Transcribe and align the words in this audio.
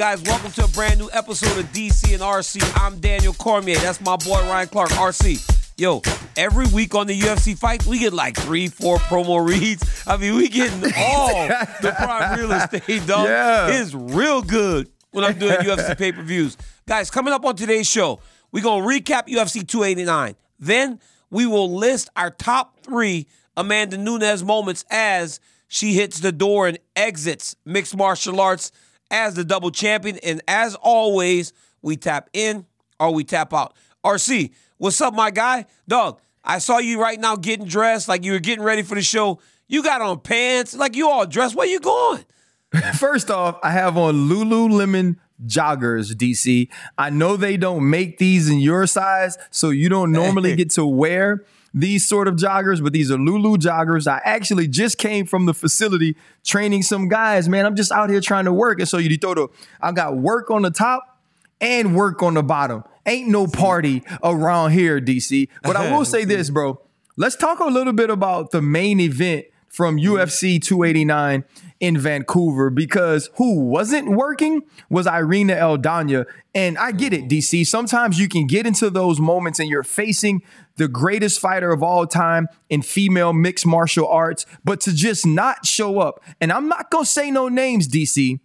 guys? 0.00 0.22
Welcome 0.22 0.50
to 0.52 0.64
a 0.64 0.68
brand 0.68 0.98
new 0.98 1.10
episode 1.12 1.58
of 1.58 1.70
DC 1.72 2.14
and 2.14 2.22
RC. 2.22 2.62
I'm 2.82 3.00
Daniel 3.00 3.34
Cormier. 3.34 3.76
That's 3.76 4.00
my 4.00 4.16
boy 4.16 4.40
Ryan 4.48 4.68
Clark, 4.68 4.88
RC. 4.92 5.76
Yo, 5.76 6.00
every 6.38 6.64
week 6.68 6.94
on 6.94 7.06
the 7.06 7.20
UFC 7.20 7.54
fight, 7.54 7.84
we 7.84 7.98
get 7.98 8.14
like 8.14 8.34
three, 8.34 8.68
four 8.68 8.96
promo 8.96 9.46
reads. 9.46 10.02
I 10.06 10.16
mean, 10.16 10.36
we 10.36 10.48
getting 10.48 10.82
all 10.96 11.48
the 11.82 11.94
prime 11.98 12.38
real 12.38 12.50
estate, 12.50 13.06
dog. 13.06 13.26
Yeah. 13.26 13.78
It's 13.78 13.92
real 13.92 14.40
good 14.40 14.88
when 15.10 15.22
I'm 15.22 15.38
doing 15.38 15.52
UFC 15.56 15.98
pay 15.98 16.12
per 16.12 16.22
views. 16.22 16.56
Guys, 16.88 17.10
coming 17.10 17.34
up 17.34 17.44
on 17.44 17.54
today's 17.54 17.86
show, 17.86 18.20
we're 18.52 18.62
going 18.62 18.82
to 18.82 18.88
recap 18.88 19.28
UFC 19.28 19.68
289. 19.68 20.34
Then 20.58 20.98
we 21.28 21.44
will 21.44 21.76
list 21.76 22.08
our 22.16 22.30
top 22.30 22.80
three 22.80 23.26
Amanda 23.54 23.98
Nunes 23.98 24.42
moments 24.42 24.82
as 24.90 25.40
she 25.68 25.92
hits 25.92 26.20
the 26.20 26.32
door 26.32 26.68
and 26.68 26.78
exits 26.96 27.54
mixed 27.66 27.94
martial 27.94 28.40
arts 28.40 28.72
as 29.10 29.34
the 29.34 29.44
double 29.44 29.70
champion. 29.70 30.18
And 30.18 30.42
as 30.48 30.74
always, 30.76 31.52
we 31.82 31.96
tap 31.96 32.30
in 32.32 32.66
or 32.98 33.12
we 33.12 33.24
tap 33.24 33.52
out. 33.52 33.74
RC, 34.04 34.52
what's 34.78 35.00
up, 35.00 35.14
my 35.14 35.30
guy? 35.30 35.66
Dog, 35.88 36.20
I 36.44 36.58
saw 36.58 36.78
you 36.78 37.00
right 37.00 37.20
now 37.20 37.36
getting 37.36 37.66
dressed 37.66 38.08
like 38.08 38.24
you 38.24 38.32
were 38.32 38.38
getting 38.38 38.64
ready 38.64 38.82
for 38.82 38.94
the 38.94 39.02
show. 39.02 39.40
You 39.68 39.82
got 39.82 40.00
on 40.00 40.20
pants, 40.20 40.74
like 40.74 40.96
you 40.96 41.08
all 41.08 41.26
dressed. 41.26 41.54
Where 41.54 41.66
you 41.66 41.80
going? 41.80 42.24
First 42.98 43.30
off, 43.30 43.58
I 43.62 43.70
have 43.70 43.96
on 43.96 44.28
Lululemon 44.28 45.16
joggers, 45.46 46.12
DC. 46.12 46.68
I 46.96 47.10
know 47.10 47.36
they 47.36 47.56
don't 47.56 47.88
make 47.88 48.18
these 48.18 48.48
in 48.48 48.58
your 48.58 48.86
size, 48.86 49.38
so 49.50 49.70
you 49.70 49.88
don't 49.88 50.12
normally 50.12 50.56
get 50.56 50.70
to 50.70 50.86
wear 50.86 51.44
these 51.72 52.06
sort 52.06 52.28
of 52.28 52.34
joggers, 52.34 52.82
but 52.82 52.92
these 52.92 53.10
are 53.10 53.18
Lulu 53.18 53.56
joggers. 53.56 54.06
I 54.06 54.20
actually 54.24 54.68
just 54.68 54.98
came 54.98 55.26
from 55.26 55.46
the 55.46 55.54
facility 55.54 56.16
training 56.44 56.82
some 56.82 57.08
guys, 57.08 57.48
man. 57.48 57.66
I'm 57.66 57.76
just 57.76 57.92
out 57.92 58.10
here 58.10 58.20
trying 58.20 58.46
to 58.46 58.52
work. 58.52 58.80
And 58.80 58.88
so 58.88 58.98
you 58.98 59.16
throw 59.16 59.34
the, 59.34 59.48
I 59.80 59.92
got 59.92 60.16
work 60.16 60.50
on 60.50 60.62
the 60.62 60.70
top 60.70 61.18
and 61.60 61.94
work 61.94 62.22
on 62.22 62.34
the 62.34 62.42
bottom. 62.42 62.84
Ain't 63.06 63.28
no 63.28 63.46
party 63.46 64.02
around 64.22 64.72
here, 64.72 65.00
DC. 65.00 65.48
But 65.62 65.76
I 65.76 65.92
will 65.96 66.04
say 66.04 66.24
this, 66.24 66.50
bro. 66.50 66.80
Let's 67.16 67.36
talk 67.36 67.60
a 67.60 67.66
little 67.66 67.92
bit 67.92 68.10
about 68.10 68.50
the 68.50 68.62
main 68.62 69.00
event 69.00 69.46
from 69.68 69.96
mm-hmm. 69.96 70.14
UFC 70.14 70.60
289 70.60 71.44
in 71.78 71.96
Vancouver 71.96 72.68
because 72.70 73.30
who 73.36 73.60
wasn't 73.60 74.08
working 74.08 74.62
was 74.90 75.06
Irina 75.06 75.54
Eldanya. 75.54 76.26
And 76.54 76.76
I 76.76 76.92
get 76.92 77.12
it, 77.12 77.28
DC. 77.28 77.66
Sometimes 77.66 78.18
you 78.18 78.28
can 78.28 78.46
get 78.46 78.66
into 78.66 78.90
those 78.90 79.20
moments 79.20 79.58
and 79.58 79.68
you're 79.68 79.82
facing 79.82 80.42
the 80.80 80.88
greatest 80.88 81.38
fighter 81.40 81.72
of 81.72 81.82
all 81.82 82.06
time 82.06 82.48
in 82.70 82.80
female 82.80 83.34
mixed 83.34 83.66
martial 83.66 84.08
arts, 84.08 84.46
but 84.64 84.80
to 84.80 84.94
just 84.94 85.26
not 85.26 85.66
show 85.66 86.00
up. 86.00 86.24
And 86.40 86.50
I'm 86.50 86.68
not 86.68 86.90
going 86.90 87.04
to 87.04 87.10
say 87.10 87.30
no 87.30 87.48
names, 87.48 87.86
DC, 87.86 88.40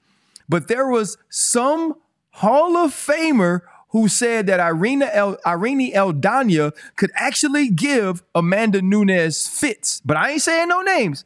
but 0.49 0.67
there 0.67 0.89
was 0.89 1.17
some 1.29 1.95
Hall 2.31 2.75
of 2.75 2.91
Famer 2.91 3.61
who 3.91 4.09
said 4.09 4.47
that 4.47 4.59
Irina 4.59 5.09
El, 5.13 5.37
Irene 5.45 5.93
Eldanya 5.93 6.73
could 6.97 7.09
actually 7.15 7.69
give 7.69 8.21
Amanda 8.35 8.81
Nunes 8.81 9.47
fits. 9.47 10.01
But 10.03 10.17
I 10.17 10.31
ain't 10.31 10.41
saying 10.41 10.67
no 10.67 10.81
names. 10.81 11.23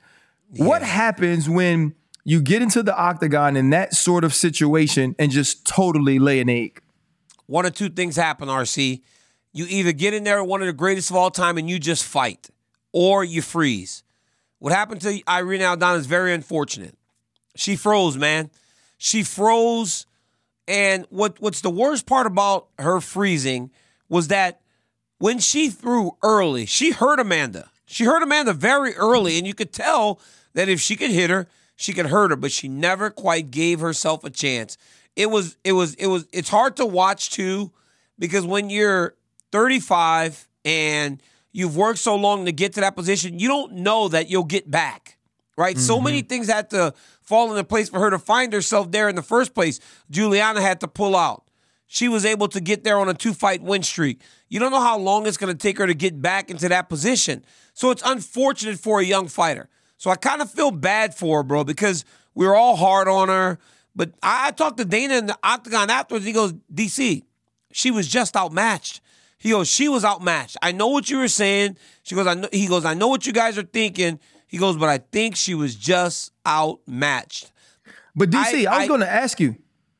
What 0.57 0.83
happens 0.83 1.49
when 1.49 1.95
you 2.23 2.39
get 2.39 2.61
into 2.61 2.83
the 2.83 2.95
octagon 2.95 3.57
in 3.57 3.71
that 3.71 3.95
sort 3.95 4.23
of 4.23 4.35
situation 4.35 5.15
and 5.17 5.31
just 5.31 5.65
totally 5.65 6.19
lay 6.19 6.39
an 6.39 6.49
egg? 6.49 6.83
One 7.47 7.65
or 7.65 7.71
two 7.71 7.89
things 7.89 8.15
happen, 8.15 8.47
RC. 8.47 9.01
You 9.51 9.65
either 9.67 9.91
get 9.91 10.13
in 10.13 10.23
there 10.23 10.43
one 10.43 10.61
of 10.61 10.67
the 10.67 10.73
greatest 10.73 11.09
of 11.09 11.15
all 11.15 11.31
time 11.31 11.57
and 11.57 11.69
you 11.69 11.79
just 11.79 12.03
fight, 12.03 12.49
or 12.91 13.23
you 13.23 13.41
freeze. 13.41 14.03
What 14.59 14.73
happened 14.73 15.01
to 15.01 15.21
Irene 15.27 15.61
Aldana 15.61 15.97
is 15.97 16.05
very 16.05 16.33
unfortunate. 16.33 16.95
She 17.55 17.75
froze, 17.75 18.17
man. 18.17 18.51
She 18.97 19.23
froze, 19.23 20.05
and 20.67 21.05
what 21.09 21.39
what's 21.39 21.61
the 21.61 21.69
worst 21.69 22.05
part 22.05 22.27
about 22.27 22.67
her 22.77 22.99
freezing 22.99 23.71
was 24.09 24.27
that 24.27 24.61
when 25.17 25.39
she 25.39 25.69
threw 25.69 26.17
early, 26.21 26.65
she 26.65 26.91
hurt 26.91 27.19
Amanda. 27.19 27.69
She 27.85 28.03
hurt 28.05 28.21
Amanda 28.21 28.53
very 28.53 28.93
early, 28.95 29.37
and 29.37 29.47
you 29.47 29.53
could 29.53 29.71
tell 29.71 30.19
that 30.53 30.69
if 30.69 30.79
she 30.79 30.95
could 30.95 31.11
hit 31.11 31.29
her, 31.29 31.47
she 31.75 31.93
could 31.93 32.07
hurt 32.07 32.31
her, 32.31 32.35
but 32.35 32.51
she 32.51 32.67
never 32.67 33.09
quite 33.09 33.51
gave 33.51 33.79
herself 33.79 34.23
a 34.23 34.29
chance. 34.29 34.77
It 35.15 35.29
was 35.29 35.57
it 35.63 35.73
was 35.73 35.93
it 35.95 36.07
was 36.07 36.27
it's 36.31 36.49
hard 36.49 36.75
to 36.77 36.85
watch 36.85 37.31
too 37.31 37.71
because 38.17 38.45
when 38.45 38.69
you're 38.69 39.15
35 39.51 40.47
and 40.65 41.21
you've 41.51 41.75
worked 41.75 41.99
so 41.99 42.15
long 42.15 42.45
to 42.45 42.51
get 42.51 42.73
to 42.73 42.81
that 42.81 42.95
position, 42.95 43.39
you 43.39 43.47
don't 43.47 43.73
know 43.73 44.07
that 44.09 44.29
you'll 44.29 44.43
get 44.43 44.69
back. 44.69 45.17
Right? 45.57 45.77
So 45.77 45.95
mm-hmm. 45.95 46.05
many 46.05 46.21
things 46.21 46.49
had 46.49 46.69
to 46.69 46.93
fall 47.21 47.49
into 47.51 47.63
place 47.65 47.89
for 47.89 47.99
her 47.99 48.09
to 48.09 48.19
find 48.19 48.53
herself 48.53 48.91
there 48.91 49.09
in 49.09 49.15
the 49.15 49.21
first 49.21 49.53
place. 49.53 49.81
Juliana 50.09 50.61
had 50.61 50.79
to 50.81 50.87
pull 50.87 51.17
out. 51.17 51.43
She 51.85 52.07
was 52.07 52.23
able 52.23 52.47
to 52.49 52.61
get 52.61 52.83
there 52.83 52.97
on 52.97 53.09
a 53.09 53.13
two 53.13 53.33
fight 53.33 53.61
win 53.61 53.83
streak. 53.83 54.21
You 54.47 54.59
don't 54.59 54.71
know 54.71 54.79
how 54.79 54.97
long 54.97 55.27
it's 55.27 55.37
going 55.37 55.51
to 55.51 55.57
take 55.57 55.77
her 55.79 55.87
to 55.87 55.93
get 55.93 56.21
back 56.21 56.49
into 56.49 56.69
that 56.69 56.87
position. 56.87 57.43
So 57.73 57.91
it's 57.91 58.03
unfortunate 58.05 58.79
for 58.79 58.99
a 58.99 59.03
young 59.03 59.27
fighter. 59.27 59.69
So 59.97 60.09
I 60.11 60.15
kind 60.15 60.41
of 60.41 60.49
feel 60.49 60.71
bad 60.71 61.13
for 61.13 61.39
her, 61.39 61.43
bro, 61.43 61.63
because 61.63 62.05
we 62.35 62.47
were 62.47 62.55
all 62.55 62.75
hard 62.75 63.07
on 63.07 63.27
her. 63.27 63.59
But 63.95 64.11
I, 64.23 64.47
I 64.47 64.51
talked 64.51 64.77
to 64.77 64.85
Dana 64.85 65.15
in 65.15 65.25
the 65.25 65.37
octagon 65.43 65.89
afterwards. 65.89 66.25
He 66.25 66.31
goes, 66.31 66.53
DC, 66.73 67.23
she 67.71 67.91
was 67.91 68.07
just 68.07 68.37
outmatched. 68.37 69.01
He 69.39 69.51
goes, 69.51 69.67
she 69.69 69.87
was 69.89 70.03
outmatched. 70.05 70.57
I 70.61 70.71
know 70.73 70.87
what 70.87 71.09
you 71.09 71.17
were 71.17 71.27
saying. 71.29 71.77
She 72.03 72.13
goes, 72.13 72.27
I 72.27 72.33
know. 72.35 72.49
He 72.51 72.67
goes, 72.67 72.85
I 72.85 72.93
know 72.93 73.07
what 73.07 73.25
you 73.25 73.33
guys 73.33 73.57
are 73.57 73.63
thinking. 73.63 74.19
He 74.47 74.57
goes, 74.57 74.75
but 74.77 74.89
I 74.89 74.97
think 74.97 75.35
she 75.35 75.55
was 75.55 75.75
just 75.75 76.31
outmatched. 76.45 77.51
But 78.15 78.29
DC, 78.31 78.67
I, 78.67 78.75
I- 78.75 78.79
was 78.79 78.87
going 78.87 79.01
to 79.01 79.09
ask 79.09 79.39
you. 79.39 79.55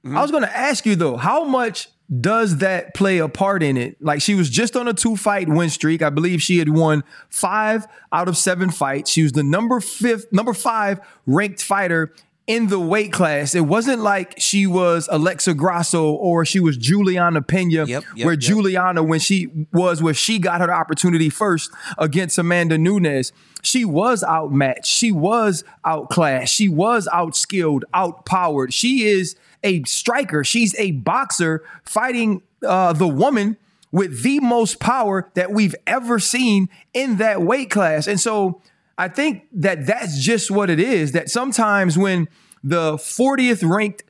I 0.05 0.21
was 0.21 0.31
going 0.31 0.43
to 0.43 0.57
ask 0.57 0.85
you 0.85 0.95
though, 0.95 1.17
how 1.17 1.43
much 1.43 1.89
does 2.21 2.57
that 2.59 2.93
play 2.95 3.17
a 3.19 3.27
part 3.27 3.61
in 3.61 3.75
it? 3.77 4.01
Like 4.01 4.21
she 4.21 4.33
was 4.33 4.49
just 4.49 4.75
on 4.77 4.87
a 4.87 4.93
two 4.93 5.15
fight 5.17 5.47
win 5.49 5.69
streak. 5.69 6.01
I 6.01 6.09
believe 6.09 6.41
she 6.41 6.57
had 6.57 6.69
won 6.69 7.03
five 7.29 7.85
out 8.11 8.27
of 8.29 8.37
seven 8.37 8.71
fights. 8.71 9.11
She 9.11 9.23
was 9.23 9.33
the 9.33 9.43
number 9.43 9.79
fifth, 9.81 10.31
number 10.31 10.53
five 10.53 10.99
ranked 11.27 11.61
fighter 11.61 12.13
in 12.49 12.65
the 12.65 12.79
weight 12.79 13.13
class. 13.13 13.53
It 13.53 13.67
wasn't 13.67 14.01
like 14.01 14.33
she 14.39 14.65
was 14.65 15.07
Alexa 15.11 15.53
Grasso 15.53 16.11
or 16.13 16.43
she 16.45 16.59
was 16.59 16.77
Juliana 16.77 17.43
Pena, 17.43 17.85
Yep, 17.85 17.87
yep, 17.87 18.03
where 18.25 18.33
yep. 18.33 18.39
Juliana, 18.39 19.03
when 19.03 19.19
she 19.19 19.67
was 19.71 20.01
where 20.01 20.15
she 20.15 20.39
got 20.39 20.59
her 20.59 20.73
opportunity 20.73 21.29
first 21.29 21.69
against 21.99 22.39
Amanda 22.39 22.75
Nunes, 22.79 23.31
she 23.61 23.85
was 23.85 24.23
outmatched. 24.23 24.87
She 24.87 25.11
was 25.11 25.63
outclassed. 25.85 26.51
She 26.51 26.67
was 26.67 27.07
outskilled, 27.13 27.83
outpowered. 27.93 28.73
She 28.73 29.03
is 29.03 29.35
a 29.63 29.83
striker. 29.83 30.43
She's 30.43 30.73
a 30.79 30.89
boxer 30.89 31.63
fighting 31.83 32.41
uh, 32.65 32.93
the 32.93 33.07
woman 33.07 33.57
with 33.91 34.23
the 34.23 34.39
most 34.39 34.79
power 34.79 35.29
that 35.35 35.51
we've 35.51 35.75
ever 35.85 36.17
seen 36.17 36.67
in 36.95 37.17
that 37.17 37.43
weight 37.43 37.69
class. 37.69 38.07
And 38.07 38.19
so 38.19 38.59
I 38.99 39.07
think 39.07 39.47
that 39.53 39.85
that's 39.85 40.21
just 40.21 40.51
what 40.51 40.69
it 40.69 40.77
is. 40.77 41.13
That 41.13 41.29
sometimes 41.29 41.97
when 41.97 42.27
the 42.61 42.95
40th 42.95 43.67
ranked 43.67 44.03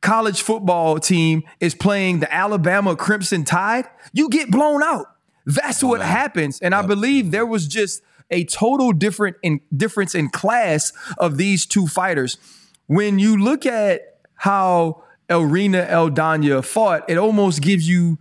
college 0.00 0.42
football 0.42 1.00
team 1.00 1.42
is 1.58 1.74
playing 1.74 2.20
the 2.20 2.32
Alabama 2.32 2.94
Crimson 2.94 3.44
Tide, 3.44 3.86
you 4.12 4.28
get 4.28 4.48
blown 4.48 4.80
out. 4.80 5.06
That's 5.44 5.82
oh, 5.82 5.88
what 5.88 6.02
happens. 6.02 6.60
And 6.60 6.72
I 6.72 6.82
believe 6.82 7.32
there 7.32 7.44
was 7.44 7.66
just 7.66 8.00
a 8.30 8.44
total 8.44 8.92
different 8.92 9.38
in 9.42 9.60
difference 9.76 10.14
in 10.14 10.28
class 10.28 10.92
of 11.18 11.36
these 11.36 11.66
two 11.66 11.88
fighters. 11.88 12.38
When 12.86 13.18
you 13.18 13.36
look 13.36 13.66
at 13.66 14.20
how 14.34 15.02
Elrina 15.28 15.84
Eldanya 15.90 16.64
fought, 16.64 17.10
it 17.10 17.18
almost 17.18 17.60
gives 17.60 17.88
you 17.88 18.18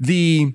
the 0.00 0.54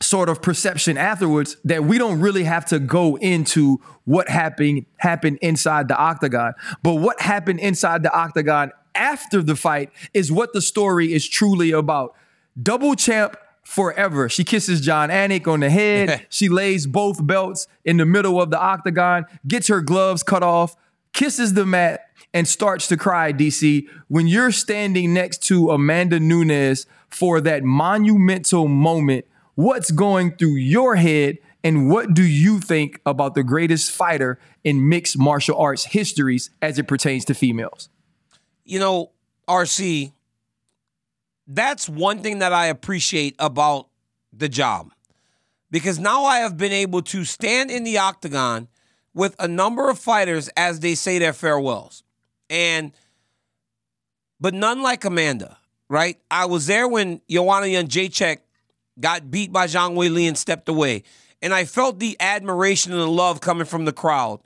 sort 0.00 0.28
of 0.28 0.40
perception 0.40 0.96
afterwards 0.96 1.56
that 1.64 1.84
we 1.84 1.98
don't 1.98 2.20
really 2.20 2.44
have 2.44 2.64
to 2.66 2.78
go 2.78 3.16
into 3.16 3.80
what 4.04 4.28
happened 4.28 4.86
happened 4.98 5.38
inside 5.42 5.88
the 5.88 5.96
octagon. 5.96 6.54
But 6.82 6.94
what 6.94 7.20
happened 7.20 7.60
inside 7.60 8.02
the 8.02 8.12
octagon 8.12 8.72
after 8.94 9.42
the 9.42 9.56
fight 9.56 9.90
is 10.14 10.30
what 10.30 10.52
the 10.52 10.60
story 10.60 11.12
is 11.12 11.28
truly 11.28 11.70
about. 11.70 12.14
Double 12.60 12.94
champ 12.94 13.36
forever. 13.62 14.28
She 14.28 14.44
kisses 14.44 14.80
Jon 14.80 15.10
Anik 15.10 15.46
on 15.46 15.60
the 15.60 15.70
head. 15.70 16.26
she 16.30 16.48
lays 16.48 16.86
both 16.86 17.24
belts 17.26 17.66
in 17.84 17.98
the 17.98 18.06
middle 18.06 18.40
of 18.40 18.50
the 18.50 18.58
octagon, 18.58 19.26
gets 19.46 19.68
her 19.68 19.80
gloves 19.80 20.22
cut 20.22 20.42
off, 20.42 20.74
kisses 21.12 21.54
the 21.54 21.66
mat, 21.66 22.06
and 22.32 22.48
starts 22.48 22.86
to 22.88 22.96
cry, 22.96 23.32
DC. 23.32 23.86
When 24.08 24.26
you're 24.26 24.52
standing 24.52 25.12
next 25.12 25.42
to 25.44 25.70
Amanda 25.70 26.18
Nunes 26.18 26.86
for 27.08 27.40
that 27.40 27.62
monumental 27.62 28.68
moment, 28.68 29.26
what's 29.58 29.90
going 29.90 30.36
through 30.36 30.54
your 30.54 30.96
head 30.96 31.38
and 31.64 31.90
what 31.90 32.14
do 32.14 32.22
you 32.22 32.60
think 32.60 33.00
about 33.04 33.34
the 33.34 33.42
greatest 33.42 33.90
fighter 33.90 34.38
in 34.62 34.88
mixed 34.88 35.18
martial 35.18 35.58
arts 35.58 35.84
histories 35.84 36.50
as 36.62 36.78
it 36.78 36.86
pertains 36.86 37.24
to 37.24 37.34
females? 37.34 37.88
you 38.68 38.78
know, 38.78 39.10
RC, 39.48 40.12
that's 41.46 41.88
one 41.88 42.22
thing 42.22 42.40
that 42.40 42.52
I 42.52 42.66
appreciate 42.66 43.34
about 43.38 43.88
the 44.30 44.48
job. 44.48 44.92
Because 45.70 45.98
now 45.98 46.24
I 46.24 46.38
have 46.40 46.58
been 46.58 46.72
able 46.72 47.02
to 47.02 47.24
stand 47.24 47.70
in 47.70 47.82
the 47.82 47.98
octagon 47.98 48.68
with 49.14 49.34
a 49.38 49.48
number 49.48 49.88
of 49.88 49.98
fighters 49.98 50.48
as 50.48 50.80
they 50.80 50.94
say 50.94 51.18
their 51.18 51.32
farewells. 51.32 52.02
And 52.50 52.92
but 54.38 54.54
none 54.54 54.82
like 54.82 55.04
Amanda, 55.04 55.58
right? 55.88 56.18
I 56.30 56.44
was 56.44 56.66
there 56.66 56.86
when 56.86 57.22
Joanna 57.28 57.66
Jędrzejczyk 57.66 58.38
got 59.00 59.30
beat 59.30 59.52
by 59.52 59.66
Zhang 59.66 59.94
Weili 59.94 60.26
and 60.26 60.36
stepped 60.36 60.68
away. 60.68 61.02
And 61.40 61.54
I 61.54 61.64
felt 61.64 61.98
the 61.98 62.16
admiration 62.20 62.92
and 62.92 63.00
the 63.00 63.06
love 63.06 63.40
coming 63.40 63.66
from 63.66 63.84
the 63.84 63.92
crowd. 63.92 64.40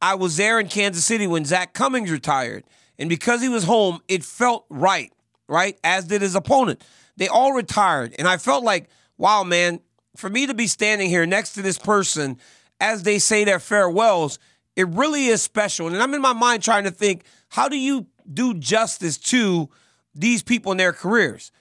I 0.00 0.16
was 0.16 0.36
there 0.36 0.58
in 0.58 0.68
Kansas 0.68 1.04
City 1.04 1.26
when 1.26 1.44
Zak 1.44 1.74
Cummings 1.74 2.10
retired. 2.10 2.64
And 2.98 3.08
because 3.08 3.40
he 3.40 3.48
was 3.48 3.64
home, 3.64 4.00
it 4.08 4.24
felt 4.24 4.66
right, 4.68 5.12
right? 5.48 5.78
As 5.84 6.04
did 6.06 6.22
his 6.22 6.34
opponent. 6.34 6.84
They 7.16 7.28
all 7.28 7.52
retired. 7.52 8.14
And 8.18 8.26
I 8.26 8.36
felt 8.36 8.64
like, 8.64 8.88
wow, 9.16 9.44
man, 9.44 9.80
for 10.16 10.28
me 10.28 10.46
to 10.46 10.54
be 10.54 10.66
standing 10.66 11.08
here 11.08 11.26
next 11.26 11.52
to 11.52 11.62
this 11.62 11.78
person 11.78 12.38
as 12.80 13.04
they 13.04 13.18
say 13.18 13.44
their 13.44 13.60
farewells, 13.60 14.38
it 14.74 14.88
really 14.88 15.26
is 15.26 15.40
special. 15.40 15.86
And 15.86 16.02
I'm 16.02 16.14
in 16.14 16.20
my 16.20 16.32
mind 16.32 16.62
trying 16.62 16.84
to 16.84 16.90
think, 16.90 17.24
how 17.48 17.68
do 17.68 17.76
you 17.76 18.06
do 18.30 18.54
justice 18.54 19.18
to 19.18 19.68
these 20.14 20.42
people 20.42 20.72
in 20.72 20.78
their 20.78 20.92
careers? 20.92 21.52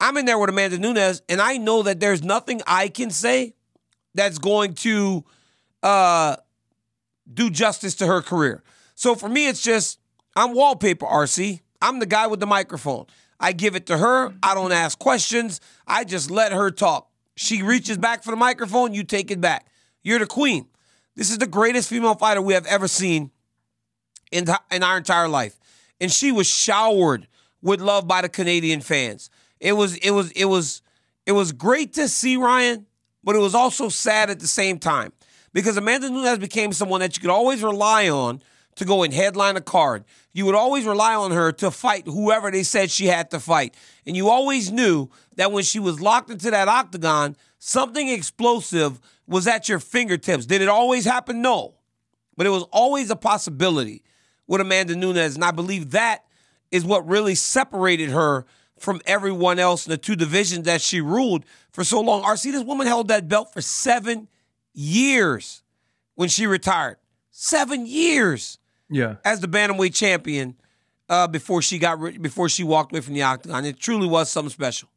I'm 0.00 0.16
in 0.16 0.26
there 0.26 0.38
with 0.38 0.50
Amanda 0.50 0.78
Nunes, 0.78 1.22
and 1.28 1.40
I 1.40 1.56
know 1.56 1.82
that 1.82 2.00
there's 2.00 2.22
nothing 2.22 2.60
I 2.66 2.88
can 2.88 3.10
say 3.10 3.54
that's 4.14 4.38
going 4.38 4.74
to 4.74 5.24
uh, 5.82 6.36
do 7.32 7.50
justice 7.50 7.94
to 7.96 8.06
her 8.06 8.22
career. 8.22 8.62
So 8.94 9.14
for 9.14 9.28
me, 9.28 9.48
it's 9.48 9.62
just 9.62 9.98
I'm 10.34 10.54
wallpaper, 10.54 11.06
RC. 11.06 11.60
I'm 11.80 11.98
the 11.98 12.06
guy 12.06 12.26
with 12.26 12.40
the 12.40 12.46
microphone. 12.46 13.06
I 13.38 13.52
give 13.52 13.76
it 13.76 13.86
to 13.86 13.98
her. 13.98 14.34
I 14.42 14.54
don't 14.54 14.72
ask 14.72 14.98
questions. 14.98 15.60
I 15.86 16.04
just 16.04 16.30
let 16.30 16.52
her 16.52 16.70
talk. 16.70 17.10
She 17.36 17.62
reaches 17.62 17.98
back 17.98 18.22
for 18.22 18.30
the 18.30 18.36
microphone, 18.36 18.94
you 18.94 19.04
take 19.04 19.30
it 19.30 19.40
back. 19.40 19.66
You're 20.02 20.18
the 20.18 20.26
queen. 20.26 20.68
This 21.16 21.30
is 21.30 21.38
the 21.38 21.46
greatest 21.46 21.88
female 21.88 22.14
fighter 22.14 22.40
we 22.40 22.54
have 22.54 22.66
ever 22.66 22.88
seen 22.88 23.30
in, 24.30 24.46
in 24.70 24.82
our 24.82 24.96
entire 24.96 25.28
life. 25.28 25.58
And 26.00 26.10
she 26.10 26.32
was 26.32 26.46
showered 26.46 27.26
with 27.62 27.80
love 27.80 28.06
by 28.06 28.22
the 28.22 28.28
Canadian 28.28 28.80
fans. 28.80 29.30
It 29.60 29.72
was 29.72 29.96
it 29.96 30.10
was 30.10 30.30
it 30.32 30.46
was 30.46 30.82
it 31.24 31.32
was 31.32 31.52
great 31.52 31.94
to 31.94 32.08
see 32.08 32.36
Ryan, 32.36 32.86
but 33.24 33.36
it 33.36 33.40
was 33.40 33.54
also 33.54 33.88
sad 33.88 34.30
at 34.30 34.40
the 34.40 34.46
same 34.46 34.78
time 34.78 35.12
because 35.52 35.76
Amanda 35.76 36.10
Nunes 36.10 36.38
became 36.38 36.72
someone 36.72 37.00
that 37.00 37.16
you 37.16 37.20
could 37.20 37.30
always 37.30 37.62
rely 37.62 38.08
on 38.08 38.40
to 38.76 38.84
go 38.84 39.02
and 39.02 39.12
headline 39.12 39.56
a 39.56 39.60
card. 39.60 40.04
You 40.32 40.44
would 40.46 40.54
always 40.54 40.84
rely 40.84 41.14
on 41.14 41.32
her 41.32 41.50
to 41.52 41.70
fight 41.70 42.06
whoever 42.06 42.50
they 42.50 42.62
said 42.62 42.90
she 42.90 43.06
had 43.06 43.30
to 43.30 43.40
fight. 43.40 43.74
And 44.06 44.14
you 44.14 44.28
always 44.28 44.70
knew 44.70 45.08
that 45.36 45.50
when 45.50 45.64
she 45.64 45.78
was 45.78 46.00
locked 46.00 46.30
into 46.30 46.50
that 46.50 46.68
octagon, 46.68 47.36
something 47.58 48.08
explosive 48.08 49.00
was 49.26 49.46
at 49.46 49.68
your 49.68 49.78
fingertips. 49.78 50.46
Did 50.46 50.60
it 50.60 50.68
always 50.68 51.04
happen? 51.06 51.40
No. 51.40 51.74
But 52.36 52.46
it 52.46 52.50
was 52.50 52.64
always 52.64 53.10
a 53.10 53.16
possibility 53.16 54.04
with 54.46 54.60
Amanda 54.60 54.94
Nunes. 54.94 55.34
And 55.34 55.44
I 55.44 55.52
believe 55.52 55.92
that 55.92 56.24
is 56.70 56.84
what 56.84 57.08
really 57.08 57.34
separated 57.34 58.10
her 58.10 58.44
from 58.78 59.00
everyone 59.06 59.58
else 59.58 59.86
in 59.86 59.90
the 59.90 59.96
two 59.96 60.16
divisions 60.16 60.64
that 60.66 60.80
she 60.80 61.00
ruled 61.00 61.44
for 61.72 61.84
so 61.84 62.00
long. 62.00 62.22
RC, 62.22 62.52
this 62.52 62.64
woman 62.64 62.86
held 62.86 63.08
that 63.08 63.28
belt 63.28 63.52
for 63.52 63.60
seven 63.60 64.28
years 64.74 65.62
when 66.14 66.28
she 66.28 66.46
retired. 66.46 66.96
Seven 67.30 67.86
years. 67.86 68.58
Yeah. 68.90 69.16
As 69.24 69.40
the 69.40 69.48
bantamweight 69.48 69.94
champion 69.94 70.56
uh, 71.08 71.26
before 71.26 71.62
she 71.62 71.78
got 71.78 71.98
before 72.20 72.48
she 72.48 72.64
walked 72.64 72.92
away 72.92 73.00
from 73.00 73.14
the 73.14 73.22
octagon. 73.22 73.64
It 73.64 73.78
truly 73.78 74.06
was 74.06 74.30
something 74.30 74.50
special. 74.50 74.88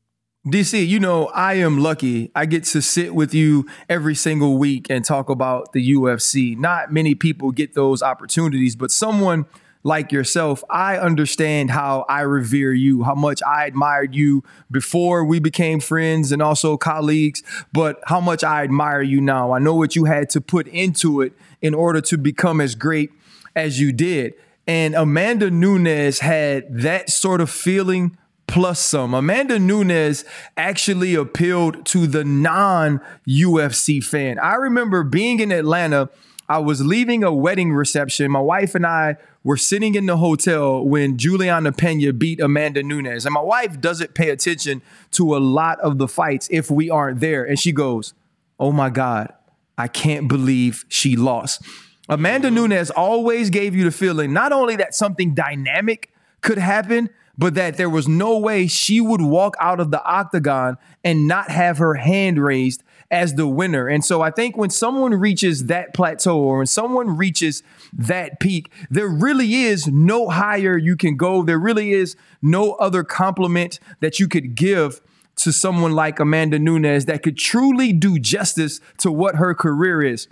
DC, 0.47 0.87
you 0.87 0.99
know, 0.99 1.27
I 1.27 1.55
am 1.55 1.79
lucky. 1.79 2.31
I 2.33 2.45
get 2.45 2.63
to 2.65 2.81
sit 2.81 3.13
with 3.13 3.33
you 3.33 3.67
every 3.89 4.15
single 4.15 4.57
week 4.57 4.87
and 4.89 5.03
talk 5.03 5.29
about 5.29 5.73
the 5.73 5.91
UFC. 5.91 6.57
Not 6.57 6.93
many 6.93 7.13
people 7.13 7.51
get 7.51 7.73
those 7.75 8.01
opportunities, 8.01 8.77
but 8.77 8.89
someone 8.89 9.45
like 9.83 10.11
yourself, 10.11 10.63
I 10.69 10.97
understand 10.97 11.71
how 11.71 12.05
I 12.09 12.21
revere 12.21 12.73
you, 12.73 13.03
how 13.03 13.15
much 13.15 13.41
I 13.43 13.65
admired 13.65 14.13
you 14.13 14.43
before 14.69 15.23
we 15.23 15.39
became 15.39 15.79
friends 15.79 16.31
and 16.31 16.41
also 16.41 16.75
colleagues, 16.75 17.41
but 17.71 17.99
how 18.05 18.19
much 18.19 18.43
I 18.43 18.63
admire 18.63 19.01
you 19.01 19.21
now. 19.21 19.53
I 19.53 19.59
know 19.59 19.75
what 19.75 19.95
you 19.95 20.05
had 20.05 20.29
to 20.31 20.41
put 20.41 20.67
into 20.67 21.21
it 21.21 21.33
in 21.61 21.73
order 21.73 22.01
to 22.01 22.17
become 22.17 22.59
as 22.59 22.75
great 22.75 23.11
as 23.55 23.79
you 23.79 23.93
did. 23.93 24.33
And 24.67 24.95
Amanda 24.95 25.49
Nunes 25.49 26.19
had 26.19 26.77
that 26.77 27.09
sort 27.09 27.41
of 27.41 27.49
feeling 27.49 28.17
plus 28.47 28.79
some. 28.79 29.13
Amanda 29.13 29.57
Nunes 29.57 30.25
actually 30.57 31.15
appealed 31.15 31.85
to 31.87 32.05
the 32.05 32.25
non 32.25 32.99
UFC 33.27 34.03
fan. 34.03 34.37
I 34.39 34.55
remember 34.55 35.03
being 35.03 35.39
in 35.39 35.51
Atlanta. 35.51 36.09
I 36.47 36.57
was 36.57 36.83
leaving 36.83 37.23
a 37.23 37.31
wedding 37.31 37.73
reception. 37.73 38.31
My 38.31 38.41
wife 38.41 38.73
and 38.73 38.85
I 38.85 39.17
were 39.43 39.57
sitting 39.57 39.95
in 39.95 40.05
the 40.05 40.17
hotel 40.17 40.83
when 40.85 41.17
Juliana 41.17 41.71
Pena 41.71 42.11
beat 42.13 42.39
Amanda 42.39 42.83
Nunes. 42.83 43.25
And 43.25 43.33
my 43.33 43.41
wife 43.41 43.79
doesn't 43.79 44.13
pay 44.13 44.29
attention 44.29 44.81
to 45.11 45.35
a 45.35 45.39
lot 45.39 45.79
of 45.79 45.97
the 45.97 46.07
fights 46.07 46.47
if 46.51 46.69
we 46.69 46.89
aren't 46.89 47.19
there. 47.19 47.43
And 47.45 47.59
she 47.59 47.71
goes, 47.71 48.13
Oh 48.59 48.71
my 48.71 48.89
God, 48.89 49.31
I 49.77 49.87
can't 49.87 50.27
believe 50.27 50.85
she 50.89 51.15
lost. 51.15 51.61
Amanda 52.09 52.51
Nunes 52.51 52.89
always 52.89 53.49
gave 53.49 53.75
you 53.75 53.85
the 53.85 53.91
feeling 53.91 54.33
not 54.33 54.51
only 54.51 54.75
that 54.75 54.93
something 54.93 55.33
dynamic 55.33 56.11
could 56.41 56.57
happen, 56.57 57.09
but 57.37 57.53
that 57.53 57.77
there 57.77 57.89
was 57.89 58.07
no 58.07 58.37
way 58.37 58.67
she 58.67 58.99
would 58.99 59.21
walk 59.21 59.55
out 59.61 59.79
of 59.79 59.91
the 59.91 60.03
octagon 60.03 60.77
and 61.05 61.27
not 61.27 61.49
have 61.49 61.77
her 61.77 61.93
hand 61.93 62.43
raised 62.43 62.83
as 63.11 63.35
the 63.35 63.47
winner. 63.47 63.87
And 63.87 64.05
so 64.05 64.21
I 64.21 64.31
think 64.31 64.55
when 64.55 64.69
someone 64.69 65.13
reaches 65.15 65.65
that 65.65 65.93
plateau 65.93 66.39
or 66.39 66.57
when 66.57 66.67
someone 66.67 67.17
reaches 67.17 67.63
that 67.91 68.39
peak, 68.39 68.71
there 68.89 69.07
really 69.07 69.55
is 69.55 69.87
no 69.87 70.29
higher 70.29 70.77
you 70.77 70.95
can 70.95 71.17
go. 71.17 71.43
There 71.43 71.59
really 71.59 71.91
is 71.91 72.15
no 72.41 72.73
other 72.73 73.03
compliment 73.03 73.79
that 73.99 74.19
you 74.19 74.27
could 74.27 74.55
give 74.55 75.01
to 75.37 75.51
someone 75.51 75.93
like 75.93 76.19
Amanda 76.19 76.59
Nunes 76.59 77.05
that 77.05 77.23
could 77.23 77.37
truly 77.37 77.93
do 77.93 78.19
justice 78.19 78.79
to 78.97 79.11
what 79.11 79.35
her 79.35 79.55
career 79.55 80.01
is. 80.01 80.27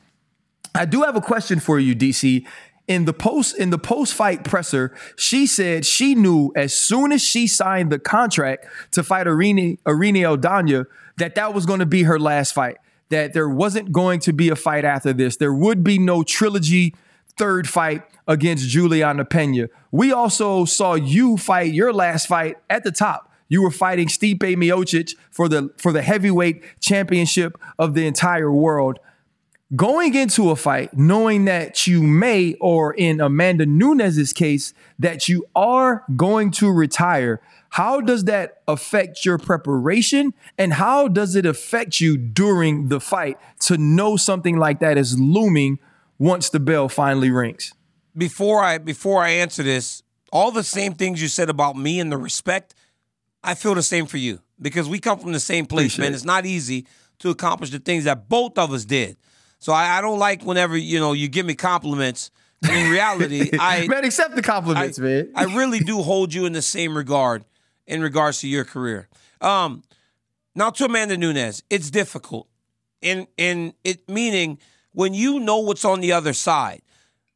I 0.75 0.85
do 0.85 1.01
have 1.01 1.15
a 1.15 1.21
question 1.21 1.59
for 1.59 1.79
you, 1.79 1.95
DC. 1.95 2.45
In 2.87 3.03
the 3.03 3.13
post 3.13 3.57
in 3.57 3.69
the 3.69 3.77
post 3.77 4.13
fight 4.13 4.45
presser, 4.45 4.95
she 5.17 5.45
said 5.45 5.85
she 5.85 6.15
knew 6.15 6.53
as 6.55 6.73
soon 6.73 7.11
as 7.11 7.21
she 7.21 7.45
signed 7.45 7.91
the 7.91 7.99
contract 7.99 8.65
to 8.91 9.03
fight 9.03 9.27
Irene 9.27 9.77
Irene 9.85 10.15
Aldana 10.15 10.85
that 11.17 11.35
that 11.35 11.53
was 11.53 11.65
going 11.65 11.79
to 11.79 11.85
be 11.85 12.03
her 12.03 12.17
last 12.17 12.53
fight. 12.53 12.77
That 13.09 13.33
there 13.33 13.49
wasn't 13.49 13.91
going 13.91 14.21
to 14.21 14.33
be 14.33 14.49
a 14.49 14.55
fight 14.55 14.85
after 14.85 15.11
this. 15.11 15.35
There 15.37 15.53
would 15.53 15.83
be 15.83 15.97
no 15.97 16.23
trilogy 16.23 16.95
third 17.37 17.67
fight 17.67 18.03
against 18.27 18.67
Juliana 18.69 19.25
Pena. 19.25 19.67
We 19.91 20.11
also 20.11 20.65
saw 20.65 20.95
you 20.95 21.37
fight 21.37 21.73
your 21.73 21.93
last 21.93 22.27
fight 22.27 22.57
at 22.69 22.83
the 22.83 22.91
top. 22.91 23.31
You 23.49 23.63
were 23.63 23.71
fighting 23.71 24.07
Stipe 24.07 24.39
Miocic 24.39 25.15
for 25.31 25.47
the 25.47 25.73
for 25.77 25.91
the 25.91 26.01
heavyweight 26.01 26.79
championship 26.79 27.57
of 27.79 27.93
the 27.93 28.05
entire 28.05 28.51
world 28.51 28.99
going 29.75 30.13
into 30.15 30.49
a 30.49 30.55
fight 30.55 30.95
knowing 30.95 31.45
that 31.45 31.87
you 31.87 32.01
may, 32.01 32.53
or 32.55 32.93
in 32.93 33.19
Amanda 33.19 33.65
Nunes's 33.65 34.33
case, 34.33 34.73
that 34.99 35.27
you 35.27 35.45
are 35.55 36.03
going 36.15 36.51
to 36.51 36.71
retire, 36.71 37.41
how 37.69 37.99
does 37.99 38.23
that 38.25 38.61
affect 38.67 39.25
your 39.25 39.37
preparation 39.37 40.33
and 40.57 40.73
how 40.73 41.07
does 41.07 41.35
it 41.35 41.45
affect 41.45 41.99
you 41.99 42.17
during 42.17 42.87
the 42.87 42.99
fight 42.99 43.37
to 43.61 43.77
know 43.77 44.15
something 44.15 44.57
like 44.57 44.79
that 44.79 44.97
is 44.97 45.19
looming 45.19 45.79
once 46.17 46.49
the 46.49 46.59
bell 46.59 46.87
finally 46.87 47.29
rings? 47.29 47.73
Before 48.15 48.63
I 48.63 48.77
before 48.77 49.21
I 49.21 49.29
answer 49.29 49.63
this, 49.63 50.01
all 50.31 50.51
the 50.51 50.63
same 50.63 50.93
things 50.93 51.21
you 51.21 51.27
said 51.27 51.49
about 51.49 51.75
me 51.75 51.99
and 51.99 52.11
the 52.11 52.17
respect, 52.17 52.73
I 53.43 53.53
feel 53.53 53.75
the 53.75 53.83
same 53.83 54.07
for 54.07 54.17
you 54.17 54.39
because 54.59 54.89
we 54.89 54.99
come 54.99 55.19
from 55.19 55.33
the 55.33 55.39
same 55.39 55.65
place, 55.65 55.93
Appreciate 55.93 56.05
man. 56.05 56.13
It's 56.13 56.25
not 56.25 56.45
easy 56.45 56.87
to 57.19 57.29
accomplish 57.29 57.69
the 57.69 57.79
things 57.79 58.05
that 58.05 58.29
both 58.29 58.57
of 58.57 58.71
us 58.71 58.85
did. 58.85 59.17
So 59.67 59.73
I, 59.73 59.97
I 59.97 60.01
don't 60.01 60.17
like 60.17 60.43
whenever 60.43 60.77
you 60.77 60.97
know 60.97 61.11
you 61.11 61.27
give 61.27 61.45
me 61.45 61.53
compliments. 61.53 62.31
And 62.63 62.71
in 62.71 62.89
reality, 62.89 63.49
I 63.59 63.85
man 63.89 64.05
accept 64.05 64.33
the 64.33 64.41
compliments, 64.41 64.97
I, 64.97 65.01
man. 65.01 65.31
I 65.35 65.43
really 65.43 65.79
do 65.79 66.01
hold 66.01 66.33
you 66.33 66.45
in 66.45 66.53
the 66.53 66.61
same 66.61 66.95
regard 66.95 67.43
in 67.85 68.01
regards 68.01 68.39
to 68.39 68.47
your 68.47 68.63
career. 68.63 69.09
Um, 69.41 69.83
now 70.55 70.69
to 70.69 70.85
Amanda 70.85 71.17
Nunes, 71.17 71.63
it's 71.69 71.91
difficult, 71.91 72.47
in 73.01 73.27
in 73.35 73.73
it 73.83 74.07
meaning 74.07 74.57
when 74.93 75.13
you 75.13 75.37
know 75.37 75.57
what's 75.57 75.83
on 75.83 75.99
the 75.99 76.13
other 76.13 76.31
side. 76.31 76.81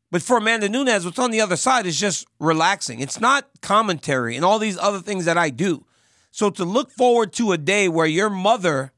But 0.09 0.21
for 0.21 0.37
Amanda 0.37 0.69
Nunes, 0.69 1.03
what's 1.03 1.19
on 1.19 1.31
the 1.31 1.41
other 1.41 1.57
side 1.57 1.85
is 1.85 1.99
just 1.99 2.25
relaxing. 2.39 3.01
It's 3.01 3.19
not 3.19 3.45
commentary 3.59 4.37
and 4.37 4.45
all 4.45 4.57
these 4.57 4.77
other 4.77 4.99
things 4.99 5.25
that 5.25 5.37
I 5.37 5.49
do. 5.49 5.83
So 6.31 6.49
to 6.51 6.63
look 6.63 6.91
forward 6.91 7.33
to 7.33 7.51
a 7.51 7.57
day 7.57 7.89
where 7.89 8.07
your 8.07 8.29
mother 8.29 8.93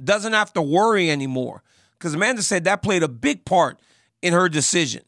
doesn't 0.00 0.34
have 0.34 0.52
to 0.52 0.62
worry 0.62 1.10
anymore 1.10 1.64
because 1.98 2.14
Amanda 2.14 2.42
said 2.42 2.64
that 2.64 2.82
played 2.82 3.02
a 3.02 3.08
big 3.08 3.44
part 3.44 3.80
in 4.22 4.32
her 4.32 4.48
decision. 4.48 5.02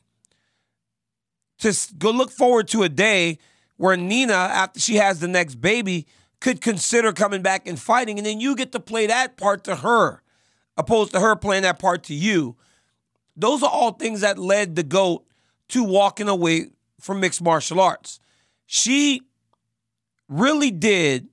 To 1.58 1.74
go 1.98 2.10
look 2.10 2.30
forward 2.30 2.68
to 2.68 2.82
a 2.84 2.88
day 2.88 3.38
where 3.76 3.96
Nina, 3.96 4.32
after 4.32 4.80
she 4.80 4.96
has 4.96 5.20
the 5.20 5.28
next 5.28 5.56
baby, 5.56 6.06
could 6.40 6.60
consider 6.60 7.12
coming 7.12 7.42
back 7.42 7.66
and 7.66 7.78
fighting, 7.78 8.18
and 8.18 8.26
then 8.26 8.40
you 8.40 8.54
get 8.54 8.72
to 8.72 8.80
play 8.80 9.06
that 9.06 9.36
part 9.36 9.64
to 9.64 9.76
her, 9.76 10.22
opposed 10.76 11.12
to 11.12 11.20
her 11.20 11.34
playing 11.34 11.64
that 11.64 11.78
part 11.78 12.04
to 12.04 12.14
you. 12.14 12.56
Those 13.36 13.62
are 13.62 13.70
all 13.70 13.92
things 13.92 14.20
that 14.20 14.38
led 14.38 14.76
the 14.76 14.82
GOAT 14.82 15.24
to 15.70 15.82
walking 15.84 16.28
away 16.28 16.66
from 17.00 17.20
mixed 17.20 17.42
martial 17.42 17.80
arts. 17.80 18.20
She 18.66 19.22
really 20.28 20.70
did 20.70 21.28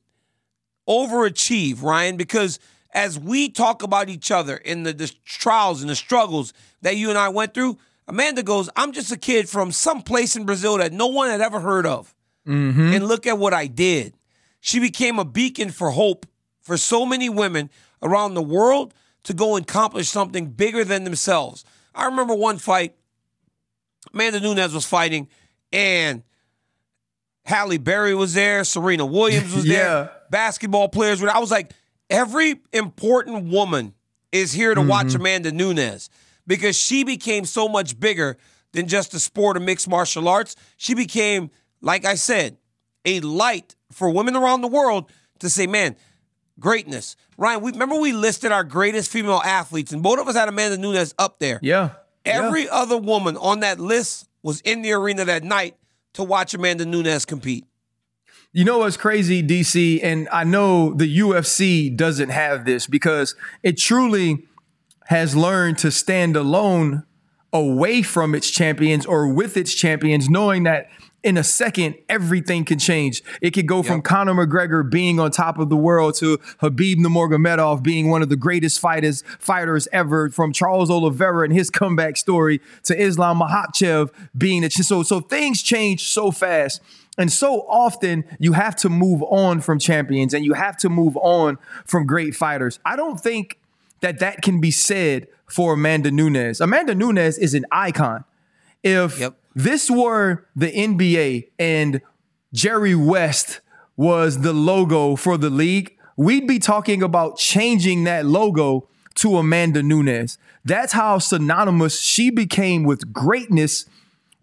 overachieve, 0.87 1.81
Ryan, 1.81 2.17
because 2.17 2.59
as 2.95 3.19
we 3.19 3.49
talk 3.49 3.83
about 3.83 4.09
each 4.09 4.31
other 4.31 4.55
in 4.55 4.83
the, 4.83 4.93
the 4.93 5.13
trials 5.25 5.81
and 5.81 5.89
the 5.89 5.95
struggles 5.95 6.53
that 6.81 6.95
you 6.95 7.09
and 7.09 7.17
I 7.19 7.29
went 7.29 7.53
through, 7.53 7.77
Amanda 8.07 8.41
goes, 8.41 8.69
I'm 8.75 8.93
just 8.93 9.11
a 9.11 9.17
kid 9.17 9.49
from 9.49 9.71
some 9.71 10.01
place 10.01 10.35
in 10.35 10.45
Brazil 10.45 10.77
that 10.77 10.93
no 10.93 11.07
one 11.07 11.29
had 11.29 11.41
ever 11.41 11.59
heard 11.59 11.85
of. 11.85 12.15
Mm-hmm. 12.47 12.93
And 12.93 13.07
look 13.07 13.27
at 13.27 13.37
what 13.37 13.53
I 13.53 13.67
did. 13.67 14.13
She 14.61 14.79
became 14.79 15.19
a 15.19 15.25
beacon 15.25 15.71
for 15.71 15.91
hope 15.91 16.25
for 16.61 16.77
so 16.77 17.05
many 17.05 17.27
women 17.29 17.69
around 18.01 18.33
the 18.33 18.41
world 18.41 18.93
to 19.23 19.33
go 19.33 19.55
and 19.55 19.65
accomplish 19.69 20.07
something 20.07 20.47
bigger 20.51 20.83
than 20.83 21.03
themselves. 21.03 21.65
I 21.93 22.05
remember 22.05 22.33
one 22.33 22.57
fight, 22.59 22.95
Amanda 24.13 24.39
Nunes 24.39 24.73
was 24.73 24.85
fighting, 24.85 25.27
and 25.73 26.23
Halle 27.43 27.77
Berry 27.77 28.15
was 28.15 28.33
there, 28.33 28.63
Serena 28.63 29.05
Williams 29.05 29.53
was 29.53 29.65
Yeah. 29.65 29.73
there, 29.83 30.11
basketball 30.29 30.87
players 30.89 31.19
were 31.21 31.27
there. 31.27 31.35
I 31.35 31.39
was 31.39 31.51
like, 31.51 31.73
every 32.09 32.55
important 32.73 33.49
woman 33.49 33.93
is 34.31 34.51
here 34.51 34.75
to 34.75 34.81
watch 34.81 35.07
mm-hmm. 35.07 35.21
Amanda 35.21 35.51
Nunes 35.51 36.09
because 36.47 36.77
she 36.77 37.03
became 37.03 37.45
so 37.45 37.67
much 37.67 37.99
bigger 37.99 38.37
than 38.73 38.87
just 38.87 39.11
the 39.11 39.19
sport 39.19 39.57
of 39.57 39.63
mixed 39.63 39.87
martial 39.87 40.27
arts. 40.27 40.55
She 40.77 40.93
became, 40.93 41.49
like 41.81 42.05
I 42.05 42.15
said, 42.15 42.57
a 43.05 43.19
light 43.21 43.75
for 43.91 44.09
women 44.09 44.35
around 44.35 44.61
the 44.61 44.67
world 44.67 45.09
to 45.39 45.49
say, 45.49 45.67
man, 45.67 45.95
greatness. 46.59 47.15
Ryan, 47.37 47.61
we 47.61 47.71
remember 47.71 47.99
we 47.99 48.13
listed 48.13 48.51
our 48.51 48.63
greatest 48.63 49.11
female 49.11 49.41
athletes, 49.43 49.91
and 49.91 50.03
both 50.03 50.19
of 50.19 50.27
us 50.27 50.35
had 50.35 50.49
Amanda 50.49 50.77
Nunes 50.77 51.13
up 51.17 51.39
there. 51.39 51.59
Yeah. 51.61 51.91
Every 52.25 52.67
other 52.67 52.97
woman 52.97 53.37
on 53.37 53.59
that 53.59 53.79
list 53.79 54.27
was 54.41 54.61
in 54.61 54.81
the 54.81 54.93
arena 54.93 55.25
that 55.25 55.43
night 55.43 55.75
to 56.13 56.23
watch 56.23 56.53
Amanda 56.53 56.85
Nunes 56.85 57.25
compete. 57.25 57.65
You 58.55 58.63
know 58.63 58.77
what's 58.77 58.95
crazy, 58.95 59.43
DC? 59.43 59.99
And 60.01 60.29
I 60.31 60.45
know 60.45 60.93
the 60.93 61.19
UFC 61.19 61.93
doesn't 61.93 62.29
have 62.29 62.63
this 62.63 62.87
because 62.87 63.35
it 63.63 63.77
truly 63.77 64.47
has 65.07 65.35
learned 65.35 65.77
to 65.79 65.91
stand 65.91 66.37
alone 66.37 67.03
away 67.51 68.01
from 68.01 68.33
its 68.33 68.49
champions 68.49 69.05
or 69.05 69.27
with 69.27 69.57
its 69.57 69.75
champions, 69.75 70.29
knowing 70.29 70.63
that 70.63 70.87
in 71.21 71.35
a 71.35 71.43
second, 71.43 71.95
everything 72.07 72.63
can 72.63 72.79
change. 72.79 73.23
It 73.41 73.51
could 73.51 73.67
go 73.67 73.83
from 73.83 74.01
Conor 74.01 74.33
McGregor 74.33 74.89
being 74.89 75.19
on 75.19 75.31
top 75.31 75.57
of 75.57 75.69
the 75.69 75.75
world 75.75 76.13
to 76.19 76.37
Khabib 76.61 76.97
Nurmagomedov 76.97 77.83
being 77.83 78.09
one 78.09 78.21
of 78.21 78.29
the 78.29 78.35
greatest 78.37 78.79
fighters 78.79 79.23
fighters 79.37 79.87
ever, 79.91 80.29
from 80.29 80.53
Charles 80.53 80.89
Oliveira 80.89 81.43
and 81.43 81.51
his 81.51 81.69
comeback 81.69 82.15
story 82.15 82.61
to 82.83 82.97
Islam 82.97 83.39
Makhachev 83.39 84.11
being 84.37 84.61
the 84.61 84.69
so 84.69 85.03
so 85.03 85.19
things 85.19 85.61
change 85.61 86.03
so 86.03 86.31
fast. 86.31 86.79
And 87.17 87.31
so 87.31 87.61
often 87.69 88.25
you 88.39 88.53
have 88.53 88.75
to 88.77 88.89
move 88.89 89.23
on 89.23 89.61
from 89.61 89.79
champions 89.79 90.33
and 90.33 90.43
you 90.43 90.53
have 90.53 90.77
to 90.77 90.89
move 90.89 91.15
on 91.17 91.57
from 91.85 92.05
great 92.05 92.35
fighters. 92.35 92.79
I 92.85 92.95
don't 92.95 93.19
think 93.19 93.59
that 94.01 94.19
that 94.19 94.41
can 94.41 94.59
be 94.59 94.71
said 94.71 95.27
for 95.47 95.73
Amanda 95.73 96.11
Nunes. 96.11 96.59
Amanda 96.59 96.93
Nunes 96.93 97.37
is 97.37 97.53
an 97.53 97.65
icon. 97.71 98.25
If 98.83 99.19
Yep. 99.19 99.35
this 99.55 99.89
were 99.89 100.45
the 100.55 100.71
NBA 100.71 101.47
and 101.57 102.01
Jerry 102.53 102.95
West 102.95 103.61
was 103.97 104.41
the 104.41 104.53
logo 104.53 105.15
for 105.15 105.37
the 105.37 105.49
league, 105.49 105.95
we'd 106.17 106.47
be 106.47 106.59
talking 106.59 107.01
about 107.01 107.37
changing 107.37 108.03
that 108.03 108.25
logo 108.25 108.87
to 109.15 109.37
Amanda 109.37 109.81
Nunes. 109.81 110.37
That's 110.65 110.93
how 110.93 111.19
synonymous 111.19 112.01
she 112.01 112.29
became 112.29 112.83
with 112.83 113.13
greatness 113.13 113.85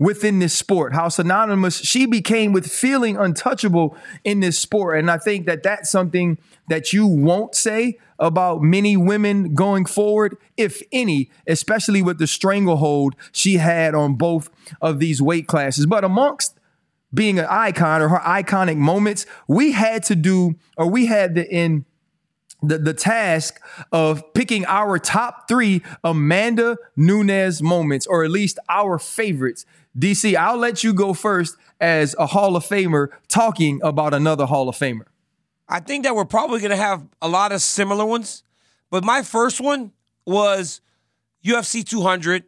within 0.02 0.40
this 0.40 0.52
sport, 0.52 0.94
how 0.94 1.09
synonymous 1.09 1.78
she 1.78 2.06
became 2.06 2.52
with 2.52 2.66
feeling 2.66 3.16
untouchable 3.16 3.97
in 4.25 4.40
this 4.40 4.59
sport. 4.59 4.99
And 4.99 5.11
I 5.11 5.18
think 5.18 5.47
that 5.47 5.62
that's 5.62 5.90
something 5.90 6.38
that 6.68 6.92
you 6.92 7.06
won't 7.06 7.54
say 7.54 7.99
about 8.18 8.62
many 8.62 8.97
women 8.97 9.54
going 9.54 9.85
forward, 9.85 10.37
if 10.56 10.82
any, 10.90 11.30
especially 11.47 12.02
with 12.02 12.18
the 12.18 12.26
stranglehold 12.26 13.14
she 13.30 13.56
had 13.59 13.94
on 13.94 14.14
both 14.14 14.50
of 14.80 14.99
these 14.99 15.23
weight 15.23 15.47
classes. 15.47 15.87
But 15.87 16.04
amongst 16.04 16.59
being 17.14 17.38
an 17.38 17.47
icon 17.49 18.02
or 18.02 18.09
her 18.09 18.21
iconic 18.21 18.76
moments, 18.76 19.25
we 19.47 19.73
had 19.73 20.02
to 20.04 20.16
do, 20.16 20.56
or 20.76 20.88
we 20.88 21.06
had 21.06 21.35
the 21.37 21.49
in 21.49 21.85
the, 22.62 22.78
the 22.78 22.95
task 22.95 23.61
of 23.90 24.33
picking 24.35 24.64
our 24.66 24.99
top 24.99 25.49
three 25.49 25.83
Amanda 26.04 26.76
Nunes 26.97 27.62
moments, 27.62 28.07
or 28.07 28.25
at 28.25 28.31
least 28.31 28.59
our 28.69 28.99
favorites. 28.99 29.66
DC, 29.99 30.35
I'll 30.35 30.57
let 30.57 30.83
you 30.83 30.95
go 30.95 31.12
first 31.12 31.57
as 31.81 32.14
a 32.19 32.26
Hall 32.26 32.57
of 32.57 32.64
Famer 32.64 33.09
talking 33.28 33.81
about 33.83 34.14
another 34.14 34.47
Hall 34.47 34.69
of 34.69 34.76
Famer. 34.76 35.07
I 35.69 35.81
think 35.81 36.04
that 36.04 36.14
we're 36.14 36.25
probably 36.25 36.61
going 36.61 36.71
to 36.71 36.76
have 36.76 37.07
a 37.21 37.28
lot 37.28 37.52
of 37.52 37.61
similar 37.61 38.04
ones. 38.04 38.42
But 38.90 39.04
my 39.04 39.23
first 39.23 39.61
one 39.61 39.92
was 40.26 40.81
UFC 41.45 41.85
200. 41.85 42.45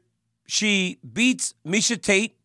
She 0.46 0.98
beats 1.10 1.54
Miesha 1.66 2.00
Tate 2.00 2.36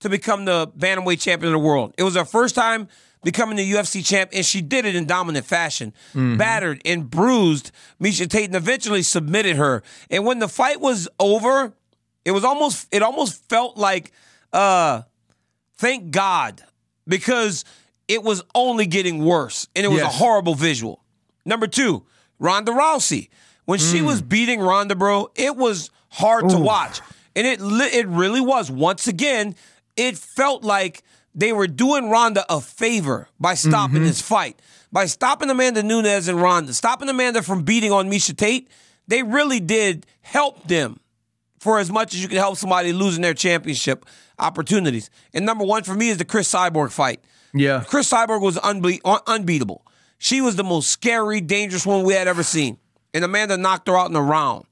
to 0.00 0.08
become 0.08 0.44
the 0.44 0.68
bantamweight 0.68 1.20
champion 1.20 1.52
of 1.52 1.60
the 1.60 1.66
world. 1.66 1.94
It 1.98 2.04
was 2.04 2.14
her 2.14 2.24
first 2.24 2.54
time 2.54 2.88
becoming 3.22 3.56
the 3.56 3.72
UFC 3.72 4.04
champ, 4.04 4.30
and 4.32 4.44
she 4.44 4.60
did 4.62 4.84
it 4.86 4.94
in 4.96 5.06
dominant 5.06 5.44
fashion. 5.46 5.92
Battered 6.14 6.80
and 6.84 7.08
bruised 7.10 7.70
Miesha 8.00 8.28
Tate, 8.28 8.46
and 8.46 8.54
eventually 8.56 9.02
submitted 9.02 9.56
her. 9.56 9.82
And 10.10 10.24
when 10.24 10.38
the 10.38 10.48
fight 10.48 10.80
was 10.80 11.08
over, 11.18 11.72
it 12.24 12.30
was 12.32 12.44
almost 12.44 12.86
it 12.92 13.02
almost 13.02 13.48
felt 13.48 13.76
like 13.76 14.12
uh 14.52 15.02
thank 15.76 16.10
God 16.10 16.62
because 17.06 17.64
it 18.08 18.22
was 18.22 18.42
only 18.54 18.86
getting 18.86 19.24
worse 19.24 19.68
and 19.76 19.84
it 19.84 19.88
was 19.88 20.00
Yes. 20.00 20.14
a 20.14 20.16
horrible 20.18 20.54
visual. 20.54 21.02
Number 21.44 21.66
two, 21.66 22.04
Ronda 22.38 22.72
Rousey. 22.72 23.28
When 23.64 23.78
she 23.78 24.02
was 24.02 24.20
beating 24.20 24.60
Ronda, 24.60 24.96
bro, 24.96 25.30
it 25.36 25.54
was 25.56 25.90
hard 26.08 26.48
to 26.50 26.58
watch. 26.58 27.00
And 27.36 27.46
it 27.46 27.60
it 27.94 28.08
really 28.08 28.40
was. 28.40 28.68
Once 28.70 29.06
again, 29.06 29.54
it 29.96 30.18
felt 30.18 30.64
like 30.64 31.02
they 31.34 31.52
were 31.52 31.66
doing 31.66 32.10
Ronda 32.10 32.44
a 32.48 32.60
favor 32.60 33.28
by 33.38 33.54
stopping 33.54 33.96
mm-hmm. 33.96 34.04
this 34.04 34.20
fight. 34.20 34.60
By 34.92 35.06
stopping 35.06 35.50
Amanda 35.50 35.82
Nunes 35.82 36.28
and 36.28 36.40
Ronda, 36.40 36.74
stopping 36.74 37.08
Amanda 37.08 37.42
from 37.42 37.62
beating 37.62 37.92
on 37.92 38.10
Miesha 38.10 38.36
Tate, 38.36 38.68
they 39.06 39.22
really 39.22 39.60
did 39.60 40.06
help 40.22 40.66
them 40.66 41.00
for 41.60 41.78
as 41.78 41.90
much 41.90 42.14
as 42.14 42.22
you 42.22 42.28
can 42.28 42.38
help 42.38 42.56
somebody 42.56 42.92
losing 42.92 43.22
their 43.22 43.34
championship 43.34 44.04
opportunities. 44.38 45.10
And 45.32 45.46
number 45.46 45.64
one 45.64 45.84
for 45.84 45.94
me 45.94 46.08
is 46.08 46.16
the 46.16 46.24
Cris 46.24 46.52
Cyborg 46.52 46.90
fight. 46.90 47.22
Yeah. 47.54 47.84
Cris 47.86 48.10
Cyborg 48.10 48.40
was 48.40 48.56
unbe- 48.58 49.00
unbeatable. 49.26 49.86
She 50.18 50.40
was 50.40 50.56
the 50.56 50.64
most 50.64 50.90
scary, 50.90 51.40
dangerous 51.40 51.86
one 51.86 52.04
we 52.04 52.14
had 52.14 52.28
ever 52.28 52.42
seen. 52.42 52.78
And 53.14 53.24
Amanda 53.24 53.56
knocked 53.56 53.88
her 53.88 53.96
out 53.96 54.10
in 54.10 54.16
a 54.16 54.22
round. 54.22 54.66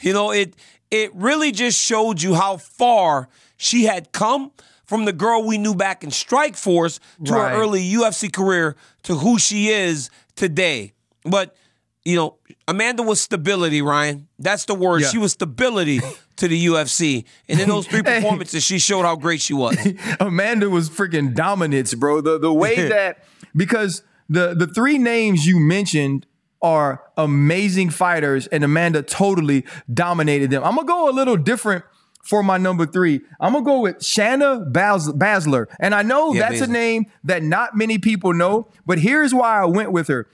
You 0.00 0.12
know, 0.12 0.30
it 0.30 0.54
it 0.90 1.14
really 1.14 1.52
just 1.52 1.80
showed 1.80 2.20
you 2.20 2.34
how 2.34 2.56
far 2.56 3.28
she 3.56 3.84
had 3.84 4.12
come 4.12 4.52
from 4.86 5.04
the 5.04 5.12
girl 5.12 5.42
we 5.46 5.58
knew 5.58 5.74
back 5.74 6.04
in 6.04 6.10
Strikeforce 6.10 6.98
to 7.24 7.32
Right. 7.32 7.52
her 7.52 7.56
early 7.60 7.82
UFC 7.92 8.32
career 8.32 8.76
to 9.04 9.14
who 9.16 9.38
she 9.38 9.68
is 9.68 10.10
today. 10.36 10.92
But 11.24 11.56
you 12.04 12.16
know, 12.16 12.36
Amanda 12.68 13.02
was 13.02 13.18
stability, 13.18 13.80
Ryan. 13.80 14.28
That's 14.38 14.66
the 14.66 14.74
word. 14.74 15.00
Yeah. 15.00 15.08
She 15.08 15.16
was 15.16 15.32
stability 15.32 16.00
to 16.36 16.48
the 16.48 16.66
UFC. 16.66 17.24
And 17.48 17.58
in 17.58 17.66
those 17.68 17.86
three 17.86 18.02
performances, 18.04 18.62
she 18.62 18.78
showed 18.78 19.04
how 19.04 19.16
great 19.16 19.40
she 19.40 19.54
was. 19.54 19.74
Amanda 20.20 20.68
was 20.68 20.90
freaking 20.90 21.34
dominance, 21.34 21.94
bro. 21.94 22.20
The 22.20 22.38
the 22.38 22.52
way 22.52 22.88
that 22.88 23.24
because 23.56 24.02
the 24.28 24.54
the 24.54 24.66
three 24.66 24.98
names 24.98 25.46
you 25.46 25.58
mentioned 25.58 26.26
are 26.60 27.02
amazing 27.16 27.88
fighters, 27.90 28.46
and 28.48 28.64
Amanda 28.64 29.00
totally 29.02 29.64
dominated 29.92 30.50
them. 30.50 30.62
I'm 30.62 30.74
gonna 30.76 30.86
go 30.86 31.08
a 31.08 31.12
little 31.12 31.36
different 31.38 31.84
for 32.24 32.42
my 32.42 32.58
number 32.58 32.86
three. 32.86 33.20
I'm 33.40 33.52
gonna 33.52 33.64
go 33.64 33.80
with 33.80 33.98
Shayna 33.98 34.72
Bas- 34.72 35.12
Baszler, 35.12 35.66
and 35.78 35.94
I 35.94 36.02
know 36.02 36.32
Yeah, 36.34 36.48
that's 36.48 36.60
a 36.62 36.66
name 36.66 37.06
that 37.24 37.42
not 37.42 37.76
many 37.76 37.98
people 37.98 38.32
know, 38.32 38.68
but 38.86 38.98
here's 38.98 39.32
why 39.34 39.60
I 39.60 39.66
went 39.66 39.92
with 39.92 40.08
her. 40.08 40.26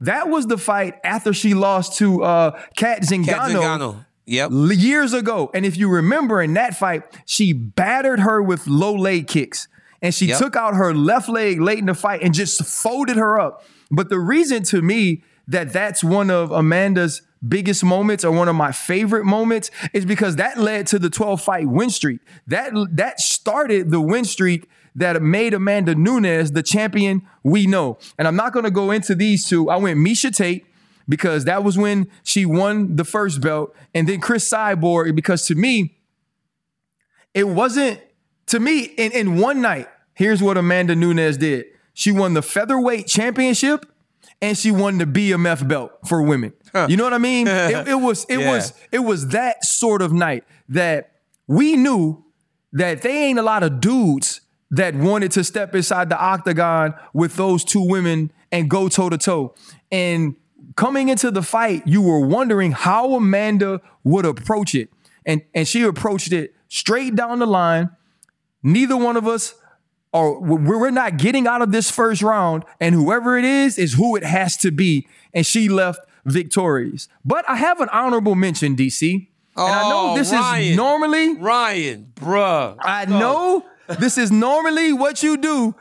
That 0.00 0.28
was 0.28 0.46
the 0.46 0.58
fight 0.58 0.94
after 1.04 1.32
she 1.32 1.54
lost 1.54 1.96
to 1.98 2.22
uh, 2.22 2.50
Cat 2.76 2.98
Cat 2.98 3.02
Zingano. 3.08 4.04
Yep. 4.26 4.50
years 4.52 5.12
ago. 5.14 5.50
And 5.54 5.64
if 5.64 5.76
you 5.76 5.88
remember 5.88 6.42
in 6.42 6.54
that 6.54 6.76
fight, 6.76 7.04
she 7.24 7.52
battered 7.52 8.20
her 8.20 8.42
with 8.42 8.66
low 8.66 8.94
leg 8.94 9.28
kicks. 9.28 9.68
And 10.02 10.12
she 10.14 10.26
Yep. 10.26 10.38
took 10.38 10.56
out 10.56 10.74
her 10.74 10.92
left 10.92 11.28
leg 11.28 11.60
late 11.60 11.78
in 11.78 11.86
the 11.86 11.94
fight 11.94 12.22
and 12.22 12.34
just 12.34 12.62
folded 12.64 13.16
her 13.16 13.40
up. 13.40 13.64
But 13.90 14.08
the 14.10 14.18
reason 14.18 14.64
to 14.64 14.82
me 14.82 15.22
that 15.48 15.72
that's 15.72 16.02
one 16.02 16.30
of 16.30 16.50
Amanda's 16.50 17.22
biggest 17.46 17.84
moments 17.84 18.24
or 18.24 18.32
one 18.32 18.48
of 18.48 18.56
my 18.56 18.72
favorite 18.72 19.24
moments 19.24 19.70
is 19.92 20.04
because 20.04 20.36
that 20.36 20.58
led 20.58 20.86
to 20.88 20.98
the 20.98 21.10
12 21.10 21.40
fight 21.40 21.68
win 21.68 21.90
streak. 21.90 22.20
That 22.46 22.72
that 22.92 23.20
started 23.20 23.90
the 23.90 24.00
win 24.00 24.24
streak 24.24 24.68
that 24.94 25.20
made 25.22 25.54
Amanda 25.54 25.94
Nunes 25.94 26.52
the 26.52 26.62
champion 26.62 27.22
we 27.42 27.66
know. 27.66 27.98
And 28.18 28.26
I'm 28.26 28.36
not 28.36 28.52
going 28.52 28.64
to 28.64 28.70
go 28.70 28.90
into 28.90 29.14
these 29.14 29.46
two. 29.46 29.68
I 29.68 29.76
went 29.76 29.98
Miesha 29.98 30.34
Tate 30.34 30.66
because 31.08 31.44
that 31.44 31.62
was 31.62 31.78
when 31.78 32.08
she 32.24 32.44
won 32.46 32.96
the 32.96 33.04
first 33.04 33.40
belt, 33.40 33.76
and 33.94 34.08
then 34.08 34.20
Cris 34.20 34.50
Cyborg 34.50 35.14
because 35.14 35.46
to 35.46 35.54
me, 35.54 35.96
it 37.32 37.46
wasn't 37.46 38.00
to 38.46 38.58
me 38.58 38.84
in, 38.84 39.12
in 39.12 39.38
one 39.38 39.60
night. 39.60 39.88
Here's 40.14 40.42
what 40.42 40.56
Amanda 40.56 40.96
Nunes 40.96 41.36
did. 41.36 41.66
she 41.92 42.10
won 42.10 42.32
the 42.32 42.42
featherweight 42.42 43.06
championship, 43.06 43.84
and 44.42 44.56
she 44.56 44.70
won 44.70 44.98
the 44.98 45.04
BMF 45.04 45.66
belt 45.66 45.92
for 46.06 46.22
women. 46.22 46.52
You 46.88 46.96
know 46.96 47.04
what 47.04 47.14
I 47.14 47.18
mean? 47.18 47.46
it, 47.48 47.88
it 47.88 47.94
was 47.94 48.24
it 48.28 48.38
Yeah. 48.40 48.50
was 48.52 48.72
it 48.92 48.98
was 48.98 49.28
that 49.28 49.64
sort 49.64 50.02
of 50.02 50.12
night 50.12 50.44
that 50.68 51.12
we 51.46 51.76
knew 51.76 52.24
that 52.72 53.02
they 53.02 53.24
ain't 53.24 53.38
a 53.38 53.42
lot 53.42 53.62
of 53.62 53.80
dudes 53.80 54.42
that 54.70 54.94
wanted 54.94 55.30
to 55.32 55.44
step 55.44 55.74
inside 55.74 56.08
the 56.10 56.18
octagon 56.18 56.92
with 57.14 57.36
those 57.36 57.64
two 57.64 57.80
women 57.86 58.30
and 58.52 58.68
go 58.68 58.88
toe 58.88 59.08
to 59.08 59.16
toe. 59.16 59.54
And 59.90 60.34
coming 60.76 61.08
into 61.08 61.30
the 61.30 61.42
fight, 61.42 61.86
you 61.86 62.02
were 62.02 62.20
wondering 62.26 62.72
how 62.72 63.14
Amanda 63.14 63.80
would 64.04 64.26
approach 64.26 64.74
it. 64.74 64.90
And, 65.24 65.42
and 65.54 65.66
she 65.66 65.82
approached 65.82 66.32
it 66.32 66.54
straight 66.68 67.14
down 67.14 67.38
the 67.38 67.46
line. 67.46 67.90
Neither 68.62 68.96
one 68.96 69.16
of 69.16 69.26
us 69.26 69.54
we're 70.40 70.78
we're 70.78 70.90
not 70.90 71.16
getting 71.18 71.46
out 71.46 71.62
of 71.62 71.72
this 71.72 71.90
first 71.90 72.22
round. 72.22 72.64
And 72.80 72.94
whoever 72.94 73.36
it 73.38 73.44
is, 73.44 73.78
is 73.78 73.94
who 73.94 74.16
it 74.16 74.24
has 74.24 74.56
to 74.58 74.70
be. 74.70 75.06
And 75.34 75.44
she 75.46 75.68
left 75.68 76.00
victorious. 76.24 77.08
But 77.24 77.48
I 77.48 77.56
have 77.56 77.80
an 77.80 77.88
honorable 77.92 78.34
mention, 78.34 78.76
DC. 78.76 79.28
Oh, 79.56 79.66
And 79.66 79.74
I 79.74 79.88
know 79.88 80.10
Oh, 80.12 80.16
this 80.16 80.32
Ryan. 80.32 80.62
is 80.70 80.76
normally 80.76 81.34
Ryan, 81.38 82.12
bruh. 82.14 82.76
I 82.80 83.04
know 83.06 83.64
this 84.00 84.18
is 84.18 84.30
normally 84.30 84.92
what 84.92 85.22
you 85.22 85.36
do, 85.36 85.74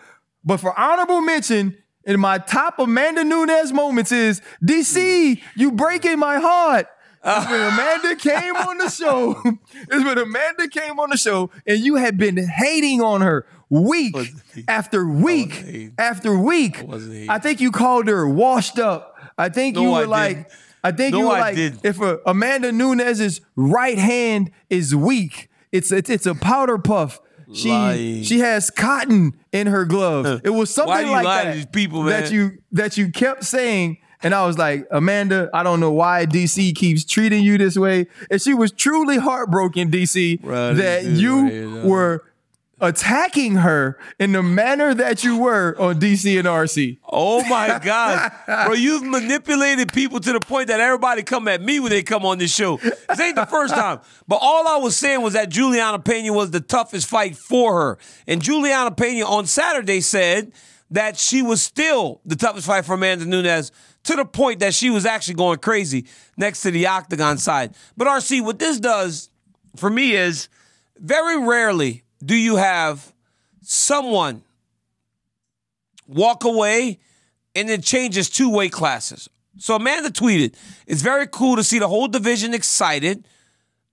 but 0.43 0.57
for 0.57 0.77
honorable 0.79 1.21
mention, 1.21 1.77
in 2.05 2.19
my 2.19 2.37
top 2.37 2.79
Amanda 2.79 3.23
Nunes 3.23 3.73
moments 3.73 4.11
is 4.11 4.41
DC, 4.63 5.41
you 5.55 5.71
breaking 5.71 6.19
my 6.19 6.37
heart. 6.39 6.87
It's 7.27 7.49
when 7.49 7.59
Amanda 7.59 8.15
came 8.17 8.55
on 8.55 8.77
the 8.77 8.87
show. 8.89 9.41
It's 9.73 10.05
when 10.05 10.17
Amanda 10.19 10.67
came 10.67 10.99
on 10.99 11.09
the 11.09 11.17
show, 11.17 11.49
and 11.65 11.79
you 11.79 11.95
had 11.95 12.17
been 12.17 12.37
hating 12.37 13.01
on 13.01 13.21
her 13.21 13.45
week 13.69 14.15
after 14.67 15.05
week 15.07 15.91
after 15.97 16.37
week. 16.37 16.83
I 17.29 17.39
think 17.39 17.61
you 17.61 17.71
called 17.71 18.07
her 18.07 18.27
washed 18.27 18.79
up. 18.79 19.15
I 19.37 19.49
think 19.49 19.75
No, 19.75 19.81
you 19.83 19.91
I 19.91 19.99
were 20.01 20.07
like, 20.07 20.35
didn't. 20.37 20.47
I 20.83 20.91
think 20.91 21.11
No, 21.13 21.19
you 21.19 21.25
were 21.27 21.33
I 21.35 21.39
like, 21.39 21.55
didn't. 21.55 21.83
if 21.83 21.99
a, 21.99 22.19
Amanda 22.25 22.71
Nunes's 22.71 23.41
right 23.55 23.97
hand 23.97 24.51
is 24.69 24.95
weak, 24.95 25.49
it's 25.71 25.91
it's, 25.91 26.09
it's 26.09 26.25
a 26.25 26.35
powder 26.35 26.77
puff. 26.77 27.19
She 27.53 27.69
Lying. 27.69 28.23
she 28.23 28.39
has 28.39 28.69
cotton 28.71 29.33
in 29.51 29.67
her 29.67 29.85
gloves. 29.85 30.41
It 30.43 30.49
was 30.49 30.73
something 30.73 30.89
Why 30.91 31.01
do 31.01 31.07
you 31.07 31.13
like 31.13 31.23
that 31.23 31.71
people, 31.71 32.03
that 32.03 32.31
you 32.31 32.57
that 32.71 32.97
you 32.97 33.11
kept 33.11 33.43
saying. 33.43 33.97
And 34.23 34.33
I 34.33 34.47
was 34.47 34.57
like, 34.57 34.87
Amanda, 34.89 35.49
I 35.53 35.61
don't 35.61 35.79
know 35.79 35.91
why 35.91 36.25
DC 36.25 36.73
keeps 36.75 37.05
treating 37.05 37.43
you 37.43 37.59
this 37.59 37.77
way. 37.77 38.07
And 38.31 38.41
she 38.41 38.55
was 38.55 38.71
truly 38.71 39.17
heartbroken, 39.17 39.91
DC, 39.91 40.41
that 40.77 41.03
you 41.05 41.41
right 41.43 41.85
were 41.85 42.23
attacking 42.79 43.55
her 43.55 43.97
in 44.19 44.33
the 44.33 44.43
manner 44.43 44.93
that 44.93 45.23
you 45.23 45.37
were 45.37 45.75
on 45.79 45.99
DC 45.99 46.37
and 46.37 46.47
RC. 46.47 46.99
Oh 47.07 47.43
my 47.47 47.79
God. 47.83 48.31
Bro, 48.45 48.73
you've 48.73 49.03
manipulated 49.03 49.93
people 49.93 50.19
to 50.19 50.33
the 50.33 50.39
point 50.39 50.67
that 50.67 50.79
everybody 50.79 51.23
come 51.23 51.47
at 51.47 51.61
me 51.61 51.79
when 51.79 51.89
they 51.89 52.03
come 52.03 52.25
on 52.25 52.37
this 52.37 52.53
show. 52.53 52.77
This 52.77 53.19
ain't 53.19 53.35
the 53.35 53.45
first 53.45 53.73
time. 53.75 53.99
But 54.27 54.39
all 54.41 54.67
I 54.67 54.77
was 54.77 54.97
saying 54.97 55.21
was 55.21 55.33
that 55.33 55.49
Juliana 55.49 55.99
Pena 55.99 56.33
was 56.33 56.51
the 56.51 56.59
toughest 56.59 57.07
fight 57.07 57.37
for 57.37 57.79
her. 57.79 57.97
And 58.27 58.41
Juliana 58.41 58.91
Pena 58.91 59.25
on 59.25 59.45
Saturday 59.45 60.01
said 60.01 60.51
that 60.91 61.17
she 61.17 61.41
was 61.41 61.61
still 61.61 62.21
the 62.25 62.35
toughest 62.35 62.67
fight 62.67 62.85
for 62.85 62.93
Amanda 62.95 63.25
Nunes 63.25 63.71
to 64.03 64.15
the 64.15 64.25
point 64.25 64.59
that 64.59 64.73
she 64.73 64.89
was 64.89 65.05
actually 65.05 65.33
going 65.33 65.57
crazy 65.59 66.05
next 66.37 66.61
to 66.61 66.71
the 66.71 66.87
octagon 66.87 67.37
side. 67.37 67.75
But 67.97 68.07
RC, 68.07 68.43
what 68.43 68.59
this 68.59 68.79
does 68.79 69.29
for 69.75 69.89
me 69.89 70.13
is 70.13 70.47
very 70.97 71.39
rarely 71.39 72.04
do 72.23 72.35
you 72.35 72.55
have 72.55 73.13
someone 73.61 74.43
walk 76.07 76.43
away 76.43 76.99
and 77.55 77.69
then 77.69 77.81
changes 77.81 78.29
two 78.29 78.49
weight 78.49 78.71
classes. 78.71 79.29
So 79.57 79.75
Amanda 79.75 80.09
tweeted, 80.09 80.55
it's 80.85 81.01
very 81.01 81.27
cool 81.27 81.55
to 81.55 81.63
see 81.63 81.79
the 81.79 81.87
whole 81.87 82.07
division 82.07 82.53
excited, 82.53 83.25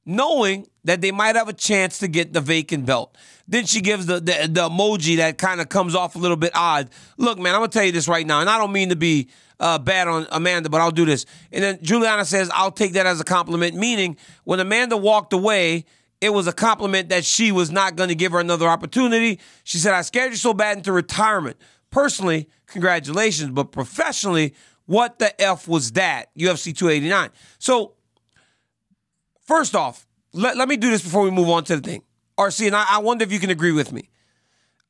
knowing 0.04 0.66
that 0.84 1.00
they 1.00 1.12
might 1.12 1.36
have 1.36 1.48
a 1.48 1.52
chance 1.52 2.00
to 2.00 2.08
get 2.08 2.32
the 2.32 2.40
vacant 2.40 2.84
belt. 2.84 3.16
Then 3.46 3.66
she 3.66 3.80
gives 3.80 4.06
the, 4.06 4.14
the, 4.14 4.48
the 4.50 4.68
emoji 4.68 5.18
that 5.18 5.38
kind 5.38 5.60
of 5.60 5.68
comes 5.68 5.94
off 5.94 6.16
a 6.16 6.18
little 6.18 6.36
bit 6.36 6.50
odd. 6.54 6.90
Look, 7.16 7.38
man, 7.38 7.54
I'm 7.54 7.60
gonna 7.60 7.70
tell 7.70 7.84
you 7.84 7.92
this 7.92 8.08
right 8.08 8.26
now, 8.26 8.40
and 8.40 8.50
I 8.50 8.58
don't 8.58 8.72
mean 8.72 8.88
to 8.88 8.96
be 8.96 9.28
uh, 9.60 9.78
bad 9.78 10.08
on 10.08 10.26
Amanda, 10.32 10.68
but 10.68 10.80
I'll 10.80 10.90
do 10.90 11.04
this. 11.04 11.24
And 11.52 11.62
then 11.62 11.78
Juliana 11.82 12.24
says, 12.24 12.50
I'll 12.52 12.72
take 12.72 12.94
that 12.94 13.06
as 13.06 13.20
a 13.20 13.24
compliment, 13.24 13.76
meaning 13.76 14.16
when 14.42 14.58
Amanda 14.58 14.96
walked 14.96 15.32
away, 15.32 15.84
it 16.22 16.32
was 16.32 16.46
a 16.46 16.52
compliment 16.52 17.08
that 17.08 17.24
she 17.24 17.50
was 17.50 17.72
not 17.72 17.96
going 17.96 18.08
to 18.08 18.14
give 18.14 18.30
her 18.30 18.38
another 18.38 18.68
opportunity. 18.68 19.40
She 19.64 19.78
said, 19.78 19.92
I 19.92 20.02
scared 20.02 20.30
you 20.30 20.36
so 20.36 20.54
bad 20.54 20.76
into 20.76 20.92
retirement. 20.92 21.56
Personally, 21.90 22.48
congratulations, 22.68 23.50
but 23.50 23.72
professionally, 23.72 24.54
what 24.86 25.18
the 25.18 25.38
F 25.42 25.66
was 25.66 25.90
that? 25.92 26.32
UFC 26.38 26.74
289. 26.76 27.30
So, 27.58 27.94
first 29.40 29.74
off, 29.74 30.06
let, 30.32 30.56
let 30.56 30.68
me 30.68 30.76
do 30.76 30.90
this 30.90 31.02
before 31.02 31.22
we 31.22 31.32
move 31.32 31.48
on 31.48 31.64
to 31.64 31.76
the 31.76 31.82
thing. 31.82 32.04
RC, 32.38 32.68
and 32.68 32.76
I, 32.76 32.86
I 32.88 32.98
wonder 32.98 33.24
if 33.24 33.32
you 33.32 33.40
can 33.40 33.50
agree 33.50 33.72
with 33.72 33.90
me. 33.90 34.08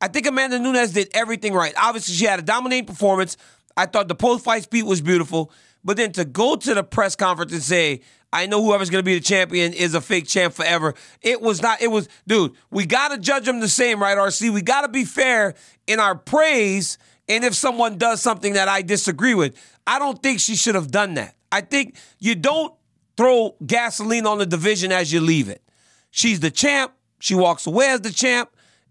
I 0.03 0.09
think 0.09 0.27
Amanda 0.27 0.59
Nunes 0.59 0.93
did 0.93 1.09
everything 1.15 1.55
right. 1.55 1.73
Obviously, 1.79 2.15
she 2.15 2.27
had 2.27 2.41
a 2.41 2.43
dominating 2.43 2.85
performance. 2.85 3.39
I 3.75 3.87
thought 3.87 4.09
the 4.09 4.15
post 4.15 4.45
fight 4.45 4.65
speech 4.65 4.85
was 4.85 5.01
beautiful. 5.01 5.51
But 5.83 5.97
then 5.97 6.13
to 6.13 6.27
go 6.27 6.57
to 6.57 6.75
the 6.75 6.85
press 6.85 7.17
conference 7.17 7.53
and 7.53 7.63
say, 7.63 8.03
I 8.33 8.47
know 8.47 8.63
whoever's 8.63 8.89
going 8.89 9.03
to 9.03 9.07
be 9.07 9.15
the 9.15 9.25
champion 9.25 9.73
is 9.75 9.95
a 9.95 10.01
fake 10.01 10.27
champ 10.27 10.55
forever. 10.55 10.95
It 11.21 11.43
was 11.43 11.61
not, 11.61 11.83
it 11.83 11.89
was, 11.89 12.09
dude, 12.27 12.53
we 12.71 12.87
got 12.87 13.09
to 13.09 13.19
judge 13.19 13.45
them 13.45 13.61
the 13.61 13.69
same, 13.69 14.01
right, 14.01 14.17
RC? 14.17 14.51
We 14.51 14.63
got 14.63 14.83
to 14.83 14.89
be 14.89 15.05
fair 15.05 15.55
in 15.87 16.01
our 16.01 16.15
praise. 16.15 16.97
And 17.29 17.45
if 17.45 17.55
someone 17.55 17.99
does 17.99 18.23
something 18.23 18.55
that 18.55 18.69
I 18.69 18.83
disagree 18.83 19.35
with, 19.35 19.55
I 19.87 19.99
don't 19.99 20.23
think 20.23 20.41
she 20.41 20.57
should 20.57 20.75
have 20.75 20.91
done 20.91 21.15
that. 21.15 21.35
I 21.51 21.61
think 21.61 21.97
you 22.19 22.35
don't 22.35 22.75
throw 23.17 23.55
gasoline 23.65 24.27
on 24.27 24.39
the 24.39 24.47
division 24.47 24.91
as 24.93 25.13
you 25.13 25.21
leave 25.21 25.49
it. 25.49 25.63
She's 26.11 26.41
the 26.41 26.51
champ. 26.51 26.93
She 27.19 27.35
walks 27.35 27.67
away 27.67 27.89
as 27.89 28.01
the 28.01 28.11
champ, 28.11 28.51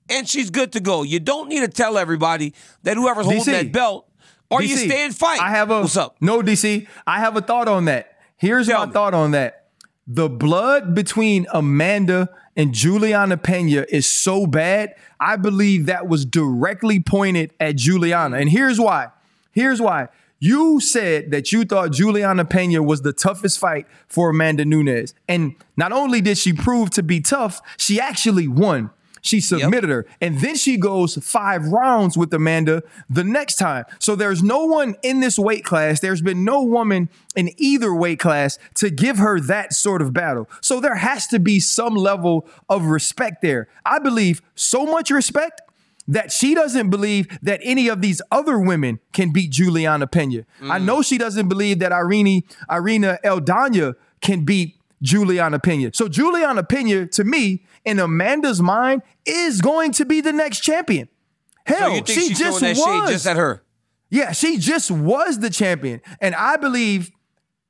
and 0.10 0.28
she's 0.28 0.50
good 0.50 0.72
to 0.74 0.80
go. 0.80 1.04
You 1.04 1.20
don't 1.20 1.50
need 1.50 1.60
to 1.60 1.68
tell 1.68 1.98
everybody 1.98 2.54
that 2.84 2.96
whoever's 2.96 3.26
holding 3.26 3.42
DC. 3.42 3.46
that 3.46 3.72
belt, 3.74 4.08
or 4.50 4.62
you 4.62 4.76
DC, 4.76 4.86
stay 4.86 5.06
and 5.06 5.16
fight. 5.16 5.42
I 5.42 5.50
have 5.50 5.70
a 5.70 5.82
What's 5.82 5.98
up? 5.98 6.16
No, 6.22 6.42
DC. 6.42 6.88
I 7.06 7.20
have 7.20 7.36
a 7.36 7.42
thought 7.42 7.68
on 7.68 7.86
that. 7.86 8.21
Here's 8.42 8.68
Tell 8.68 8.80
my 8.80 8.86
me. 8.88 8.92
thought 8.92 9.14
on 9.14 9.32
that. 9.32 9.68
The 10.08 10.28
blood 10.28 10.96
between 10.96 11.46
Amanda 11.54 12.28
and 12.58 12.74
Juliana 12.74 13.38
Pena 13.38 13.86
is 13.88 14.10
so 14.10 14.48
bad. 14.48 14.96
I 15.20 15.36
believe 15.36 15.86
that 15.86 16.08
was 16.08 16.26
directly 16.26 17.00
pointed 17.00 17.54
at 17.60 17.76
Juliana. 17.76 18.38
And 18.38 18.50
here's 18.50 18.80
why. 18.80 19.10
Here's 19.52 19.80
why. 19.80 20.08
You 20.40 20.80
said 20.80 21.30
that 21.30 21.52
you 21.52 21.66
thought 21.66 21.92
Juliana 21.92 22.44
Pena 22.44 22.82
was 22.82 23.04
the 23.04 23.14
toughest 23.14 23.60
fight 23.60 23.86
for 24.08 24.32
Amanda 24.32 24.66
Nunes. 24.66 25.14
And 25.28 25.56
not 25.78 25.92
only 25.92 26.20
did 26.20 26.40
she 26.40 26.52
prove 26.52 26.90
to 26.92 27.04
be 27.04 27.22
tough, 27.22 27.62
she 27.78 28.00
actually 28.02 28.48
won. 28.48 28.90
She 29.22 29.40
submitted 29.40 29.90
her. 29.90 30.06
And 30.20 30.40
then 30.40 30.56
she 30.56 30.78
goes 30.78 31.16
five 31.16 31.68
rounds 31.68 32.18
with 32.18 32.34
Amanda 32.34 32.84
the 33.10 33.24
next 33.24 33.56
time. 33.56 33.86
So 34.00 34.16
there's 34.16 34.42
no 34.42 34.66
one 34.66 34.96
in 35.04 35.20
this 35.20 35.38
weight 35.38 35.64
class. 35.64 36.00
There's 36.00 36.22
been 36.22 36.44
no 36.44 36.64
woman 36.64 37.10
in 37.36 37.52
either 37.58 37.94
weight 37.94 38.20
class 38.20 38.58
to 38.76 38.90
give 38.90 39.20
her 39.20 39.40
that 39.42 39.74
sort 39.74 40.02
of 40.02 40.12
battle. 40.12 40.50
So 40.60 40.80
there 40.80 40.96
has 40.96 41.28
to 41.28 41.40
be 41.40 41.60
some 41.60 41.96
level 41.96 42.48
of 42.68 42.86
respect 42.86 43.42
there. 43.42 43.68
I 43.86 44.00
believe 44.00 44.42
so 44.56 44.86
much 44.86 45.12
respect 45.12 45.62
that 46.08 46.32
she 46.32 46.56
doesn't 46.56 46.90
believe 46.90 47.28
that 47.42 47.60
any 47.64 47.88
of 47.88 48.02
these 48.02 48.22
other 48.32 48.60
women 48.60 49.00
can 49.14 49.32
beat 49.32 49.52
Juliana 49.52 50.08
Pena. 50.08 50.46
I 50.64 50.80
mm. 50.80 50.86
know 50.86 51.02
she 51.02 51.18
doesn't 51.18 51.48
believe 51.48 51.80
that 51.80 51.92
Irene, 51.92 52.44
Irina 52.70 53.20
Eldanya 53.24 53.94
can 54.20 54.46
beat 54.46 54.81
Juliana 55.02 55.60
Pena. 55.60 55.92
So 55.94 56.08
Juliana 56.08 56.64
Pena, 56.64 57.08
to 57.08 57.24
me, 57.24 57.66
in 57.86 58.00
Amanda's 58.00 58.62
mind, 58.62 59.02
is 59.26 59.62
going 59.62 59.92
to 59.94 60.06
be 60.06 60.22
the 60.22 60.34
next 60.34 60.62
champion. 60.62 61.10
Hell, 61.66 62.06
So 62.06 62.14
she 62.14 62.34
just 62.34 62.62
was. 62.62 63.10
just 63.10 63.28
at 63.28 63.38
her? 63.38 63.64
Yeah, 64.10 64.32
she 64.32 64.58
just 64.58 64.92
was 64.92 65.40
the 65.40 65.50
champion. 65.50 66.02
And 66.20 66.36
I 66.36 66.58
believe 66.58 67.12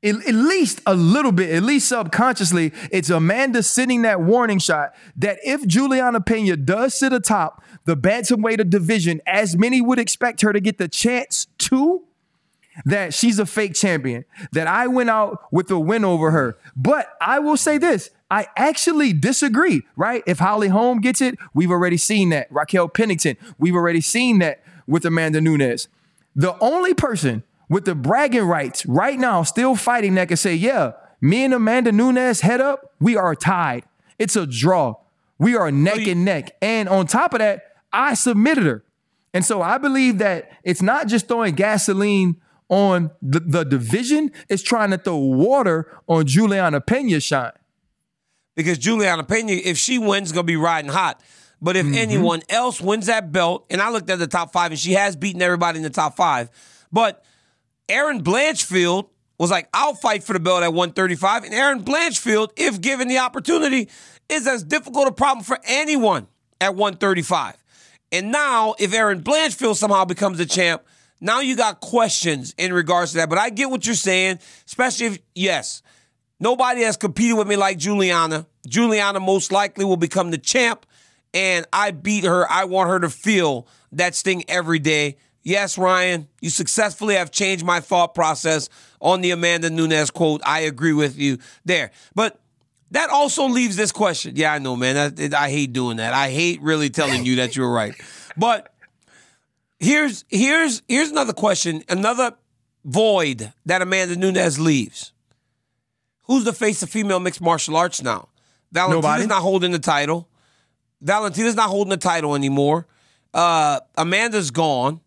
at, 0.04 0.16
at 0.16 0.34
least 0.34 0.82
a 0.86 0.96
little 0.96 1.32
bit, 1.32 1.52
at 1.54 1.64
least 1.64 1.88
subconsciously, 1.88 2.74
it's 2.92 3.10
Amanda 3.10 3.62
sending 3.64 4.02
that 4.02 4.22
warning 4.22 4.60
shot 4.60 4.94
that 5.18 5.38
if 5.44 5.66
Juliana 5.68 6.20
Pena 6.22 6.58
does 6.58 6.96
sit 6.96 7.14
atop 7.14 7.64
the 7.86 7.96
bantamweight 7.96 8.70
division, 8.70 9.22
as 9.28 9.56
many 9.56 9.82
would 9.82 10.00
expect 10.00 10.42
her 10.42 10.52
to 10.54 10.60
get 10.60 10.78
the 10.78 10.88
chance 10.88 11.46
to, 11.60 12.04
that 12.86 13.14
she's 13.14 13.40
a 13.40 13.46
fake 13.46 13.74
champion, 13.74 14.26
that 14.54 14.68
I 14.68 14.88
went 14.88 15.10
out 15.10 15.44
with 15.52 15.70
a 15.72 15.80
win 15.80 16.06
over 16.06 16.32
her. 16.32 16.58
But 16.76 17.08
I 17.20 17.40
will 17.40 17.58
say 17.58 17.78
this. 17.78 18.10
I 18.30 18.48
actually 18.56 19.12
disagree, 19.12 19.82
right? 19.98 20.24
If 20.26 20.40
Holly 20.40 20.70
Holm 20.70 21.02
gets 21.02 21.20
it, 21.22 21.38
we've 21.54 21.72
already 21.72 21.98
seen 21.98 22.30
that. 22.30 22.48
Raquel 22.50 22.88
Pennington, 22.88 23.36
we've 23.58 23.76
already 23.76 24.00
seen 24.02 24.40
that 24.40 24.64
with 24.88 25.06
Amanda 25.06 25.42
Nunes. 25.42 25.90
The 26.36 26.58
only 26.60 26.94
person 26.94 27.44
with 27.68 27.84
the 27.86 27.96
bragging 27.96 28.44
rights 28.46 28.86
right 28.86 29.20
now 29.20 29.44
still 29.44 29.76
fighting 29.76 30.16
that 30.16 30.30
can 30.30 30.38
say, 30.38 30.54
yeah, 30.56 30.94
me 31.20 31.44
and 31.44 31.54
Amanda 31.54 31.92
Nunes 31.92 32.40
head 32.42 32.62
up, 32.62 32.94
we 33.02 33.18
are 33.18 33.36
tied. 33.36 33.84
It's 34.18 34.36
a 34.38 34.46
draw. 34.46 34.96
We 35.38 35.56
are 35.56 35.72
neck 35.72 35.98
you- 36.00 36.14
and 36.14 36.24
neck. 36.24 36.56
And 36.62 36.88
on 36.88 37.08
top 37.08 37.34
of 37.34 37.40
that, 37.40 37.64
I 37.92 38.14
submitted 38.14 38.64
her. 38.66 38.84
And 39.34 39.46
so 39.46 39.62
I 39.62 39.78
believe 39.78 40.20
that 40.20 40.52
it's 40.64 40.82
not 40.82 41.08
just 41.08 41.28
throwing 41.28 41.56
gasoline 41.56 42.38
on 42.72 43.12
the, 43.22 43.42
the 43.42 43.64
division, 43.64 44.32
is 44.50 44.64
trying 44.64 44.90
to 44.90 44.98
throw 44.98 45.18
water 45.18 46.02
on 46.08 46.26
Juliana 46.26 46.82
Pena's 46.82 47.24
shine. 47.24 47.52
Because 48.56 48.78
Juliana 48.78 49.24
Pena, 49.24 49.52
if 49.52 49.78
she 49.78 50.00
wins, 50.00 50.32
gonna 50.32 50.44
be 50.44 50.56
riding 50.56 50.90
hot. 50.90 51.22
But 51.62 51.76
if 51.76 51.86
mm-hmm. 51.86 51.96
anyone 51.96 52.42
else 52.50 52.82
wins 52.82 53.06
that 53.06 53.32
belt, 53.32 53.66
and 53.70 53.82
I 53.82 53.92
looked 53.92 54.10
at 54.10 54.18
the 54.18 54.28
top 54.28 54.52
five, 54.52 54.72
and 54.72 54.80
she 54.80 54.94
has 54.94 55.16
beaten 55.16 55.42
everybody 55.42 55.78
in 55.78 55.84
the 55.84 55.90
top 55.90 56.16
five, 56.16 56.50
but 56.92 57.24
Erin 57.88 58.24
Blanchfield 58.24 59.10
was 59.38 59.52
like, 59.52 59.68
I'll 59.74 59.94
fight 59.94 60.24
for 60.24 60.34
the 60.34 60.40
belt 60.40 60.64
at 60.64 60.74
135. 60.74 61.44
And 61.44 61.54
Erin 61.54 61.84
Blanchfield, 61.84 62.52
if 62.56 62.80
given 62.80 63.08
the 63.08 63.20
opportunity, 63.20 63.90
is 64.30 64.48
as 64.48 64.64
difficult 64.64 65.08
a 65.08 65.12
problem 65.12 65.44
for 65.44 65.60
anyone 65.66 66.28
at 66.62 66.76
135. 66.76 67.58
And 68.14 68.32
now, 68.32 68.76
if 68.80 68.94
Erin 68.94 69.22
Blanchfield 69.24 69.76
somehow 69.76 70.06
becomes 70.06 70.40
a 70.40 70.46
champ, 70.46 70.84
now 71.22 71.40
you 71.40 71.56
got 71.56 71.80
questions 71.80 72.54
in 72.58 72.74
regards 72.74 73.12
to 73.12 73.18
that. 73.18 73.30
But 73.30 73.38
I 73.38 73.52
get 73.52 73.70
what 73.70 73.86
you're 73.86 73.96
saying, 73.96 74.40
especially 74.66 75.06
if, 75.06 75.20
yes, 75.36 75.84
nobody 76.40 76.82
has 76.82 76.98
competed 76.98 77.38
with 77.38 77.48
me 77.48 77.56
like 77.56 77.78
Juliana. 77.78 78.48
Juliana 78.68 79.20
most 79.20 79.52
likely 79.52 79.86
will 79.86 79.98
become 79.98 80.32
the 80.32 80.38
champ, 80.38 80.86
and 81.34 81.66
I 81.72 81.92
beat 81.92 82.26
her. 82.26 82.52
I 82.52 82.66
want 82.66 82.90
her 82.90 83.00
to 83.00 83.10
feel 83.10 83.68
that 83.92 84.16
sting 84.16 84.44
every 84.48 84.80
day. 84.80 85.18
Yes, 85.44 85.78
Ryan, 85.78 86.28
you 86.40 86.50
successfully 86.50 87.16
have 87.16 87.32
changed 87.32 87.66
my 87.66 87.80
thought 87.80 88.14
process 88.14 88.70
on 89.00 89.22
the 89.22 89.32
Amanda 89.32 89.70
Nunes 89.70 90.12
quote. 90.12 90.42
I 90.46 90.62
agree 90.62 90.94
with 90.94 91.18
you 91.18 91.40
there. 91.66 91.92
But 92.14 92.40
that 92.92 93.10
also 93.10 93.46
leaves 93.46 93.76
this 93.76 93.92
question. 93.92 94.36
Yeah, 94.36 94.54
I 94.54 94.60
know, 94.60 94.76
man. 94.76 95.32
I, 95.34 95.46
I 95.46 95.50
hate 95.50 95.74
doing 95.74 95.98
that. 95.98 96.14
I 96.14 96.30
hate 96.30 96.62
really 96.62 96.90
telling 96.90 97.26
you 97.26 97.38
that 97.38 97.56
you're 97.56 97.72
right. 97.72 97.96
But 98.38 98.72
here's 99.82 100.24
here's 100.30 100.82
here's 100.88 101.12
another 101.12 101.34
question, 101.34 101.84
another 101.90 102.36
void 102.86 103.52
that 103.66 103.82
Amanda 103.82 104.16
Nunes 104.16 104.60
leaves. 104.60 105.12
Who's 106.28 106.46
the 106.46 106.54
face 106.54 106.82
of 106.82 106.90
female 106.90 107.20
mixed 107.20 107.42
martial 107.42 107.76
arts 107.76 108.02
now? 108.02 108.30
Valentina's 108.72 109.04
Nobody. 109.04 109.28
not 109.28 109.42
holding 109.42 109.72
the 109.72 109.80
title. 109.80 110.30
Valentina's 111.02 111.56
not 111.56 111.70
holding 111.70 111.90
the 111.90 111.98
title 111.98 112.36
anymore. 112.36 112.88
Uh, 113.34 113.82
Amanda's 113.98 114.52
gone. 114.52 115.02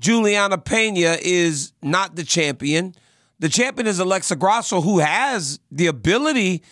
Juliana 0.00 0.58
Pena 0.58 1.16
is 1.22 1.72
not 1.80 2.16
the 2.16 2.24
champion. 2.24 2.94
The 3.38 3.48
champion 3.48 3.86
is 3.86 4.00
Alexa 4.00 4.34
Grasso, 4.36 4.80
who 4.80 4.98
has 4.98 5.60
the 5.70 5.86
ability 5.86 6.62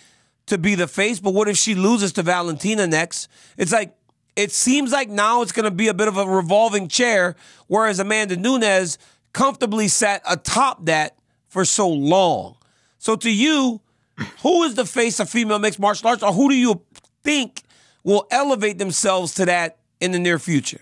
to 0.47 0.59
be 0.59 0.75
the 0.75 0.89
face, 0.89 1.21
but 1.21 1.33
what 1.33 1.49
if 1.49 1.57
she 1.57 1.77
loses 1.77 2.13
to 2.15 2.23
Valentina 2.23 2.87
next? 2.87 3.29
It's 3.57 3.71
like 3.73 3.95
it 4.41 4.53
seems 4.53 4.93
like 4.93 5.09
now 5.09 5.43
it's 5.43 5.53
going 5.53 5.65
to 5.65 5.71
be 5.71 5.89
a 5.89 5.95
bit 5.95 6.09
of 6.09 6.17
a 6.17 6.27
revolving 6.27 6.89
chair, 6.89 7.37
whereas 7.67 7.99
Amanda 7.99 8.37
Nunes 8.37 8.99
comfortably 9.33 9.89
sat 9.89 10.23
atop 10.29 10.87
that 10.87 11.17
for 11.49 11.65
so 11.65 11.89
long. 11.89 12.57
So 12.99 13.17
to 13.17 13.31
you, 13.31 13.81
who 14.43 14.63
is 14.65 14.75
the 14.75 14.87
face 14.87 15.21
of 15.21 15.29
female 15.29 15.59
mixed 15.59 15.79
martial 15.79 16.09
arts, 16.09 16.23
or 16.23 16.33
who 16.33 16.49
do 16.49 16.55
you 16.55 16.83
think 17.23 17.63
will 18.03 18.27
elevate 18.31 18.79
themselves 18.79 19.35
to 19.35 19.45
that 19.47 19.79
in 20.01 20.13
the 20.13 20.19
near 20.19 20.39
future? 20.39 20.81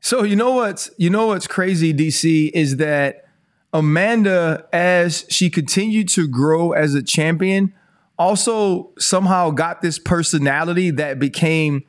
So 0.00 0.22
you 0.22 0.36
know 0.36 0.52
what's 0.52 0.90
you 0.98 1.08
know 1.08 1.28
what's 1.28 1.46
crazy, 1.46 1.94
DC, 1.94 2.50
is 2.52 2.76
that 2.76 3.24
Amanda, 3.72 4.68
as 4.72 5.24
she 5.30 5.48
continued 5.48 6.08
to 6.10 6.28
grow 6.28 6.72
as 6.72 6.94
a 6.94 7.02
champion, 7.02 7.72
also 8.18 8.90
somehow 8.98 9.50
got 9.50 9.80
this 9.80 9.98
personality 9.98 10.90
that 10.90 11.18
became 11.18 11.84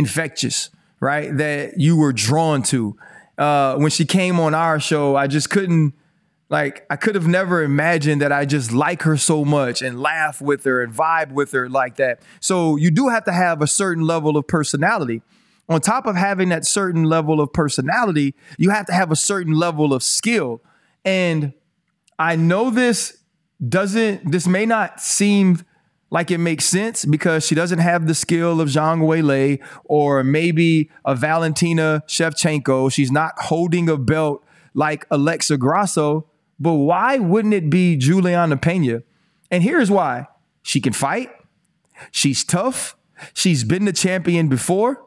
infectious, 0.00 0.70
right? 0.98 1.36
That 1.36 1.78
you 1.78 1.96
were 1.96 2.12
drawn 2.12 2.62
to. 2.64 2.96
Uh, 3.38 3.76
when 3.76 3.90
she 3.90 4.04
came 4.04 4.40
on 4.40 4.54
our 4.54 4.80
show, 4.80 5.14
I 5.14 5.26
just 5.28 5.48
couldn't 5.50 5.94
like 6.48 6.84
I 6.90 6.96
could 6.96 7.14
have 7.14 7.28
never 7.28 7.62
imagined 7.62 8.20
that 8.22 8.32
I 8.32 8.44
just 8.44 8.72
like 8.72 9.02
her 9.02 9.16
so 9.16 9.44
much 9.44 9.82
and 9.82 10.00
laugh 10.00 10.40
with 10.42 10.64
her 10.64 10.82
and 10.82 10.92
vibe 10.92 11.30
with 11.32 11.52
her 11.52 11.68
like 11.68 11.96
that. 11.96 12.20
So 12.40 12.76
you 12.76 12.90
do 12.90 13.08
have 13.08 13.24
to 13.24 13.32
have 13.32 13.62
a 13.62 13.66
certain 13.68 14.04
level 14.04 14.36
of 14.36 14.46
personality. 14.48 15.22
On 15.68 15.80
top 15.80 16.06
of 16.06 16.16
having 16.16 16.48
that 16.48 16.64
certain 16.66 17.04
level 17.04 17.40
of 17.40 17.52
personality, 17.52 18.34
you 18.58 18.70
have 18.70 18.86
to 18.86 18.92
have 18.92 19.12
a 19.12 19.16
certain 19.16 19.52
level 19.52 19.94
of 19.94 20.02
skill. 20.02 20.60
And 21.04 21.52
I 22.18 22.34
know 22.34 22.70
this 22.70 23.18
doesn't 23.66 24.32
this 24.32 24.46
may 24.48 24.66
not 24.66 25.00
seem 25.00 25.64
like 26.10 26.30
it 26.30 26.38
makes 26.38 26.64
sense 26.64 27.04
because 27.04 27.46
she 27.46 27.54
doesn't 27.54 27.78
have 27.78 28.06
the 28.06 28.14
skill 28.14 28.60
of 28.60 28.68
Zhang 28.68 29.00
Weili 29.00 29.60
or 29.84 30.24
maybe 30.24 30.90
a 31.04 31.14
Valentina 31.14 32.02
Shevchenko. 32.08 32.92
She's 32.92 33.12
not 33.12 33.32
holding 33.38 33.88
a 33.88 33.96
belt 33.96 34.44
like 34.74 35.06
Alexa 35.10 35.56
Grasso. 35.56 36.26
But 36.58 36.74
why 36.74 37.18
wouldn't 37.18 37.54
it 37.54 37.70
be 37.70 37.96
Juliana 37.96 38.56
Pena? 38.56 39.02
And 39.50 39.62
here's 39.62 39.90
why 39.90 40.26
she 40.62 40.80
can 40.80 40.92
fight, 40.92 41.30
she's 42.10 42.44
tough, 42.44 42.96
she's 43.32 43.64
been 43.64 43.86
the 43.86 43.92
champion 43.92 44.48
before, 44.48 45.02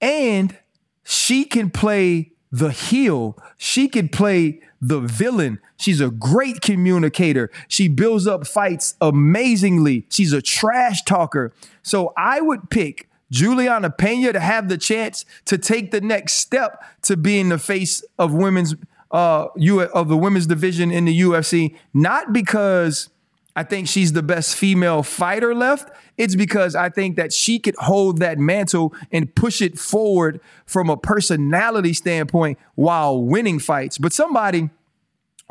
and 0.00 0.56
she 1.02 1.44
can 1.44 1.70
play 1.70 2.33
the 2.54 2.70
heel. 2.70 3.36
She 3.56 3.88
can 3.88 4.08
play 4.08 4.60
the 4.80 5.00
villain. 5.00 5.58
She's 5.76 6.00
a 6.00 6.08
great 6.08 6.60
communicator. 6.60 7.50
She 7.66 7.88
builds 7.88 8.28
up 8.28 8.46
fights 8.46 8.94
amazingly. 9.00 10.06
She's 10.08 10.32
a 10.32 10.40
trash 10.40 11.02
talker. 11.02 11.52
So 11.82 12.12
I 12.16 12.40
would 12.40 12.70
pick 12.70 13.08
Juliana 13.28 13.90
Pena 13.90 14.32
to 14.32 14.38
have 14.38 14.68
the 14.68 14.78
chance 14.78 15.24
to 15.46 15.58
take 15.58 15.90
the 15.90 16.00
next 16.00 16.34
step 16.34 16.80
to 17.02 17.16
being 17.16 17.48
the 17.48 17.58
face 17.58 18.04
of 18.20 18.32
women's 18.32 18.76
uh 19.10 19.46
of 19.92 20.08
the 20.08 20.16
women's 20.16 20.46
division 20.46 20.92
in 20.92 21.06
the 21.06 21.20
UFC, 21.20 21.74
not 21.92 22.32
because 22.32 23.08
I 23.56 23.62
think 23.62 23.88
she's 23.88 24.12
the 24.12 24.22
best 24.22 24.56
female 24.56 25.02
fighter 25.02 25.54
left. 25.54 25.90
It's 26.16 26.34
because 26.34 26.74
I 26.74 26.88
think 26.88 27.16
that 27.16 27.32
she 27.32 27.58
could 27.58 27.76
hold 27.76 28.18
that 28.18 28.38
mantle 28.38 28.94
and 29.12 29.32
push 29.34 29.62
it 29.62 29.78
forward 29.78 30.40
from 30.66 30.90
a 30.90 30.96
personality 30.96 31.92
standpoint 31.92 32.58
while 32.74 33.22
winning 33.22 33.60
fights. 33.60 33.96
But 33.98 34.12
somebody 34.12 34.70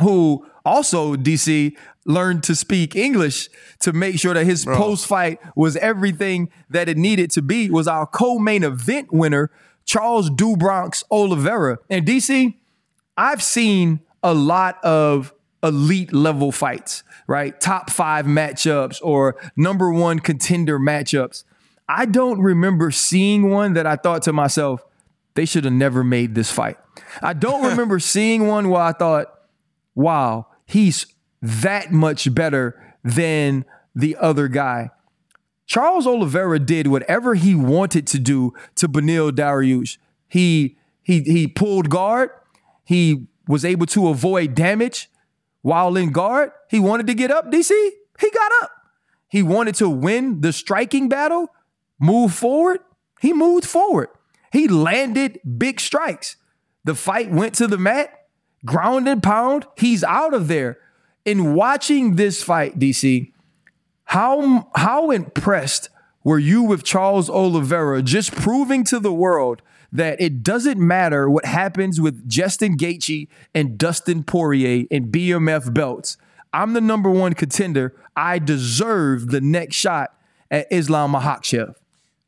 who 0.02 0.46
also 0.66 1.16
DC 1.16 1.76
learned 2.06 2.44
to 2.44 2.56
speak 2.56 2.96
English 2.96 3.50
to 3.80 3.94
make 3.94 4.20
sure 4.20 4.34
that 4.34 4.46
his 4.46 4.66
post 4.66 5.08
fight 5.08 5.40
was 5.56 5.78
everything 5.78 6.50
that 6.70 6.90
it 6.90 6.98
needed 6.98 7.32
to 7.32 7.42
be 7.42 7.70
was 7.70 7.88
our 7.88 8.06
co-main 8.06 8.64
event 8.64 9.14
winner 9.14 9.50
Charles 9.86 10.30
Do 10.30 10.56
Bronx 10.56 11.04
Oliveira. 11.12 11.78
And 11.90 12.06
DC, 12.06 12.56
I've 13.18 13.44
seen 13.44 14.00
a 14.22 14.34
lot 14.34 14.84
of 14.84 15.34
elite 15.62 16.14
level 16.14 16.52
fights, 16.52 17.04
right? 17.28 17.60
Top 17.60 17.90
five 17.90 18.26
matchups 18.26 19.00
or 19.02 19.36
number 19.56 19.92
one 19.92 20.20
contender 20.20 20.80
matchups. 20.80 21.44
I 21.88 22.06
don't 22.06 22.42
remember 22.42 22.92
seeing 22.92 23.50
one 23.50 23.74
that 23.74 23.86
I 23.86 23.96
thought 23.96 24.24
to 24.24 24.34
myself, 24.34 24.84
they 25.36 25.46
should 25.46 25.64
have 25.66 25.74
never 25.74 26.04
made 26.04 26.36
this 26.36 26.52
fight. 26.52 26.78
I 27.22 27.34
don't 27.34 27.66
remember 27.70 28.00
seeing 28.00 28.48
one 28.48 28.70
where 28.70 28.82
I 28.82 28.94
thought, 28.94 29.28
wow, 29.96 30.48
he's 30.66 31.08
that 31.42 31.92
much 31.92 32.34
better 32.34 32.96
than 33.04 33.66
the 33.96 34.16
other 34.16 34.48
guy. 34.48 34.92
Charles 35.66 36.06
Oliveira 36.06 36.60
did 36.60 36.88
whatever 36.88 37.36
he 37.36 37.56
wanted 37.56 38.06
to 38.08 38.20
do 38.20 38.54
to 38.76 38.88
Beneil 38.88 39.32
Dariush. 39.32 39.98
He 40.28 40.78
he 41.02 41.22
he 41.22 41.48
pulled 41.48 41.90
guard. 41.90 42.32
He 42.84 43.28
was 43.48 43.64
able 43.64 43.86
to 43.88 44.10
avoid 44.10 44.56
damage. 44.56 45.10
While 45.64 45.96
in 45.98 46.12
guard, 46.12 46.52
he 46.70 46.80
wanted 46.80 47.08
to 47.08 47.14
get 47.14 47.32
up, 47.32 47.52
DC. 47.52 47.72
He 48.20 48.30
got 48.30 48.52
up. 48.62 48.72
He 49.30 49.42
wanted 49.42 49.76
to 49.76 49.90
win 49.90 50.42
the 50.42 50.54
striking 50.54 51.10
battle, 51.10 51.48
move 52.00 52.34
forward. 52.34 52.82
He 53.22 53.34
moved 53.34 53.66
forward. 53.66 54.10
He 54.52 54.68
landed 54.68 55.40
big 55.58 55.80
strikes. 55.80 56.36
The 56.84 56.94
fight 56.94 57.32
went 57.32 57.56
to 57.56 57.68
the 57.68 57.78
mat, 57.78 58.10
ground 58.66 59.08
and 59.08 59.24
pound. 59.24 59.66
He's 59.78 60.04
out 60.04 60.34
of 60.34 60.48
there. 60.48 60.78
In 61.26 61.56
watching 61.56 62.18
this 62.18 62.44
fight, 62.44 62.78
DC, 62.78 63.32
how, 64.04 64.70
how 64.76 65.12
impressed 65.12 65.90
were 66.26 66.40
you 66.40 66.62
with 66.62 66.84
Charles 66.84 67.30
Oliveira 67.30 68.02
just 68.02 68.34
proving 68.34 68.84
to 68.84 69.00
the 69.00 69.14
world 69.14 69.62
that 69.94 70.20
it 70.20 70.42
doesn't 70.42 70.80
matter 70.80 71.30
what 71.30 71.46
happens 71.46 72.02
with 72.02 72.28
Justin 72.28 72.76
Gaethje 72.78 73.28
and 73.54 73.78
Dustin 73.78 74.24
Poirier 74.24 74.86
and 74.90 75.06
BMF 75.06 75.74
belts. 75.74 76.18
I'm 76.52 76.74
the 76.74 76.82
number 76.82 77.10
one 77.10 77.34
contender. 77.34 77.96
I 78.16 78.40
deserve 78.40 79.28
the 79.28 79.40
next 79.40 79.76
shot 79.76 80.18
at 80.50 80.68
Islam 80.72 81.14
Makhachev. 81.14 81.76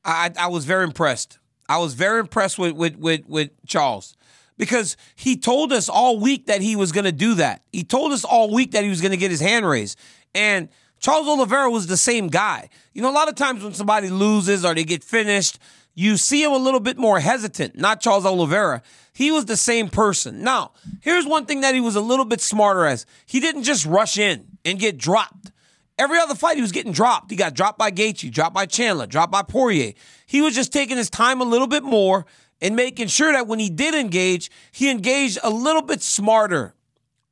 I, 0.03 0.31
I 0.37 0.47
was 0.47 0.65
very 0.65 0.83
impressed. 0.83 1.39
I 1.67 1.79
was 1.79 1.95
very 1.95 2.19
impressed 2.19 2.59
with, 2.59 2.73
with, 2.73 2.97
with, 2.97 3.27
with 3.27 3.49
Charles 3.65 4.15
because 4.57 4.95
he 5.15 5.35
told 5.35 5.73
us 5.73 5.89
all 5.89 6.19
week 6.19 6.45
that 6.45 6.61
he 6.61 6.75
was 6.75 6.91
going 6.91 7.05
to 7.05 7.11
do 7.11 7.33
that. 7.35 7.63
He 7.73 7.83
told 7.83 8.13
us 8.13 8.23
all 8.23 8.53
week 8.53 8.71
that 8.71 8.83
he 8.83 8.89
was 8.89 9.01
going 9.01 9.11
to 9.11 9.17
get 9.17 9.31
his 9.31 9.41
hand 9.41 9.67
raised. 9.67 9.99
And 10.35 10.69
Charles 10.99 11.27
Oliveira 11.27 11.69
was 11.71 11.87
the 11.87 11.97
same 11.97 12.27
guy. 12.27 12.69
You 12.93 13.01
know, 13.01 13.09
a 13.09 13.11
lot 13.11 13.27
of 13.27 13.35
times 13.35 13.63
when 13.63 13.73
somebody 13.73 14.09
loses 14.09 14.63
or 14.63 14.75
they 14.75 14.83
get 14.83 15.03
finished, 15.03 15.57
you 15.95 16.17
see 16.17 16.43
him 16.43 16.51
a 16.51 16.57
little 16.57 16.81
bit 16.81 16.97
more 16.97 17.19
hesitant. 17.19 17.75
Not 17.77 18.01
Charles 18.01 18.25
Oliveira. 18.25 18.81
He 19.13 19.31
was 19.31 19.45
the 19.45 19.55
same 19.55 19.89
person. 19.89 20.43
Now, 20.43 20.73
here's 21.01 21.25
one 21.25 21.45
thing 21.45 21.61
that 21.61 21.73
he 21.73 21.79
was 21.79 21.95
a 21.95 22.01
little 22.01 22.25
bit 22.25 22.41
smarter 22.41 22.85
as. 22.85 23.05
He 23.25 23.39
didn't 23.39 23.63
just 23.63 23.85
rush 23.85 24.17
in 24.17 24.45
and 24.65 24.77
get 24.77 24.97
dropped. 24.97 25.51
Every 25.97 26.19
other 26.19 26.35
fight, 26.35 26.57
he 26.57 26.61
was 26.61 26.73
getting 26.73 26.91
dropped. 26.91 27.31
He 27.31 27.37
got 27.37 27.53
dropped 27.53 27.79
by 27.79 27.89
Gaethje, 27.91 28.29
dropped 28.29 28.53
by 28.53 28.65
Chandler, 28.65 29.07
dropped 29.07 29.31
by 29.31 29.41
Poirier. 29.41 29.93
He 30.25 30.41
was 30.41 30.53
just 30.53 30.73
taking 30.73 30.97
his 30.97 31.09
time 31.09 31.39
a 31.39 31.45
little 31.45 31.67
bit 31.67 31.83
more 31.83 32.25
and 32.61 32.75
making 32.75 33.07
sure 33.07 33.31
that 33.31 33.47
when 33.47 33.59
he 33.59 33.69
did 33.69 33.95
engage, 33.95 34.51
he 34.73 34.91
engaged 34.91 35.39
a 35.43 35.49
little 35.49 35.81
bit 35.81 36.01
smarter 36.01 36.75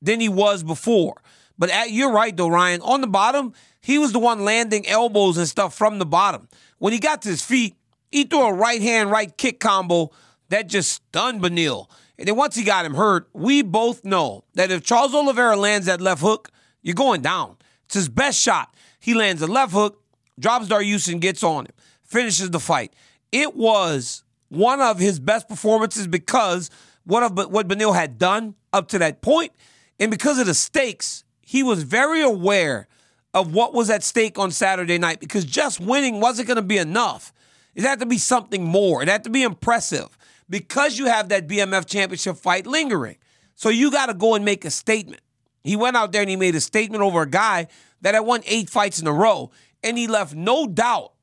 than 0.01 0.21
he 0.21 0.29
was 0.29 0.63
before. 0.63 1.21
But 1.57 1.69
at, 1.69 1.91
you're 1.91 2.11
right, 2.11 2.35
though, 2.35 2.47
Ryan. 2.47 2.79
On 2.81 3.01
the 3.01 3.07
bottom, 3.07 3.53
he 3.81 3.97
was 3.97 4.13
the 4.13 4.19
one 4.19 4.45
landing 4.45 4.87
elbows 4.87 5.37
and 5.37 5.47
stuff 5.47 5.75
from 5.75 5.99
the 5.99 6.05
bottom. 6.05 6.47
When 6.77 6.93
he 6.93 6.99
got 6.99 7.21
to 7.23 7.29
his 7.29 7.43
feet, 7.43 7.75
he 8.13 8.25
threw 8.25 8.43
a 8.43 8.53
right 8.53 8.81
hand, 8.81 9.09
right 9.09 9.35
kick 9.35 9.59
combo 9.59 10.11
that 10.49 10.67
just 10.67 10.91
stunned 10.91 11.41
Beneil. 11.41 11.89
And 12.19 12.27
then 12.27 12.35
once 12.35 12.55
he 12.55 12.63
got 12.63 12.85
him 12.85 12.93
hurt, 12.93 13.27
we 13.33 13.63
both 13.63 14.05
know 14.05 14.43
that 14.53 14.69
if 14.69 14.83
Charles 14.83 15.15
Oliveira 15.15 15.55
lands 15.55 15.87
that 15.87 15.99
left 15.99 16.21
hook, 16.21 16.51
you're 16.83 16.93
going 16.93 17.21
down. 17.21 17.57
It's 17.85 17.95
his 17.95 18.09
best 18.09 18.39
shot. 18.39 18.75
He 18.99 19.15
lands 19.15 19.41
a 19.41 19.47
left 19.47 19.73
hook, 19.73 20.03
drops 20.39 20.67
Dariush 20.67 21.19
gets 21.19 21.43
on 21.43 21.65
him, 21.65 21.73
finishes 22.03 22.51
the 22.51 22.59
fight. 22.59 22.93
It 23.31 23.55
was 23.55 24.23
one 24.49 24.79
of 24.79 24.99
his 24.99 25.19
best 25.19 25.49
performances 25.49 26.05
because 26.05 26.69
what 27.05 27.23
of 27.23 27.51
what 27.51 27.67
Beneil 27.67 27.95
had 27.95 28.19
done 28.19 28.53
up 28.71 28.89
to 28.89 28.99
that 28.99 29.23
point, 29.23 29.51
and 29.99 30.11
because 30.11 30.37
of 30.37 30.45
the 30.45 30.53
stakes, 30.53 31.23
he 31.41 31.63
was 31.63 31.81
very 31.81 32.21
aware 32.21 32.87
of 33.33 33.55
what 33.55 33.73
was 33.73 33.89
at 33.89 34.03
stake 34.03 34.37
on 34.37 34.51
Saturday 34.51 34.99
night 34.99 35.19
because 35.19 35.45
just 35.45 35.79
winning 35.79 36.19
wasn't 36.19 36.47
going 36.47 36.57
to 36.57 36.61
be 36.61 36.77
enough. 36.77 37.33
It 37.75 37.83
had 37.83 37.99
to 37.99 38.05
be 38.05 38.17
something 38.17 38.63
more. 38.63 39.01
It 39.01 39.07
had 39.07 39.23
to 39.23 39.29
be 39.29 39.43
impressive 39.43 40.17
because 40.49 40.97
you 40.97 41.07
have 41.07 41.29
that 41.29 41.47
BMF 41.47 41.87
championship 41.87 42.37
fight 42.37 42.67
lingering. 42.67 43.17
So 43.55 43.69
you 43.69 43.91
got 43.91 44.07
to 44.07 44.13
go 44.13 44.35
and 44.35 44.45
make 44.45 44.65
a 44.65 44.71
statement. 44.71 45.21
He 45.63 45.75
went 45.75 45.95
out 45.95 46.11
there 46.11 46.21
and 46.21 46.29
he 46.29 46.35
made 46.35 46.55
a 46.55 46.61
statement 46.61 47.03
over 47.03 47.21
a 47.21 47.29
guy 47.29 47.67
that 48.01 48.13
had 48.13 48.21
won 48.21 48.41
eight 48.45 48.69
fights 48.69 48.99
in 48.99 49.07
a 49.07 49.13
row, 49.13 49.51
and 49.81 49.97
he 49.97 50.07
left 50.07 50.35
no 50.35 50.67
doubt 50.67 51.13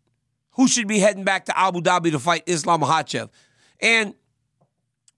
who 0.53 0.67
should 0.67 0.89
be 0.89 0.99
heading 0.99 1.25
back 1.25 1.45
to 1.47 1.59
Abu 1.59 1.81
Dhabi 1.81 2.11
to 2.11 2.19
fight 2.19 2.43
Islam 2.47 2.81
Makhachev. 2.81 3.29
And 3.81 4.15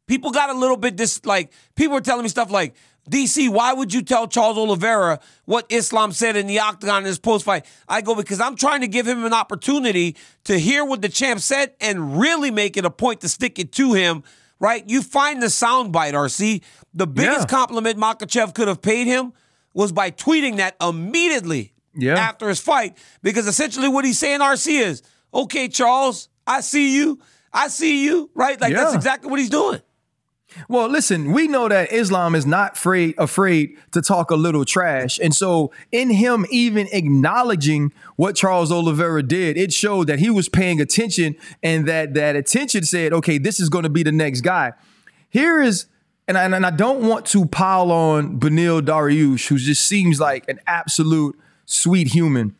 people 0.06 0.30
got 0.30 0.50
a 0.50 0.54
little 0.54 0.76
bit 0.76 0.96
this 0.96 1.24
like 1.24 1.52
people 1.74 1.94
were 1.94 2.00
telling 2.00 2.22
me 2.22 2.28
stuff 2.28 2.50
like 2.50 2.74
DC, 3.10 3.48
why 3.48 3.72
would 3.72 3.92
you 3.92 4.02
tell 4.02 4.28
Charles 4.28 4.56
Oliveira 4.56 5.18
what 5.44 5.66
Islam 5.68 6.12
said 6.12 6.36
in 6.36 6.46
the 6.46 6.60
octagon 6.60 6.98
in 7.02 7.06
his 7.06 7.18
post 7.18 7.44
fight? 7.44 7.66
I 7.88 8.00
go, 8.00 8.14
because 8.14 8.40
I'm 8.40 8.54
trying 8.56 8.82
to 8.82 8.86
give 8.88 9.06
him 9.08 9.24
an 9.24 9.32
opportunity 9.32 10.16
to 10.44 10.58
hear 10.58 10.84
what 10.84 11.02
the 11.02 11.08
champ 11.08 11.40
said 11.40 11.74
and 11.80 12.18
really 12.20 12.50
make 12.52 12.76
it 12.76 12.84
a 12.84 12.90
point 12.90 13.20
to 13.22 13.28
stick 13.28 13.58
it 13.58 13.72
to 13.72 13.92
him, 13.94 14.22
right? 14.60 14.88
You 14.88 15.02
find 15.02 15.42
the 15.42 15.46
soundbite, 15.48 16.12
RC. 16.14 16.62
The 16.94 17.06
biggest 17.08 17.40
Yeah. 17.40 17.46
compliment 17.46 17.98
Makhachev 17.98 18.54
could 18.54 18.68
have 18.68 18.80
paid 18.80 19.06
him 19.08 19.32
was 19.74 19.90
by 19.90 20.10
tweeting 20.12 20.56
that 20.58 20.76
immediately 20.80 21.72
Yeah. 21.96 22.14
after 22.18 22.48
his 22.48 22.60
fight, 22.60 22.96
because 23.22 23.46
essentially 23.48 23.88
what 23.88 24.04
he's 24.04 24.18
saying, 24.18 24.40
RC, 24.40 24.78
is, 24.78 25.02
okay, 25.34 25.66
Charles, 25.68 26.28
I 26.46 26.60
see 26.60 26.94
you. 26.94 27.18
I 27.52 27.68
see 27.68 28.04
you, 28.04 28.30
right? 28.34 28.60
Like 28.60 28.74
that's 28.74 28.94
exactly 28.94 29.28
what 29.30 29.40
he's 29.40 29.50
doing. 29.50 29.80
Well, 30.68 30.88
listen, 30.88 31.32
we 31.32 31.48
know 31.48 31.68
that 31.68 31.92
Islam 31.92 32.34
is 32.34 32.46
not 32.46 32.76
afraid 32.76 33.14
afraid 33.18 33.76
to 33.92 34.02
talk 34.02 34.30
a 34.30 34.36
little 34.36 34.64
trash. 34.64 35.18
And 35.18 35.34
so 35.34 35.72
in 35.90 36.10
him 36.10 36.46
even 36.50 36.88
acknowledging 36.92 37.92
what 38.16 38.36
Charles 38.36 38.70
Oliveira 38.70 39.22
did, 39.22 39.56
it 39.56 39.72
showed 39.72 40.06
that 40.06 40.18
he 40.18 40.30
was 40.30 40.48
paying 40.48 40.80
attention 40.80 41.36
and 41.62 41.86
that 41.88 42.14
that 42.14 42.36
attention 42.36 42.84
said, 42.84 43.12
okay, 43.12 43.38
this 43.38 43.60
is 43.60 43.68
going 43.68 43.84
to 43.84 43.90
be 43.90 44.02
the 44.02 44.12
next 44.12 44.42
guy. 44.42 44.72
Here 45.30 45.60
is 45.60 45.86
and 46.28 46.38
I, 46.38 46.44
and 46.44 46.64
I 46.64 46.70
don't 46.70 47.06
want 47.06 47.26
to 47.26 47.46
pile 47.46 47.90
on 47.90 48.38
Beneil 48.38 48.80
Dariush, 48.80 49.48
who 49.48 49.58
just 49.58 49.86
seems 49.86 50.20
like 50.20 50.48
an 50.48 50.60
absolute 50.66 51.38
sweet 51.66 52.08
human. 52.08 52.54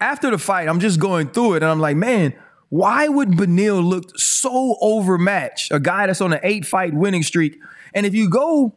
After 0.00 0.30
the 0.30 0.38
fight, 0.38 0.68
I'm 0.68 0.80
just 0.80 0.98
going 0.98 1.28
through 1.28 1.54
it 1.54 1.62
and 1.62 1.70
I'm 1.70 1.78
like, 1.78 1.96
man, 1.96 2.34
why 2.70 3.08
would 3.08 3.30
Beneil 3.30 3.84
look 3.84 4.18
so 4.18 4.76
overmatched? 4.80 5.72
A 5.72 5.80
guy 5.80 6.06
that's 6.06 6.20
on 6.20 6.32
an 6.32 6.40
eight 6.42 6.64
fight 6.64 6.94
winning 6.94 7.22
streak. 7.22 7.58
And 7.92 8.06
if 8.06 8.14
you 8.14 8.30
go 8.30 8.74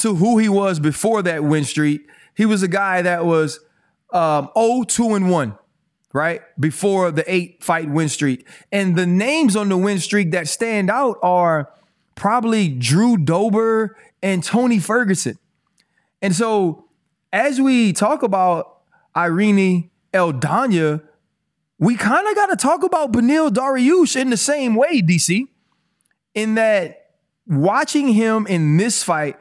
to 0.00 0.16
who 0.16 0.38
he 0.38 0.48
was 0.48 0.80
before 0.80 1.22
that 1.22 1.44
win 1.44 1.64
streak, 1.64 2.08
he 2.34 2.44
was 2.44 2.62
a 2.62 2.68
guy 2.68 3.00
that 3.02 3.24
was 3.24 3.60
um, 4.12 4.50
0 4.58 4.84
2 4.88 5.14
and 5.14 5.30
1, 5.30 5.58
right? 6.12 6.42
Before 6.58 7.10
the 7.12 7.24
eight 7.32 7.62
fight 7.62 7.88
win 7.88 8.08
streak. 8.08 8.46
And 8.72 8.96
the 8.96 9.06
names 9.06 9.54
on 9.54 9.68
the 9.68 9.76
win 9.76 10.00
streak 10.00 10.32
that 10.32 10.48
stand 10.48 10.90
out 10.90 11.18
are 11.22 11.72
probably 12.16 12.68
Drew 12.68 13.16
Dober 13.16 13.96
and 14.20 14.42
Tony 14.42 14.80
Ferguson. 14.80 15.38
And 16.20 16.34
so 16.34 16.86
as 17.32 17.60
we 17.60 17.92
talk 17.92 18.24
about 18.24 18.80
Irene 19.16 19.90
Eldanya, 20.12 21.07
we 21.78 21.96
kind 21.96 22.26
of 22.26 22.34
got 22.34 22.46
to 22.46 22.56
talk 22.56 22.82
about 22.82 23.12
Beneil 23.12 23.50
Dariush 23.50 24.20
in 24.20 24.30
the 24.30 24.36
same 24.36 24.74
way, 24.74 25.00
DC, 25.00 25.46
in 26.34 26.54
that 26.56 27.10
watching 27.46 28.08
him 28.08 28.46
in 28.46 28.76
this 28.76 29.02
fight 29.02 29.36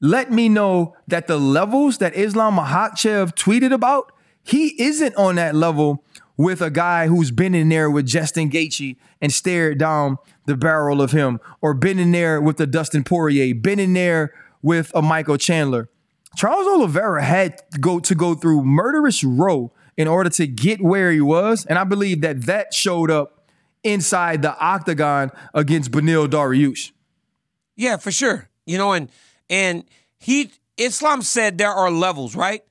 let 0.00 0.30
me 0.30 0.48
know 0.48 0.94
that 1.08 1.26
the 1.26 1.38
levels 1.38 1.98
that 1.98 2.14
Islam 2.14 2.56
Makhachev 2.56 3.34
tweeted 3.34 3.72
about, 3.72 4.12
he 4.42 4.80
isn't 4.80 5.14
on 5.16 5.36
that 5.36 5.54
level 5.54 6.04
with 6.36 6.60
a 6.60 6.70
guy 6.70 7.06
who's 7.06 7.30
been 7.30 7.54
in 7.54 7.70
there 7.70 7.90
with 7.90 8.06
Justin 8.06 8.50
Gaethje 8.50 8.96
and 9.22 9.32
stared 9.32 9.78
down 9.78 10.18
the 10.44 10.56
barrel 10.56 11.00
of 11.00 11.12
him, 11.12 11.40
or 11.62 11.72
been 11.72 11.98
in 11.98 12.12
there 12.12 12.40
with 12.40 12.58
the 12.58 12.66
Dustin 12.66 13.04
Poirier, 13.04 13.54
been 13.54 13.80
in 13.80 13.94
there 13.94 14.34
with 14.62 14.92
a 14.94 15.00
Michael 15.00 15.38
Chandler. 15.38 15.88
Charles 16.36 16.66
Oliveira 16.66 17.24
had 17.24 17.58
to 17.72 17.78
go 17.78 17.98
to 17.98 18.14
go 18.14 18.34
through 18.34 18.62
murderous 18.62 19.24
row 19.24 19.72
in 19.96 20.08
order 20.08 20.30
to 20.30 20.46
get 20.46 20.80
where 20.80 21.10
he 21.10 21.20
was, 21.20 21.64
and 21.66 21.78
I 21.78 21.84
believe 21.84 22.20
that 22.20 22.42
that 22.42 22.74
showed 22.74 23.10
up 23.10 23.48
inside 23.82 24.42
the 24.42 24.58
octagon 24.58 25.30
against 25.54 25.90
Beneil 25.90 26.26
Dariush. 26.26 26.92
Yeah, 27.76 27.96
for 27.96 28.10
sure. 28.10 28.48
You 28.66 28.78
know, 28.78 28.92
and 28.92 29.10
and 29.48 29.84
he 30.18 30.50
Islam 30.76 31.22
said 31.22 31.58
there 31.58 31.72
are 31.72 31.90
levels, 31.90 32.34
right? 32.34 32.62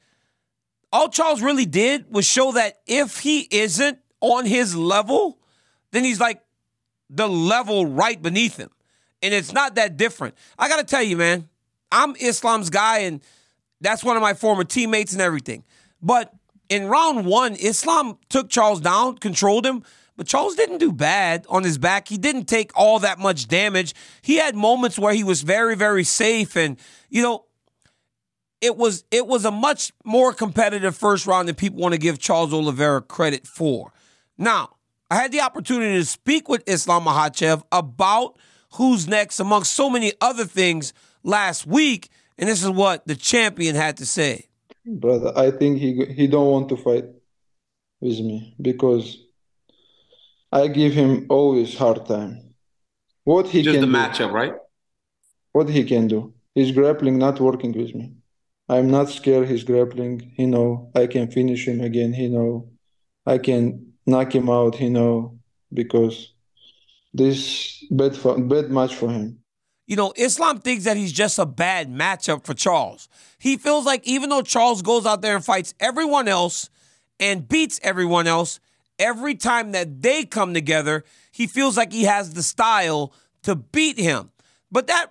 All 0.91 1.09
Charles 1.09 1.41
really 1.41 1.65
did 1.65 2.11
was 2.11 2.25
show 2.25 2.53
that 2.53 2.79
if 2.85 3.19
he 3.19 3.47
isn't 3.51 3.99
on 4.21 4.45
his 4.45 4.75
level, 4.75 5.39
then 5.91 6.03
he's 6.03 6.19
like 6.19 6.41
the 7.09 7.27
level 7.27 7.85
right 7.85 8.21
beneath 8.21 8.57
him. 8.57 8.69
And 9.21 9.33
it's 9.33 9.53
not 9.53 9.75
that 9.75 9.97
different. 9.97 10.35
I 10.57 10.69
got 10.69 10.77
to 10.77 10.83
tell 10.83 11.01
you, 11.01 11.17
man, 11.17 11.49
I'm 11.91 12.15
Islam's 12.15 12.69
guy 12.69 12.99
and 12.99 13.21
that's 13.81 14.03
one 14.03 14.15
of 14.15 14.21
my 14.21 14.33
former 14.33 14.63
teammates 14.63 15.13
and 15.13 15.21
everything. 15.21 15.63
But 16.01 16.33
in 16.69 16.88
round 16.88 17.25
1, 17.25 17.56
Islam 17.56 18.17
took 18.30 18.49
Charles 18.49 18.82
down, 18.82 19.17
controlled 19.17 19.65
him, 19.65 19.84
but 20.17 20.28
Charles 20.28 20.56
didn't 20.56 20.78
do 20.78 20.91
bad 20.91 21.45
on 21.49 21.63
his 21.63 21.78
back. 21.78 22.08
He 22.08 22.17
didn't 22.17 22.45
take 22.45 22.71
all 22.75 22.99
that 22.99 23.19
much 23.19 23.47
damage. 23.47 23.93
He 24.21 24.38
had 24.38 24.56
moments 24.56 24.97
where 24.97 25.13
he 25.13 25.23
was 25.23 25.41
very, 25.41 25.75
very 25.75 26.04
safe. 26.04 26.56
And, 26.56 26.80
you 27.10 27.21
know, 27.21 27.45
it 28.62 28.78
was 28.78 29.04
it 29.12 29.28
was 29.28 29.45
a 29.45 29.51
much 29.51 29.91
more 30.04 30.34
competitive 30.34 30.95
first 30.95 31.28
round 31.28 31.47
than 31.47 31.56
people 31.56 31.80
want 31.80 31.93
to 31.93 31.99
give 31.99 32.17
Charles 32.19 32.54
Oliveira 32.54 33.01
credit 33.01 33.45
for. 33.45 33.91
Now, 34.38 34.78
I 35.12 35.15
had 35.15 35.32
the 35.32 35.41
opportunity 35.41 35.97
to 35.97 36.06
speak 36.06 36.49
with 36.49 36.63
Islam 36.65 37.06
Makhachev 37.06 37.63
about 37.71 38.38
who's 38.73 39.08
next 39.08 39.39
among 39.39 39.65
so 39.65 39.89
many 39.89 40.13
other 40.19 40.45
things 40.45 40.93
last 41.23 41.67
week, 41.67 42.10
and 42.38 42.49
this 42.49 42.63
is 42.63 42.69
what 42.69 43.06
the 43.06 43.15
champion 43.15 43.75
had 43.75 43.97
to 43.97 44.06
say. 44.06 44.47
Brother, 44.85 45.33
I 45.35 45.51
think 45.51 45.79
he 45.79 46.05
he 46.05 46.27
don't 46.27 46.51
want 46.51 46.69
to 46.69 46.77
fight 46.77 47.05
with 47.99 48.19
me 48.19 48.55
because 48.61 49.17
I 50.51 50.67
give 50.67 50.93
him 50.93 51.25
always 51.29 51.75
hard 51.77 52.05
time. 52.05 52.53
What 53.23 53.47
he 53.47 53.63
Just 53.63 53.79
can 53.79 53.81
the 53.81 53.97
matchup, 53.97 54.31
right? 54.31 54.53
what 55.53 55.69
he 55.69 55.83
can 55.85 56.07
do. 56.07 56.33
His 56.53 56.71
grappling 56.71 57.17
not 57.17 57.39
working 57.39 57.71
with 57.71 57.95
me. 57.95 58.13
I'm 58.67 58.91
not 58.91 59.09
scared 59.09 59.47
his 59.47 59.63
grappling. 59.63 60.33
He 60.35 60.45
know 60.45 60.91
I 60.95 61.07
can 61.07 61.31
finish 61.31 61.67
him 61.67 61.81
again. 61.81 62.13
He 62.13 62.27
know 62.27 62.69
I 63.25 63.37
can 63.37 63.93
knock 64.05 64.33
him 64.35 64.49
out. 64.49 64.75
He 64.75 64.89
know 64.89 65.39
because 65.73 66.33
this 67.13 67.83
bad 67.89 68.15
for, 68.15 68.37
bad 68.37 68.69
match 68.69 68.95
for 68.95 69.09
him. 69.09 69.39
You 69.87 69.95
know, 69.95 70.13
Islam 70.15 70.59
thinks 70.59 70.85
that 70.85 70.97
he's 70.97 71.11
just 71.11 71.37
a 71.37 71.45
bad 71.45 71.91
matchup 71.91 72.43
for 72.43 72.53
Charles. 72.53 73.07
He 73.37 73.57
feels 73.57 73.85
like 73.85 74.05
even 74.07 74.29
though 74.29 74.41
Charles 74.41 74.81
goes 74.81 75.05
out 75.05 75.21
there 75.21 75.35
and 75.35 75.45
fights 75.45 75.75
everyone 75.79 76.27
else 76.27 76.69
and 77.19 77.47
beats 77.47 77.79
everyone 77.83 78.25
else, 78.25 78.59
every 78.97 79.35
time 79.35 79.73
that 79.73 80.01
they 80.01 80.25
come 80.25 80.53
together, 80.53 81.03
he 81.31 81.45
feels 81.45 81.77
like 81.77 81.91
he 81.91 82.03
has 82.03 82.33
the 82.33 82.41
style 82.41 83.13
to 83.43 83.55
beat 83.55 83.99
him. 83.99 84.31
But 84.71 84.87
that 84.87 85.07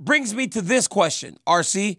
brings 0.00 0.34
me 0.34 0.48
to 0.48 0.62
this 0.62 0.88
question, 0.88 1.38
RC. 1.46 1.98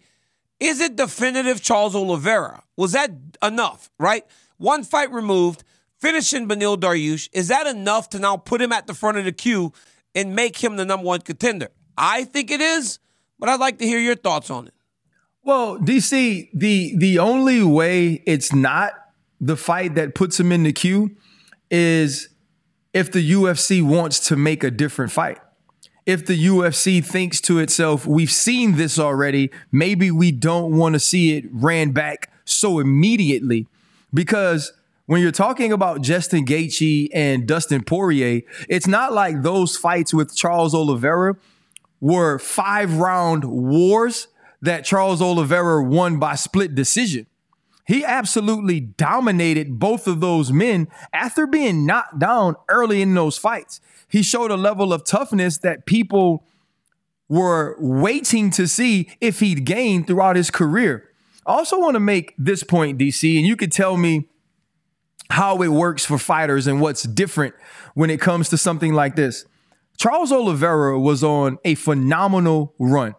Is 0.58 0.80
it 0.80 0.96
definitive 0.96 1.62
Charles 1.62 1.96
Oliveira? 1.96 2.62
Was 2.76 2.92
that 2.92 3.10
enough, 3.42 3.90
right? 3.98 4.26
One 4.58 4.84
fight 4.84 5.10
removed, 5.10 5.64
finishing 5.98 6.46
Beneil 6.46 6.76
Dariush. 6.76 7.30
Is 7.32 7.48
that 7.48 7.66
enough 7.66 8.10
to 8.10 8.18
now 8.18 8.36
put 8.36 8.60
him 8.60 8.72
at 8.72 8.86
the 8.86 8.92
front 8.92 9.16
of 9.16 9.24
the 9.24 9.32
queue 9.32 9.72
and 10.14 10.36
make 10.36 10.62
him 10.62 10.76
the 10.76 10.84
number 10.84 11.06
one 11.06 11.22
contender? 11.22 11.68
I 11.96 12.24
think 12.24 12.50
it 12.50 12.60
is, 12.60 12.98
but 13.38 13.48
I'd 13.48 13.60
like 13.60 13.78
to 13.78 13.86
hear 13.86 13.98
your 13.98 14.16
thoughts 14.16 14.50
on 14.50 14.68
it. 14.68 14.74
Well, 15.42 15.78
DC, 15.78 16.50
the 16.52 16.94
the 16.96 17.18
only 17.18 17.62
way 17.62 18.22
it's 18.26 18.52
not 18.52 18.92
the 19.40 19.56
fight 19.56 19.94
that 19.94 20.14
puts 20.14 20.38
him 20.38 20.52
in 20.52 20.64
the 20.64 20.72
queue 20.72 21.16
is 21.70 22.28
if 22.92 23.10
the 23.10 23.32
UFC 23.32 23.82
wants 23.82 24.20
to 24.28 24.36
make 24.36 24.62
a 24.62 24.70
different 24.70 25.12
fight. 25.12 25.38
If 26.06 26.26
the 26.26 26.46
UFC 26.46 27.04
thinks 27.04 27.40
to 27.42 27.58
itself, 27.58 28.06
we've 28.06 28.30
seen 28.30 28.76
this 28.76 28.98
already, 28.98 29.50
maybe 29.70 30.10
we 30.10 30.32
don't 30.32 30.76
want 30.76 30.94
to 30.94 30.98
see 30.98 31.36
it 31.36 31.44
ran 31.52 31.92
back 31.92 32.32
so 32.44 32.80
immediately. 32.80 33.66
Because 34.12 34.72
when 35.06 35.22
you're 35.22 35.30
talking 35.30 35.72
about 35.72 36.02
Justin 36.02 36.44
Gaethje 36.44 37.08
and 37.12 37.46
Dustin 37.46 37.84
Poirier, 37.84 38.42
it's 38.68 38.86
not 38.86 39.12
like 39.12 39.42
those 39.42 39.76
fights 39.76 40.12
with 40.12 40.34
Charles 40.34 40.74
Oliveira 40.74 41.36
were 42.00 42.38
five 42.38 42.96
round 42.96 43.44
wars 43.44 44.28
that 44.62 44.84
Charles 44.84 45.22
Oliveira 45.22 45.82
won 45.82 46.18
by 46.18 46.34
split 46.34 46.74
decision. 46.74 47.26
He 47.86 48.04
absolutely 48.04 48.78
dominated 48.80 49.78
both 49.78 50.06
of 50.06 50.20
those 50.20 50.52
men 50.52 50.86
after 51.12 51.46
being 51.46 51.86
knocked 51.86 52.18
down 52.18 52.56
early 52.68 53.02
in 53.02 53.14
those 53.14 53.36
fights. 53.36 53.80
He 54.08 54.22
showed 54.22 54.50
a 54.50 54.56
level 54.56 54.92
of 54.92 55.04
toughness 55.04 55.58
that 55.58 55.86
people 55.86 56.44
were 57.28 57.76
waiting 57.78 58.50
to 58.50 58.66
see 58.66 59.08
if 59.20 59.40
he'd 59.40 59.64
gain 59.64 60.04
throughout 60.04 60.36
his 60.36 60.50
career. 60.50 61.10
I 61.46 61.54
also 61.54 61.80
want 61.80 61.94
to 61.94 62.00
make 62.00 62.34
this 62.36 62.62
point, 62.62 62.98
DC, 62.98 63.36
and 63.38 63.46
you 63.46 63.56
could 63.56 63.72
tell 63.72 63.96
me 63.96 64.28
how 65.30 65.62
it 65.62 65.68
works 65.68 66.04
for 66.04 66.18
fighters 66.18 66.66
and 66.66 66.80
what's 66.80 67.04
different 67.04 67.54
when 67.94 68.10
it 68.10 68.20
comes 68.20 68.48
to 68.50 68.58
something 68.58 68.92
like 68.92 69.16
this. 69.16 69.46
Charles 70.00 70.32
Oliveira 70.32 70.98
was 70.98 71.22
on 71.22 71.58
a 71.62 71.74
phenomenal 71.74 72.74
run. 72.78 73.14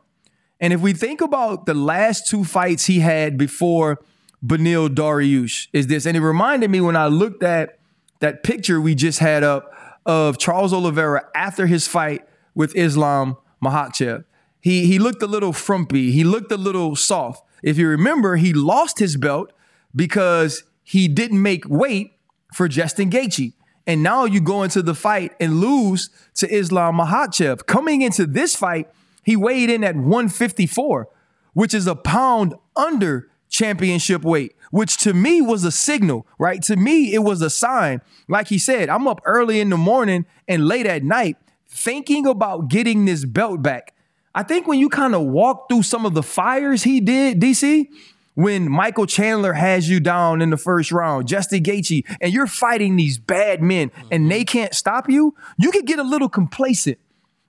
And 0.60 0.74
if 0.74 0.82
we 0.82 0.94
think 0.94 1.22
about 1.22 1.68
the 1.68 1.76
last 1.76 2.28
two 2.28 2.44
fights 2.44 2.88
he 2.88 3.02
had 3.02 3.38
before 3.38 4.00
Beneil 4.44 4.90
Dariush, 4.90 5.68
is 5.74 5.86
this, 5.86 6.08
and 6.08 6.18
it 6.18 6.22
reminded 6.22 6.72
me 6.72 6.82
when 6.82 6.96
I 6.96 7.06
looked 7.06 7.44
at 7.44 7.78
that 8.20 8.42
picture 8.42 8.82
we 8.82 8.96
just 8.96 9.20
had 9.20 9.44
up 9.44 9.72
of 10.08 10.40
Charles 10.40 10.74
Oliveira 10.74 11.28
after 11.36 11.68
his 11.68 11.88
fight 11.88 12.28
with 12.56 12.76
Islam 12.76 13.38
Makhachev. 13.64 14.26
He 14.60 14.88
he 14.88 14.98
looked 14.98 15.22
a 15.22 15.28
little 15.28 15.54
frumpy. 15.54 16.12
He 16.12 16.24
looked 16.24 16.52
a 16.52 16.58
little 16.58 16.96
soft. 16.96 17.44
If 17.62 17.78
you 17.78 17.88
remember, 17.90 18.38
he 18.38 18.54
lost 18.54 18.98
his 18.98 19.18
belt 19.18 19.54
because 19.96 20.64
he 20.84 21.08
didn't 21.08 21.44
make 21.44 21.70
weight 21.70 22.14
for 22.56 22.68
Justin 22.68 23.12
Gaethje. 23.12 23.54
And 23.88 24.04
now 24.04 24.26
you 24.26 24.42
go 24.42 24.64
into 24.64 24.82
the 24.82 24.94
fight 24.94 25.34
and 25.40 25.60
lose 25.60 26.10
to 26.36 26.54
Islam 26.54 26.98
Makhachev. 26.98 27.66
Coming 27.66 28.02
into 28.02 28.26
this 28.26 28.56
fight, 28.56 28.88
he 29.24 29.36
weighed 29.36 29.70
in 29.70 29.84
at 29.84 29.96
154, 29.96 31.08
which 31.54 31.74
is 31.74 31.88
a 31.88 31.96
pound 31.96 32.56
under 32.76 33.30
championship 33.50 34.24
weight, 34.24 34.56
which 34.72 34.98
to 34.98 35.14
me 35.14 35.42
was 35.42 35.64
a 35.64 35.72
signal, 35.72 36.26
right? 36.40 36.62
To 36.64 36.76
me, 36.76 37.14
it 37.14 37.20
was 37.20 37.42
a 37.42 37.50
sign. 37.50 38.02
Like 38.28 38.48
he 38.48 38.58
said, 38.58 38.90
I'm 38.90 39.08
up 39.08 39.22
early 39.26 39.60
in 39.60 39.70
the 39.70 39.78
morning 39.78 40.26
and 40.48 40.66
late 40.68 40.86
at 40.86 41.04
night 41.04 41.38
thinking 41.68 42.26
about 42.26 42.70
getting 42.70 43.06
this 43.06 43.26
belt 43.26 43.62
back. 43.62 43.94
I 44.34 44.44
think 44.44 44.68
when 44.68 44.80
you 44.80 44.90
kind 44.90 45.14
of 45.14 45.24
walk 45.24 45.68
through 45.70 45.84
some 45.84 46.06
of 46.06 46.14
the 46.14 46.24
fires 46.24 46.84
he 46.84 47.02
did, 47.02 47.40
DC, 47.42 47.88
when 48.36 48.70
Michael 48.70 49.06
Chandler 49.06 49.54
has 49.54 49.90
you 49.90 50.00
down 50.00 50.42
in 50.42 50.50
the 50.50 50.58
first 50.58 50.92
round, 50.92 51.28
Justin 51.28 51.64
Gaethje, 51.64 52.06
and 52.22 52.34
you're 52.34 52.48
fighting 52.48 52.96
these 52.96 53.18
bad 53.18 53.62
men 53.62 53.92
and 54.10 54.32
they 54.32 54.46
can't 54.46 54.74
stop 54.74 55.10
you, 55.10 55.36
you 55.58 55.72
could 55.72 55.86
get 55.86 56.00
a 56.00 56.04
little 56.04 56.30
complacent. 56.30 56.98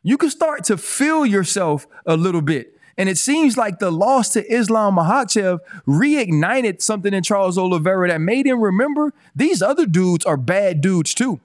You 0.03 0.18
can 0.18 0.31
start 0.31 0.64
to 0.64 0.77
feel 0.77 1.25
yourself 1.25 1.87
a 2.07 2.16
little 2.16 2.42
bit. 2.42 2.77
And 2.99 3.09
it 3.09 3.16
seems 3.16 3.57
like 3.57 3.79
the 3.79 3.90
loss 3.90 4.31
to 4.31 4.53
Islam 4.53 4.97
Makhachev 4.97 5.61
reignited 5.87 6.83
something 6.83 7.14
in 7.14 7.23
Charles 7.23 7.57
Oliveira 7.57 8.09
that 8.09 8.21
made 8.21 8.47
him 8.47 8.61
remember 8.61 9.14
these 9.35 9.62
other 9.62 9.87
dudes 9.87 10.27
are 10.27 10.37
bad 10.37 10.81
dudes 10.81 11.14
too. 11.14 11.40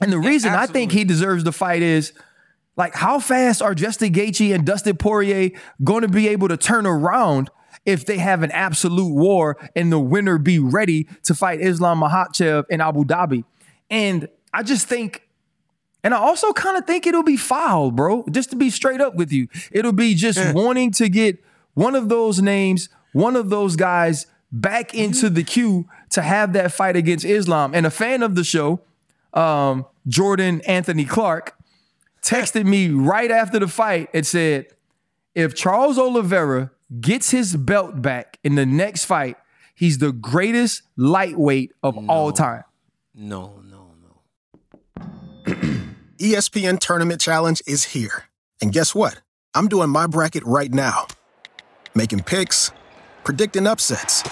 And 0.00 0.12
the 0.12 0.18
reason 0.18 0.52
I 0.52 0.66
think 0.66 0.92
he 0.92 1.04
deserves 1.04 1.44
the 1.44 1.52
fight 1.52 1.80
is 1.80 2.12
like 2.76 2.94
how 2.94 3.20
fast 3.20 3.62
are 3.62 3.74
Justin 3.74 4.12
Gaethje 4.12 4.54
and 4.54 4.66
Dustin 4.66 4.96
Poirier 4.96 5.50
going 5.82 6.02
to 6.02 6.08
be 6.08 6.28
able 6.28 6.48
to 6.48 6.56
turn 6.56 6.86
around 6.86 7.48
if 7.86 8.06
they 8.06 8.18
have 8.18 8.42
an 8.42 8.50
absolute 8.52 9.12
war 9.12 9.56
and 9.76 9.92
the 9.92 9.98
winner 9.98 10.38
be 10.38 10.58
ready 10.58 11.08
to 11.24 11.34
fight 11.34 11.60
Islam 11.60 12.00
Makhachev 12.00 12.64
in 12.70 12.80
Abu 12.80 13.04
Dhabi? 13.04 13.44
And 13.90 14.28
I 14.52 14.62
just 14.62 14.88
think 14.88 15.22
and 16.04 16.12
I 16.12 16.18
also 16.18 16.52
kind 16.52 16.76
of 16.76 16.86
think 16.86 17.06
it'll 17.06 17.22
be 17.22 17.38
foul, 17.38 17.90
bro. 17.90 18.26
Just 18.30 18.50
to 18.50 18.56
be 18.56 18.68
straight 18.68 19.00
up 19.00 19.14
with 19.14 19.32
you, 19.32 19.48
it'll 19.72 19.92
be 19.92 20.14
just 20.14 20.54
wanting 20.54 20.90
to 20.92 21.08
get 21.08 21.42
one 21.72 21.94
of 21.94 22.10
those 22.10 22.42
names, 22.42 22.90
one 23.12 23.36
of 23.36 23.48
those 23.48 23.74
guys 23.74 24.26
back 24.52 24.88
mm-hmm. 24.88 25.04
into 25.04 25.30
the 25.30 25.42
queue 25.42 25.86
to 26.10 26.20
have 26.20 26.52
that 26.52 26.72
fight 26.72 26.94
against 26.94 27.24
Islam. 27.24 27.74
And 27.74 27.86
a 27.86 27.90
fan 27.90 28.22
of 28.22 28.34
the 28.34 28.44
show, 28.44 28.82
um, 29.32 29.86
Jordan 30.06 30.60
Anthony 30.66 31.06
Clark, 31.06 31.56
texted 32.22 32.66
me 32.66 32.90
right 32.90 33.30
after 33.30 33.58
the 33.58 33.68
fight 33.68 34.10
and 34.12 34.26
said, 34.26 34.66
if 35.34 35.54
Charles 35.54 35.98
Oliveira 35.98 36.70
gets 37.00 37.30
his 37.30 37.56
belt 37.56 38.00
back 38.02 38.38
in 38.44 38.54
the 38.54 38.66
next 38.66 39.04
fight, 39.04 39.36
he's 39.74 39.98
the 39.98 40.12
greatest 40.12 40.82
lightweight 40.96 41.72
of 41.82 41.96
no. 41.96 42.06
all 42.08 42.32
time. 42.32 42.64
No, 43.14 43.60
no, 43.64 43.92
no. 44.02 45.54
ESPN 46.18 46.78
Tournament 46.78 47.20
Challenge 47.20 47.62
is 47.66 47.84
here. 47.84 48.24
And 48.60 48.72
guess 48.72 48.94
what? 48.94 49.20
I'm 49.54 49.68
doing 49.68 49.90
my 49.90 50.06
bracket 50.06 50.44
right 50.44 50.72
now. 50.72 51.06
Making 51.94 52.20
picks, 52.20 52.72
predicting 53.22 53.66
upsets, 53.66 54.24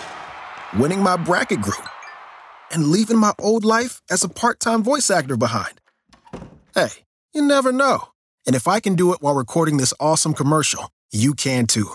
winning 0.77 1.01
my 1.01 1.17
bracket 1.17 1.61
group, 1.61 1.89
and 2.73 2.89
leaving 2.89 3.19
my 3.19 3.33
old 3.39 3.65
life 3.65 4.03
as 4.11 4.25
a 4.25 4.29
part 4.29 4.59
time 4.59 4.83
voice 4.83 5.11
actor 5.11 5.37
behind. 5.37 5.81
Hey, 6.75 6.89
you 7.35 7.43
never 7.43 7.71
know. 7.71 8.09
And 8.47 8.57
if 8.57 8.67
I 8.67 8.81
can 8.81 8.97
do 8.97 9.13
it 9.13 9.19
while 9.21 9.35
recording 9.35 9.77
this 9.77 9.95
awesome 10.01 10.35
commercial, 10.35 10.91
you 11.13 11.35
can 11.35 11.67
too. 11.67 11.95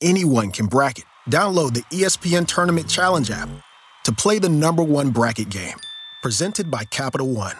Anyone 0.00 0.50
can 0.50 0.66
bracket. 0.66 1.04
Download 1.28 1.74
the 1.74 1.82
ESPN 1.94 2.46
Tournament 2.46 2.88
Challenge 2.88 3.30
app 3.30 3.48
to 4.04 4.12
play 4.12 4.38
the 4.38 4.48
number 4.48 4.82
one 4.82 5.10
bracket 5.10 5.50
game. 5.50 5.76
Presented 6.22 6.70
by 6.70 6.84
Capital 6.84 7.32
One. 7.32 7.56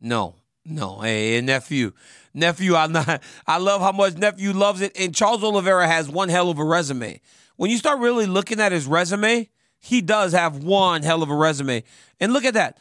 No, 0.00 0.34
no. 0.64 1.00
Hey, 1.00 1.40
nephew, 1.40 1.92
nephew, 2.32 2.74
I'm 2.74 2.92
not. 2.92 3.22
I 3.46 3.58
love 3.58 3.80
how 3.80 3.92
much 3.92 4.16
nephew 4.16 4.52
loves 4.52 4.80
it. 4.80 4.98
And 4.98 5.14
Charles 5.14 5.44
Oliveira 5.44 5.86
has 5.86 6.08
one 6.08 6.28
hell 6.28 6.50
of 6.50 6.58
a 6.58 6.64
resume. 6.64 7.20
When 7.56 7.70
you 7.70 7.76
start 7.76 8.00
really 8.00 8.26
looking 8.26 8.60
at 8.60 8.72
his 8.72 8.86
resume, 8.86 9.48
he 9.78 10.00
does 10.00 10.32
have 10.32 10.62
one 10.64 11.02
hell 11.02 11.22
of 11.22 11.30
a 11.30 11.34
resume. 11.34 11.84
And 12.18 12.32
look 12.32 12.44
at 12.44 12.54
that. 12.54 12.78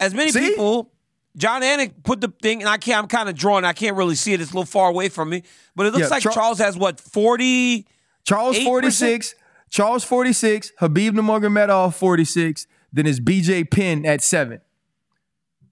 As 0.00 0.14
many 0.14 0.30
See? 0.30 0.40
people, 0.40 0.92
Jon 1.36 1.62
Anik 1.62 2.02
put 2.02 2.20
the 2.20 2.32
thing, 2.42 2.62
and 2.62 2.68
I 2.68 2.78
can't. 2.78 2.98
I'm 2.98 3.08
kind 3.08 3.28
of 3.28 3.34
drawing. 3.34 3.64
I 3.64 3.72
can't 3.72 3.96
really 3.96 4.14
see 4.14 4.32
it. 4.32 4.40
It's 4.40 4.50
a 4.50 4.54
little 4.54 4.66
far 4.66 4.88
away 4.88 5.08
from 5.08 5.30
me, 5.30 5.42
but 5.76 5.86
it 5.86 5.92
looks 5.92 6.06
yeah, 6.06 6.08
like 6.08 6.22
Char- 6.22 6.32
Charles 6.32 6.58
has 6.58 6.76
what 6.76 7.00
forty. 7.00 7.86
Charles 8.24 8.58
forty 8.58 8.90
six. 8.90 9.34
Charles 9.70 10.04
forty 10.04 10.32
six. 10.32 10.72
Khabib 10.80 11.10
Nurmagomedov 11.10 11.94
forty 11.94 12.24
six. 12.24 12.66
Then 12.92 13.06
is 13.06 13.20
BJ 13.20 13.70
Penn 13.70 14.06
at 14.06 14.22
seven. 14.22 14.60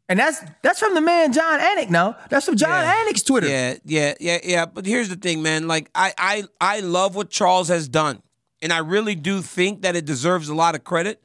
And 0.08 0.18
that's 0.18 0.40
that's 0.62 0.78
from 0.78 0.94
the 0.94 1.00
man 1.00 1.32
Jon 1.32 1.58
Anik. 1.58 1.90
Now 1.90 2.16
that's 2.30 2.46
from 2.46 2.56
Jon 2.56 2.70
yeah. 2.70 3.04
Anik's 3.04 3.22
Twitter. 3.22 3.48
Yeah, 3.48 3.74
yeah, 3.84 4.14
yeah, 4.20 4.38
yeah. 4.44 4.66
But 4.66 4.86
here's 4.86 5.08
the 5.08 5.16
thing, 5.16 5.42
man. 5.42 5.66
Like 5.66 5.90
I, 5.94 6.12
I, 6.16 6.44
I 6.60 6.80
love 6.80 7.16
what 7.16 7.28
Charles 7.30 7.68
has 7.68 7.88
done, 7.88 8.22
and 8.62 8.72
I 8.72 8.78
really 8.78 9.16
do 9.16 9.42
think 9.42 9.82
that 9.82 9.96
it 9.96 10.04
deserves 10.04 10.48
a 10.48 10.54
lot 10.54 10.76
of 10.76 10.84
credit. 10.84 11.20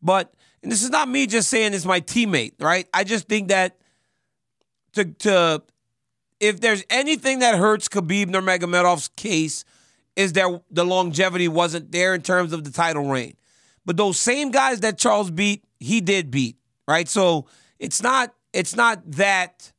But 0.00 0.32
and 0.62 0.70
this 0.70 0.82
is 0.82 0.90
not 0.90 1.08
me 1.08 1.26
just 1.26 1.48
saying 1.48 1.74
it's 1.74 1.84
my 1.84 2.00
teammate, 2.00 2.54
right? 2.60 2.86
I 2.94 3.04
just 3.04 3.28
think 3.28 3.48
that 3.48 3.78
to 4.94 5.04
to 5.04 5.62
if 6.40 6.60
there's 6.60 6.84
anything 6.90 7.40
that 7.40 7.56
hurts 7.56 7.88
Khabib 7.88 8.26
Nurmagomedov's 8.26 9.08
case, 9.08 9.64
is 10.16 10.32
that 10.34 10.62
the 10.70 10.84
longevity 10.84 11.48
wasn't 11.48 11.92
there 11.92 12.14
in 12.14 12.22
terms 12.22 12.52
of 12.52 12.64
the 12.64 12.70
title 12.70 13.08
reign. 13.08 13.34
But 13.84 13.96
those 13.96 14.18
same 14.18 14.50
guys 14.50 14.80
that 14.80 14.98
Charles 14.98 15.30
beat, 15.30 15.64
he 15.80 16.00
did 16.00 16.30
beat, 16.30 16.56
right? 16.86 17.08
So 17.08 17.46
it's 17.78 18.02
not 18.02 18.34
it's 18.52 18.76
not 18.76 19.02
that 19.12 19.72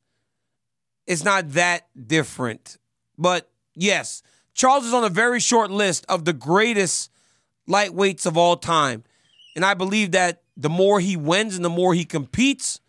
it's 1.06 1.24
not 1.24 1.52
that 1.52 1.86
different. 2.06 2.78
But 3.16 3.50
yes, 3.74 4.22
Charles 4.54 4.84
is 4.84 4.92
on 4.92 5.04
a 5.04 5.08
very 5.08 5.40
short 5.40 5.70
list 5.70 6.04
of 6.08 6.24
the 6.24 6.32
greatest 6.32 7.10
lightweights 7.68 8.26
of 8.26 8.36
all 8.36 8.56
time. 8.56 9.04
And 9.56 9.64
I 9.64 9.74
believe 9.74 10.12
that 10.12 10.42
the 10.56 10.70
more 10.70 11.00
he 11.00 11.16
wins 11.16 11.56
and 11.56 11.64
the 11.64 11.70
more 11.70 11.94
he 11.94 12.04
competes, 12.04 12.80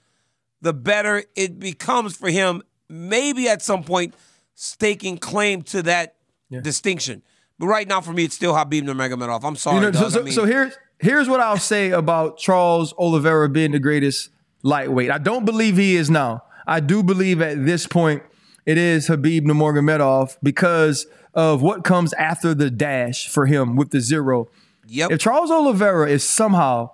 the 0.61 0.74
better 0.74 1.24
it 1.36 1.59
becomes 1.59 2.16
for 2.16 2.30
him, 2.30 2.61
maybe 2.89 3.47
at 3.47 3.61
some 3.61 3.84
point 3.84 4.13
staking 4.53 5.18
claim 5.18 5.61
to 5.63 5.82
that 5.84 6.16
yeah. 6.49 6.61
distinction. 6.61 7.22
But 7.57 7.68
right 7.68 7.88
now, 7.88 8.01
for 8.01 8.11
me, 8.13 8.26
it's 8.26 8.36
still 8.36 8.53
Khabib 8.53 8.84
Nurmagomedov. 8.84 9.43
I'm 9.43 9.55
sorry. 9.55 9.86
You 9.86 9.91
know, 9.91 9.99
so, 9.99 10.09
so, 10.09 10.20
I 10.20 10.24
mean, 10.24 10.34
so 10.34 10.45
here's 10.45 10.74
here's 10.99 11.30
what 11.30 11.39
I'll 11.39 11.57
say 11.57 11.91
about 11.91 12.38
Charles 12.38 12.93
Oliveira 12.97 13.49
being 13.49 13.72
the 13.72 13.80
greatest 13.80 14.30
lightweight. 14.63 15.11
I 15.11 15.18
don't 15.18 15.45
believe 15.45 15.78
he 15.78 15.95
is 15.95 16.09
now. 16.09 16.43
I 16.68 16.80
do 16.80 17.03
believe 17.03 17.41
at 17.41 17.66
this 17.66 17.88
point 17.88 18.24
it 18.66 18.78
is 18.78 19.07
Khabib 19.07 19.41
Nurmagomedov 19.41 20.38
because 20.41 21.07
of 21.34 21.61
what 21.61 21.84
comes 21.84 22.13
after 22.13 22.53
the 22.53 22.72
dash 22.72 23.28
for 23.28 23.45
him 23.45 23.76
with 23.76 23.91
the 23.91 23.99
zero. 23.99 24.49
Yep. 24.88 25.11
If 25.11 25.20
Charles 25.20 25.51
Oliveira 25.51 26.09
is 26.09 26.24
somehow 26.24 26.91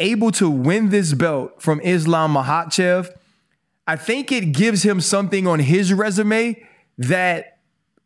able 0.00 0.32
to 0.32 0.50
win 0.50 0.88
this 0.88 1.12
belt 1.12 1.62
from 1.62 1.80
Islam 1.82 2.34
Makhachev, 2.34 3.10
I 3.86 3.96
think 3.96 4.32
it 4.32 4.52
gives 4.52 4.82
him 4.82 5.00
something 5.00 5.46
on 5.46 5.60
his 5.60 5.92
resume 5.92 6.60
that 6.98 7.58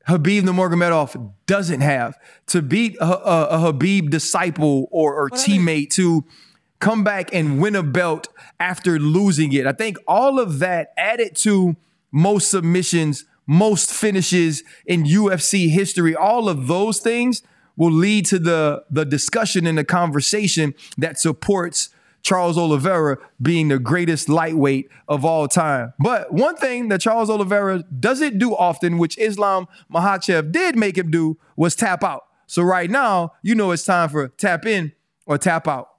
Khabib 0.08 0.42
Nurmagomedov 0.42 1.32
doesn't 1.46 1.80
have. 1.80 2.18
To 2.48 2.60
beat 2.60 2.96
a, 2.96 3.04
a, 3.04 3.44
a 3.46 3.72
Khabib 3.72 4.10
disciple 4.10 4.88
or, 4.90 5.14
or 5.14 5.30
teammate 5.30 5.90
to 5.90 6.24
come 6.80 7.04
back 7.04 7.34
and 7.34 7.60
win 7.60 7.74
a 7.74 7.82
belt 7.82 8.28
after 8.60 8.98
losing 8.98 9.52
it. 9.52 9.66
I 9.66 9.72
think 9.72 9.96
all 10.06 10.38
of 10.38 10.58
that 10.58 10.92
added 10.98 11.34
to 11.36 11.76
most 12.12 12.50
submissions, 12.50 13.24
most 13.46 13.90
finishes 13.90 14.62
in 14.84 15.04
UFC 15.04 15.70
history, 15.70 16.14
all 16.14 16.48
of 16.48 16.66
those 16.66 16.98
things 16.98 17.42
will 17.76 17.92
lead 17.92 18.26
to 18.26 18.38
the, 18.38 18.84
the 18.90 19.04
discussion 19.04 19.66
and 19.66 19.76
the 19.76 19.84
conversation 19.84 20.74
that 20.96 21.18
supports 21.18 21.90
Charles 22.22 22.56
Oliveira 22.56 23.18
being 23.40 23.68
the 23.68 23.78
greatest 23.78 24.28
lightweight 24.28 24.88
of 25.06 25.24
all 25.24 25.46
time. 25.46 25.92
But 25.98 26.32
one 26.32 26.56
thing 26.56 26.88
that 26.88 27.02
Charles 27.02 27.28
Oliveira 27.28 27.84
doesn't 28.00 28.38
do 28.38 28.56
often, 28.56 28.96
which 28.96 29.18
Islam 29.18 29.68
Makhachev 29.92 30.50
did 30.50 30.76
make 30.76 30.96
him 30.96 31.10
do, 31.10 31.38
was 31.56 31.76
tap 31.76 32.02
out. 32.02 32.24
So 32.46 32.62
right 32.62 32.90
now, 32.90 33.32
you 33.42 33.54
know 33.54 33.70
it's 33.72 33.84
time 33.84 34.08
for 34.08 34.28
tap 34.28 34.64
in 34.64 34.92
or 35.26 35.36
tap 35.36 35.68
out. 35.68 35.90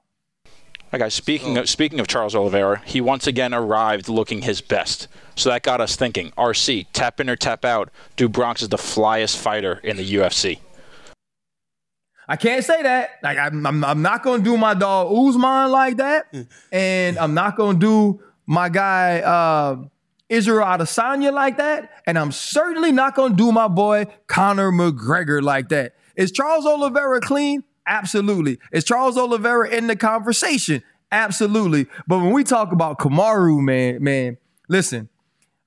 Hi 0.92 0.98
guys, 0.98 1.14
speaking 1.14 1.58
of, 1.58 1.68
speaking 1.68 2.00
of 2.00 2.06
Charles 2.06 2.34
Oliveira, 2.34 2.80
he 2.84 3.00
once 3.00 3.26
again 3.26 3.52
arrived 3.52 4.08
looking 4.08 4.42
his 4.42 4.60
best. 4.60 5.08
So 5.34 5.50
that 5.50 5.62
got 5.62 5.80
us 5.80 5.96
thinking, 5.96 6.30
RC, 6.38 6.86
tap 6.92 7.20
in 7.20 7.28
or 7.28 7.36
tap 7.36 7.64
out, 7.64 7.90
Do 8.16 8.28
Bronx 8.28 8.62
is 8.62 8.68
the 8.68 8.76
flyest 8.76 9.36
fighter 9.36 9.80
in 9.84 9.96
the 9.96 10.14
UFC. 10.14 10.60
I 12.28 12.36
can't 12.36 12.64
say 12.64 12.82
that. 12.82 13.10
Like 13.22 13.38
I'm, 13.38 13.64
I'm, 13.66 13.84
I'm 13.84 14.02
not 14.02 14.22
gonna 14.22 14.42
do 14.42 14.56
my 14.56 14.74
dog 14.74 15.12
Usman 15.12 15.70
like 15.70 15.98
that, 15.98 16.34
and 16.72 17.18
I'm 17.18 17.34
not 17.34 17.56
gonna 17.56 17.78
do 17.78 18.20
my 18.46 18.68
guy 18.68 19.20
uh, 19.20 19.76
Israel 20.28 20.66
Adesanya 20.66 21.32
like 21.32 21.58
that, 21.58 22.02
and 22.06 22.18
I'm 22.18 22.32
certainly 22.32 22.92
not 22.92 23.14
gonna 23.14 23.34
do 23.34 23.52
my 23.52 23.68
boy 23.68 24.06
Conor 24.26 24.72
McGregor 24.72 25.40
like 25.40 25.68
that. 25.68 25.94
Is 26.16 26.32
Charles 26.32 26.66
Oliveira 26.66 27.20
clean? 27.20 27.62
Absolutely. 27.86 28.58
Is 28.72 28.82
Charles 28.82 29.16
Oliveira 29.16 29.68
in 29.68 29.86
the 29.86 29.94
conversation? 29.94 30.82
Absolutely. 31.12 31.86
But 32.08 32.18
when 32.18 32.32
we 32.32 32.42
talk 32.42 32.72
about 32.72 32.98
Kamaru, 32.98 33.60
man, 33.60 34.02
man, 34.02 34.38
listen. 34.68 35.08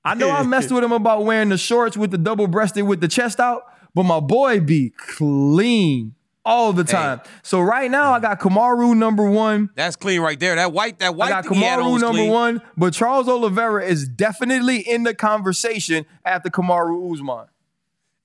I 0.04 0.14
know 0.14 0.30
I 0.30 0.42
messed 0.46 0.70
with 0.70 0.84
him 0.84 0.92
about 0.92 1.24
wearing 1.24 1.48
the 1.48 1.58
shorts 1.58 1.96
with 1.96 2.10
the 2.10 2.18
double 2.18 2.46
breasted 2.46 2.84
with 2.84 3.00
the 3.00 3.08
chest 3.08 3.40
out, 3.40 3.62
but 3.94 4.02
my 4.02 4.20
boy 4.20 4.60
be 4.60 4.90
clean 4.90 6.14
all 6.44 6.72
the 6.72 6.84
time. 6.84 7.18
Hey. 7.18 7.30
So 7.42 7.60
right 7.60 7.90
now 7.90 8.12
I 8.12 8.20
got 8.20 8.40
Kamaru 8.40 8.96
number 8.96 9.28
one. 9.28 9.70
That's 9.74 9.96
clean 9.96 10.20
right 10.20 10.38
there. 10.38 10.56
That 10.56 10.72
white, 10.72 10.98
that 11.00 11.14
white. 11.14 11.32
I 11.32 11.42
got 11.42 11.44
Kamaru 11.44 12.00
number 12.00 12.18
clean. 12.18 12.30
one, 12.30 12.62
but 12.76 12.92
Charles 12.92 13.28
Oliveira 13.28 13.84
is 13.84 14.08
definitely 14.08 14.78
in 14.78 15.02
the 15.02 15.14
conversation 15.14 16.06
after 16.24 16.50
Kamaru 16.50 17.12
Usman. 17.12 17.46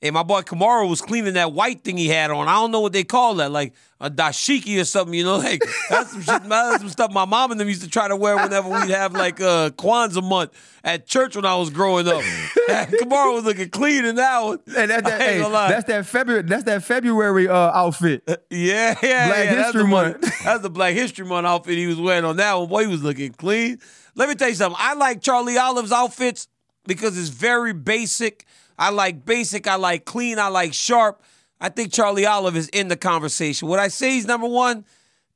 Hey, 0.05 0.11
my 0.11 0.21
boy 0.21 0.41
Kamaru 0.41 0.87
was 0.87 1.01
cleaning 1.01 1.33
that 1.33 1.51
white 1.51 1.83
thing 1.83 1.97
he 1.97 2.07
had 2.07 2.29
on. 2.29 2.47
I 2.47 2.53
don't 2.53 2.69
know 2.69 2.79
what 2.79 2.93
they 2.93 3.03
call 3.03 3.33
that, 3.37 3.49
like 3.49 3.73
a 3.99 4.07
dashiki 4.07 4.79
or 4.79 4.83
something. 4.83 5.15
You 5.15 5.23
know, 5.23 5.37
like 5.39 5.63
that's 5.89 6.11
some 6.11 6.21
shit. 6.21 6.43
That's 6.43 6.77
some 6.77 6.89
stuff 6.89 7.11
my 7.11 7.25
mom 7.25 7.49
and 7.49 7.59
them 7.59 7.67
used 7.67 7.81
to 7.81 7.89
try 7.89 8.07
to 8.07 8.15
wear 8.15 8.35
whenever 8.35 8.69
we'd 8.69 8.91
have 8.91 9.13
like 9.13 9.41
uh, 9.41 9.71
Kwanzaa 9.71 10.23
month 10.23 10.51
at 10.83 11.07
church 11.07 11.35
when 11.35 11.43
I 11.43 11.55
was 11.55 11.71
growing 11.71 12.07
up. 12.07 12.21
Kamaru 12.69 13.33
was 13.33 13.45
looking 13.45 13.71
clean 13.71 14.05
in 14.05 14.17
that 14.17 14.43
one. 14.43 14.59
And 14.77 14.91
that, 14.91 15.05
that, 15.05 15.19
hey, 15.19 15.39
that's 15.39 15.85
that 15.85 16.05
February. 16.05 16.43
That's 16.43 16.65
that 16.65 16.83
February 16.83 17.47
uh, 17.47 17.55
outfit. 17.55 18.21
Yeah, 18.51 18.95
yeah, 19.01 19.27
Black 19.27 19.45
yeah. 19.45 19.63
History 19.63 19.87
Month. 19.87 20.43
That's 20.43 20.61
the 20.61 20.69
Black 20.69 20.93
History 20.93 21.25
Month 21.25 21.47
outfit 21.47 21.79
he 21.79 21.87
was 21.87 21.99
wearing 21.99 22.25
on 22.25 22.37
that 22.37 22.53
one. 22.53 22.69
Boy, 22.69 22.81
he 22.83 22.87
was 22.87 23.01
looking 23.01 23.33
clean. 23.33 23.79
Let 24.13 24.29
me 24.29 24.35
tell 24.35 24.49
you 24.49 24.55
something. 24.55 24.77
I 24.79 24.93
like 24.93 25.21
Charlie 25.23 25.57
Olive's 25.57 25.91
outfits 25.91 26.47
because 26.85 27.17
it's 27.17 27.29
very 27.29 27.73
basic 27.73 28.45
I 28.77 28.89
like 28.89 29.25
basic. 29.25 29.67
I 29.67 29.75
like 29.75 30.05
clean. 30.05 30.39
I 30.39 30.47
like 30.47 30.73
sharp. 30.73 31.21
I 31.59 31.69
think 31.69 31.93
Charlie 31.93 32.25
Olive 32.25 32.55
is 32.57 32.67
in 32.69 32.89
the 32.89 32.97
conversation. 32.97 33.67
Would 33.69 33.79
I 33.79 33.87
say 33.87 34.11
he's 34.11 34.27
number 34.27 34.47
one? 34.47 34.85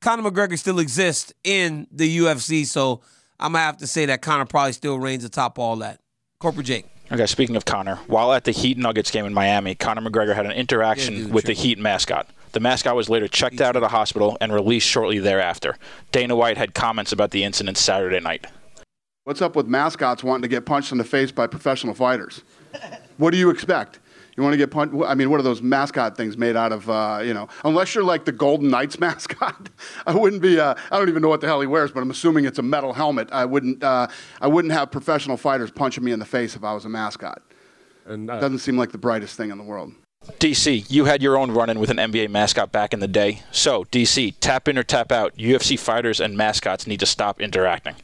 Conor 0.02 0.30
McGregor 0.30 0.58
still 0.58 0.80
exists 0.80 1.34
in 1.44 1.88
the 1.92 2.20
UFC, 2.20 2.66
so 2.66 3.02
I'm 3.40 3.54
gonna 3.54 3.64
have 3.64 3.78
to 3.78 3.88
say 3.88 4.06
that 4.06 4.22
Conor 4.22 4.46
probably 4.46 4.74
still 4.74 5.00
reigns 5.00 5.24
atop 5.24 5.60
all 5.60 5.76
that. 5.78 6.00
Corporate 6.40 6.66
Jake. 6.66 6.86
Okay, 7.12 7.26
speaking 7.26 7.56
of 7.56 7.66
Conor, 7.66 7.96
while 8.08 8.32
at 8.34 8.44
the 8.44 8.52
Heat 8.52 8.78
Nuggets 8.78 9.12
game 9.12 9.26
in 9.26 9.34
Miami, 9.34 9.76
Conor 9.76 10.02
McGregor 10.02 10.36
had 10.36 10.46
an 10.46 10.52
interaction 10.52 11.16
yeah, 11.16 11.34
with 11.34 11.46
the 11.46 11.54
Heat 11.54 11.80
mascot. 11.80 12.30
The 12.52 12.60
mascot 12.60 12.96
was 12.96 13.10
later 13.10 13.28
checked 13.28 13.62
out 13.62 13.76
of 13.76 13.82
the 13.82 13.88
hospital 13.88 14.38
and 14.40 14.54
released 14.54 14.88
shortly 14.88 15.20
thereafter. 15.20 15.76
Dana 16.12 16.36
White 16.36 16.58
had 16.58 16.74
comments 16.74 17.12
about 17.12 17.32
the 17.32 17.44
incident 17.44 17.78
Saturday 17.78 18.20
night. 18.20 18.46
What's 19.24 19.42
up 19.42 19.56
with 19.56 19.68
mascots 19.68 20.24
wanting 20.24 20.44
to 20.44 20.48
get 20.48 20.66
punched 20.66 20.92
in 20.92 20.98
the 20.98 21.04
face 21.04 21.32
by 21.32 21.48
professional 21.48 21.94
fighters? 21.94 22.42
What 23.20 23.32
do 23.32 23.38
you 23.38 23.50
expect? 23.50 24.00
You 24.38 24.44
want 24.44 24.54
to 24.54 24.58
get 24.58 24.72
punched? 24.72 24.96
I 25.06 25.14
mean, 25.14 25.30
what 25.30 25.42
are 25.42 25.44
those 25.44 25.62
mascot 25.62 26.16
things 26.16 26.38
made 26.38 26.56
out 26.56 26.72
of? 26.72 26.90
Uh, 26.90 27.20
you 27.22 27.34
know, 27.34 27.50
unless 27.66 27.94
you're 27.94 28.06
like 28.06 28.24
the 28.24 28.32
Golden 28.32 28.70
Knights 28.70 28.98
mascot, 29.00 29.70
I 30.08 30.16
wouldn't 30.16 30.42
be. 30.42 30.58
Uh, 30.58 30.74
I 30.90 30.98
don't 30.98 31.10
even 31.10 31.22
know 31.22 31.28
what 31.28 31.42
the 31.42 31.48
hell 31.48 31.60
he 31.60 31.68
wears, 31.68 31.92
but 31.92 32.02
I'm 32.02 32.10
assuming 32.10 32.46
it's 32.46 32.60
a 32.60 32.64
metal 32.64 32.94
helmet. 32.94 33.28
I 33.34 33.44
wouldn't. 33.44 33.84
Uh, 33.84 34.08
I 34.40 34.48
wouldn't 34.48 34.74
have 34.74 34.90
professional 34.90 35.36
fighters 35.36 35.70
punching 35.70 36.02
me 36.02 36.14
in 36.14 36.20
the 36.20 36.26
face 36.26 36.56
if 36.56 36.64
I 36.64 36.74
was 36.74 36.86
a 36.86 36.90
mascot. 36.90 37.42
And 38.06 38.32
uh, 38.32 38.40
doesn't 38.40 38.60
seem 38.60 38.78
like 38.78 38.94
the 38.94 38.98
brightest 38.98 39.36
thing 39.36 39.52
in 39.52 39.58
the 39.58 39.66
world. 39.66 39.92
DC, 40.40 40.90
you 40.90 41.06
had 41.06 41.22
your 41.22 41.38
own 41.38 41.52
run-in 41.52 41.80
with 41.80 41.90
an 41.90 41.98
NBA 41.98 42.30
mascot 42.30 42.72
back 42.72 42.94
in 42.94 43.00
the 43.02 43.08
day. 43.08 43.42
So, 43.52 43.86
DC, 43.86 44.36
tap 44.40 44.68
in 44.68 44.78
or 44.78 44.84
tap 44.84 45.12
out. 45.12 45.36
UFC 45.38 45.78
fighters 45.78 46.20
and 46.20 46.38
mascots 46.38 46.88
need 46.88 47.00
to 47.02 47.06
stop 47.06 47.42
interacting 47.42 47.96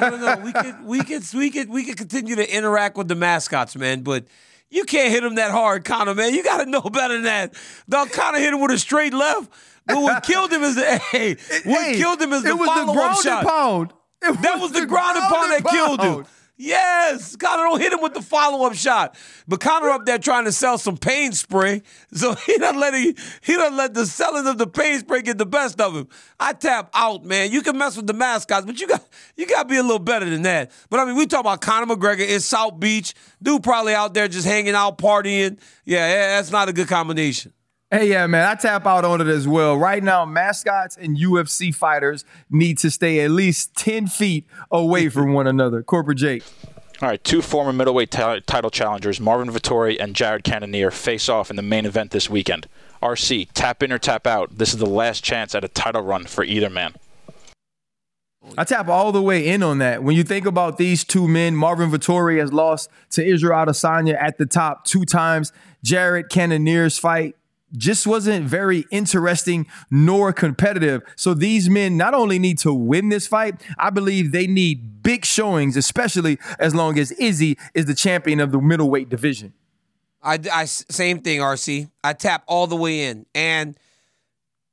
no, 0.00 0.10
no, 0.10 0.16
no. 0.16 0.42
We 0.44 0.52
could, 0.52 0.84
we 0.84 1.04
could, 1.04 1.34
we 1.34 1.50
could, 1.50 1.68
we 1.68 1.84
could 1.84 1.96
continue 1.96 2.36
to 2.36 2.56
interact 2.56 2.96
with 2.96 3.08
the 3.08 3.14
mascots, 3.14 3.76
man. 3.76 4.02
But 4.02 4.26
you 4.70 4.84
can't 4.84 5.10
hit 5.10 5.22
him 5.22 5.34
that 5.36 5.50
hard, 5.50 5.84
Conor, 5.84 6.14
man. 6.14 6.34
You 6.34 6.42
got 6.42 6.64
to 6.64 6.70
know 6.70 6.82
better 6.82 7.14
than 7.14 7.24
that. 7.24 7.54
Dog, 7.88 8.10
Conor 8.10 8.38
hit 8.38 8.52
him 8.52 8.60
with 8.60 8.70
a 8.70 8.78
straight 8.78 9.14
left. 9.14 9.50
But 9.86 10.00
what 10.00 10.22
killed 10.22 10.52
him 10.52 10.62
is 10.62 10.76
the 10.76 10.98
hey, 11.12 11.36
what 11.64 11.86
hey, 11.86 11.96
killed 11.96 12.20
him 12.20 12.32
is 12.32 12.42
the 12.42 12.56
follow-up 12.56 13.22
shot. 13.22 13.46
Pound. 13.46 13.92
That 14.20 14.60
was 14.60 14.72
the, 14.72 14.86
ground 14.86 15.18
and 15.18 15.26
pound 15.26 15.52
that 15.52 15.64
killed 15.68 16.00
him. 16.00 16.26
Yes, 16.64 17.34
Conor 17.34 17.64
don't 17.64 17.80
hit 17.80 17.92
him 17.92 18.00
with 18.00 18.14
the 18.14 18.22
follow 18.22 18.64
up 18.64 18.74
shot, 18.74 19.16
but 19.48 19.58
Conor 19.58 19.90
up 19.90 20.06
there 20.06 20.18
trying 20.18 20.44
to 20.44 20.52
sell 20.52 20.78
some 20.78 20.96
pain 20.96 21.32
spray, 21.32 21.82
so 22.12 22.34
he 22.46 22.56
doesn't 22.56 22.78
let 22.78 22.94
he, 22.94 23.16
he 23.42 23.54
doesn't 23.54 23.76
let 23.76 23.94
the 23.94 24.06
selling 24.06 24.46
of 24.46 24.58
the 24.58 24.68
pain 24.68 25.00
spray 25.00 25.22
get 25.22 25.38
the 25.38 25.46
best 25.46 25.80
of 25.80 25.96
him. 25.96 26.06
I 26.38 26.52
tap 26.52 26.88
out, 26.94 27.24
man. 27.24 27.50
You 27.50 27.62
can 27.62 27.76
mess 27.76 27.96
with 27.96 28.06
the 28.06 28.12
mascots, 28.12 28.64
but 28.64 28.80
you 28.80 28.86
got 28.86 29.04
you 29.36 29.44
got 29.44 29.64
to 29.64 29.68
be 29.68 29.76
a 29.76 29.82
little 29.82 29.98
better 29.98 30.30
than 30.30 30.42
that. 30.42 30.70
But 30.88 31.00
I 31.00 31.04
mean, 31.04 31.16
we 31.16 31.26
talk 31.26 31.40
about 31.40 31.62
Conor 31.62 31.96
McGregor 31.96 32.28
in 32.28 32.38
South 32.38 32.78
Beach, 32.78 33.12
dude 33.42 33.64
probably 33.64 33.94
out 33.94 34.14
there 34.14 34.28
just 34.28 34.46
hanging 34.46 34.76
out 34.76 34.98
partying. 34.98 35.58
Yeah, 35.84 36.36
that's 36.36 36.52
not 36.52 36.68
a 36.68 36.72
good 36.72 36.86
combination. 36.86 37.52
Hey, 37.92 38.08
yeah, 38.08 38.26
man, 38.26 38.48
I 38.48 38.54
tap 38.54 38.86
out 38.86 39.04
on 39.04 39.20
it 39.20 39.26
as 39.26 39.46
well. 39.46 39.76
Right 39.76 40.02
now, 40.02 40.24
mascots 40.24 40.96
and 40.96 41.14
UFC 41.14 41.74
fighters 41.74 42.24
need 42.48 42.78
to 42.78 42.90
stay 42.90 43.20
at 43.20 43.30
least 43.30 43.76
10 43.76 44.06
feet 44.06 44.46
away 44.70 45.10
from 45.10 45.34
one 45.34 45.46
another. 45.46 45.82
Corporate 45.82 46.16
Jake. 46.16 46.42
All 47.02 47.10
right, 47.10 47.22
two 47.22 47.42
former 47.42 47.70
middleweight 47.70 48.10
t- 48.10 48.40
title 48.46 48.70
challengers, 48.70 49.20
Marvin 49.20 49.50
Vettori 49.50 49.98
and 50.00 50.16
Jared 50.16 50.42
Cannonier, 50.42 50.90
face 50.90 51.28
off 51.28 51.50
in 51.50 51.56
the 51.56 51.62
main 51.62 51.84
event 51.84 52.12
this 52.12 52.30
weekend. 52.30 52.66
RC, 53.02 53.48
tap 53.52 53.82
in 53.82 53.92
or 53.92 53.98
tap 53.98 54.26
out. 54.26 54.56
This 54.56 54.72
is 54.72 54.78
the 54.78 54.86
last 54.86 55.22
chance 55.22 55.54
at 55.54 55.62
a 55.62 55.68
title 55.68 56.00
run 56.00 56.24
for 56.24 56.44
either 56.44 56.70
man. 56.70 56.94
I 58.56 58.64
tap 58.64 58.88
all 58.88 59.12
the 59.12 59.20
way 59.20 59.46
in 59.46 59.62
on 59.62 59.78
that. 59.78 60.02
When 60.02 60.16
you 60.16 60.24
think 60.24 60.46
about 60.46 60.78
these 60.78 61.04
two 61.04 61.28
men, 61.28 61.56
Marvin 61.56 61.90
Vettori 61.90 62.40
has 62.40 62.54
lost 62.54 62.88
to 63.10 63.22
Israel 63.22 63.66
Adesanya 63.66 64.16
at 64.18 64.38
the 64.38 64.46
top 64.46 64.86
two 64.86 65.04
times. 65.04 65.52
Jared 65.84 66.30
Cannonier's 66.30 66.98
fight 66.98 67.36
just 67.76 68.06
wasn't 68.06 68.46
very 68.46 68.84
interesting 68.90 69.66
nor 69.90 70.32
competitive. 70.32 71.02
So 71.16 71.34
these 71.34 71.70
men 71.70 71.96
not 71.96 72.14
only 72.14 72.38
need 72.38 72.58
to 72.60 72.72
win 72.74 73.08
this 73.08 73.26
fight, 73.26 73.60
I 73.78 73.90
believe 73.90 74.32
they 74.32 74.46
need 74.46 75.02
big 75.02 75.24
showings, 75.24 75.76
especially 75.76 76.38
as 76.58 76.74
long 76.74 76.98
as 76.98 77.10
Izzy 77.12 77.58
is 77.74 77.86
the 77.86 77.94
champion 77.94 78.40
of 78.40 78.52
the 78.52 78.60
middleweight 78.60 79.08
division. 79.08 79.52
I, 80.22 80.38
I 80.52 80.66
same 80.66 81.20
thing, 81.20 81.40
RC. 81.40 81.90
I 82.04 82.12
tap 82.12 82.44
all 82.46 82.66
the 82.66 82.76
way 82.76 83.04
in, 83.06 83.26
and 83.34 83.76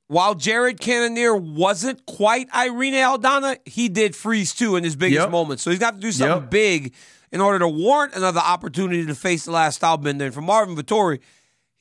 while 0.08 0.34
Jared 0.36 0.80
Cannonier 0.80 1.36
wasn't 1.36 2.06
quite 2.06 2.48
Irene 2.56 2.94
Aldana, 2.96 3.58
he 3.66 3.90
did 3.90 4.16
freeze 4.16 4.54
too 4.56 4.76
in 4.76 4.84
his 4.84 4.96
biggest 4.96 5.22
Yep. 5.22 5.30
moment. 5.32 5.60
So 5.60 5.70
he's 5.70 5.80
got 5.80 5.96
to 5.96 6.00
do 6.00 6.12
something 6.12 6.42
Yep. 6.44 6.50
big 6.50 6.94
in 7.32 7.42
order 7.42 7.60
to 7.60 7.68
warrant 7.68 8.16
another 8.16 8.40
opportunity 8.40 9.06
to 9.06 9.14
face 9.16 9.46
the 9.46 9.52
Last 9.52 9.80
Stylebender. 9.82 10.22
And 10.26 10.34
for 10.34 10.42
Marvin 10.42 10.76
Vettori, 10.76 11.20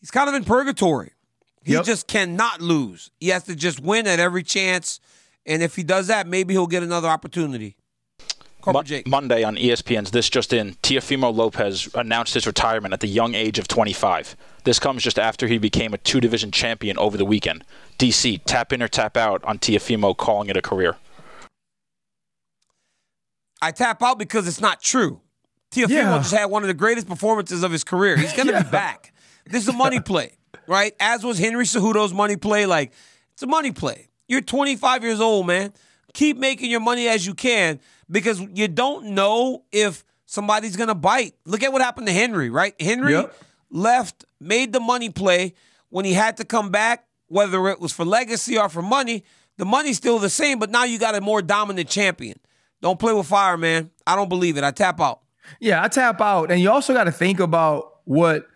he's 0.01 0.11
kind 0.11 0.29
of 0.29 0.35
in 0.35 0.45
purgatory. 0.45 1.13
He 1.65 1.73
Yep. 1.75 1.85
just 1.85 2.07
cannot 2.07 2.61
lose. 2.61 3.11
He 3.21 3.29
has 3.29 3.45
to 3.45 3.55
just 3.55 3.81
win 3.81 4.07
at 4.07 4.19
every 4.21 4.43
chance. 4.43 5.01
And 5.45 5.63
if 5.63 5.77
he 5.77 5.83
does 5.83 6.07
that, 6.07 6.27
maybe 6.27 6.55
he'll 6.55 6.67
get 6.67 6.83
another 6.83 7.09
opportunity. 7.09 7.77
Mo- 8.67 8.83
Jake. 8.83 9.07
Monday 9.07 9.43
on 9.45 9.57
ESPN's 9.57 10.11
This 10.11 10.29
Just 10.29 10.53
In, 10.53 10.75
Teofimo 10.83 11.35
Lopez 11.35 11.89
announced 11.95 12.35
his 12.35 12.47
retirement 12.47 12.93
at 12.93 13.01
the 13.01 13.07
young 13.07 13.35
age 13.35 13.59
of 13.59 13.67
25. 13.67 14.37
This 14.65 14.79
comes 14.79 15.03
just 15.03 15.19
after 15.19 15.47
he 15.47 15.57
became 15.57 15.95
a 15.95 15.99
two 15.99 16.21
division 16.21 16.51
champion 16.51 16.99
over 16.99 17.17
the 17.17 17.25
weekend. 17.25 17.65
DC, 17.99 18.43
tap 18.45 18.73
in 18.75 18.83
or 18.83 18.89
tap 18.89 19.17
out 19.17 19.43
on 19.45 19.59
Teofimo 19.59 20.15
calling 20.15 20.51
it 20.51 20.57
a 20.57 20.61
career. 20.61 20.97
I 23.61 23.73
tap 23.73 24.03
out 24.03 24.19
because 24.19 24.47
it's 24.47 24.61
not 24.61 24.81
true. 24.83 25.21
Teofimo 25.73 25.89
Yeah. 25.89 26.19
just 26.19 26.33
had 26.35 26.47
one 26.47 26.63
of 26.63 26.69
the 26.69 26.75
greatest 26.75 27.09
performances 27.09 27.63
of 27.63 27.73
his 27.73 27.85
career. 27.85 28.17
He's 28.17 28.33
going 28.33 28.47
to 28.49 28.53
Yeah. 28.53 28.63
be 28.63 28.71
back. 28.71 29.13
This 29.51 29.63
is 29.65 29.69
a 29.69 29.73
money 29.73 30.01
play, 30.01 30.33
right? 30.67 30.95
As 31.01 31.25
was 31.25 31.39
Henry 31.39 31.65
Cejudo's 31.65 32.13
money 32.13 32.37
play. 32.37 32.67
Like, 32.67 32.93
it's 33.33 33.43
a 33.43 33.47
money 33.47 33.73
play. 33.73 34.09
You're 34.29 34.41
25 34.41 35.03
years 35.05 35.21
old, 35.21 35.47
man. 35.47 35.73
Keep 36.15 36.37
making 36.39 36.71
your 36.71 36.81
money 36.81 37.09
as 37.09 37.27
you 37.27 37.35
can 37.35 37.81
because 38.11 38.41
you 38.41 38.69
don't 38.69 39.07
know 39.15 39.65
if 39.73 40.05
somebody's 40.27 40.77
going 40.77 40.89
to 40.89 40.95
bite. 40.95 41.35
Look 41.45 41.63
at 41.63 41.73
what 41.73 41.81
happened 41.83 42.07
to 42.09 42.13
Henry, 42.13 42.51
right? 42.51 42.75
Henry 42.81 43.13
Yep. 43.13 43.35
left, 43.71 44.25
made 44.41 44.73
the 44.73 44.81
money 44.81 45.11
play 45.11 45.55
when 45.91 46.05
he 46.05 46.13
had 46.15 46.37
to 46.39 46.45
come 46.45 46.71
back, 46.71 47.07
whether 47.29 47.69
it 47.69 47.81
was 47.81 47.93
for 47.93 48.05
legacy 48.05 48.59
or 48.59 48.69
for 48.69 48.83
money. 48.83 49.25
The 49.57 49.65
money's 49.65 49.97
still 49.97 50.19
the 50.19 50.31
same, 50.31 50.59
but 50.59 50.71
now 50.71 50.85
you 50.85 50.99
got 50.99 51.15
a 51.15 51.21
more 51.21 51.43
dominant 51.43 51.89
champion. 51.89 52.39
Don't 52.81 52.99
play 52.99 53.13
with 53.13 53.27
fire, 53.27 53.57
man. 53.57 53.91
I 54.07 54.15
don't 54.17 54.29
believe 54.29 54.57
it. 54.57 54.65
I 54.65 54.71
tap 54.71 55.01
out. 55.01 55.21
Yeah, 55.61 55.83
I 55.83 55.89
tap 55.89 56.21
out. 56.21 56.51
And 56.51 56.61
you 56.61 56.71
also 56.71 56.93
got 56.95 57.05
to 57.05 57.13
think 57.13 57.41
about 57.41 58.01
what 58.05 58.47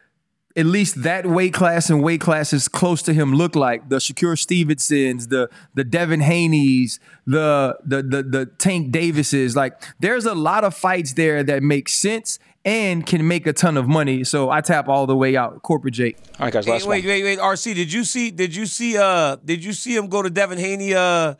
at 0.57 0.67
least 0.67 1.03
that 1.03 1.27
weight 1.27 1.55
class 1.55 1.89
and 1.91 2.03
weight 2.03 2.21
classes 2.21 2.69
close 2.69 3.03
to 3.03 3.15
him 3.15 3.33
look 3.35 3.57
like. 3.57 3.89
The 3.89 3.97
Shakur 3.97 4.39
Stevensons, 4.39 5.29
the 5.29 5.49
the 5.75 5.85
Devin 5.85 6.21
Haney's, 6.21 7.01
the 7.27 7.79
the 7.85 8.03
the 8.03 8.23
the 8.23 8.47
Tank 8.59 8.91
Davises. 8.93 9.57
Like 9.57 9.83
there's 10.01 10.27
a 10.27 10.35
lot 10.35 10.65
of 10.65 10.75
fights 10.75 11.15
there 11.15 11.43
that 11.45 11.63
make 11.63 11.89
sense 11.89 12.39
and 12.65 13.05
can 13.05 13.27
make 13.27 13.47
a 13.47 13.53
ton 13.53 13.77
of 13.77 13.89
money. 13.89 14.23
So 14.25 14.51
I 14.51 14.61
tap 14.61 14.89
all 14.89 15.07
the 15.07 15.17
way 15.17 15.37
out. 15.37 15.63
Corporate 15.63 15.95
Jake. 15.95 16.17
All 16.39 16.47
right, 16.47 16.53
guys, 16.53 16.65
Hey, 16.67 16.73
wait, 16.73 16.85
one. 16.87 16.91
wait, 17.07 17.23
wait. 17.25 17.39
RC, 17.39 17.75
did 17.75 17.93
you 17.93 18.05
see? 18.05 18.31
Did 18.31 18.55
you 18.55 18.67
see? 18.67 18.97
Uh, 18.97 19.37
did 19.45 19.65
you 19.65 19.73
see 19.73 19.97
him 19.97 20.07
go 20.09 20.23
to 20.23 20.31
Devin 20.31 20.59
Haney 20.59 20.95
uh 20.95 21.35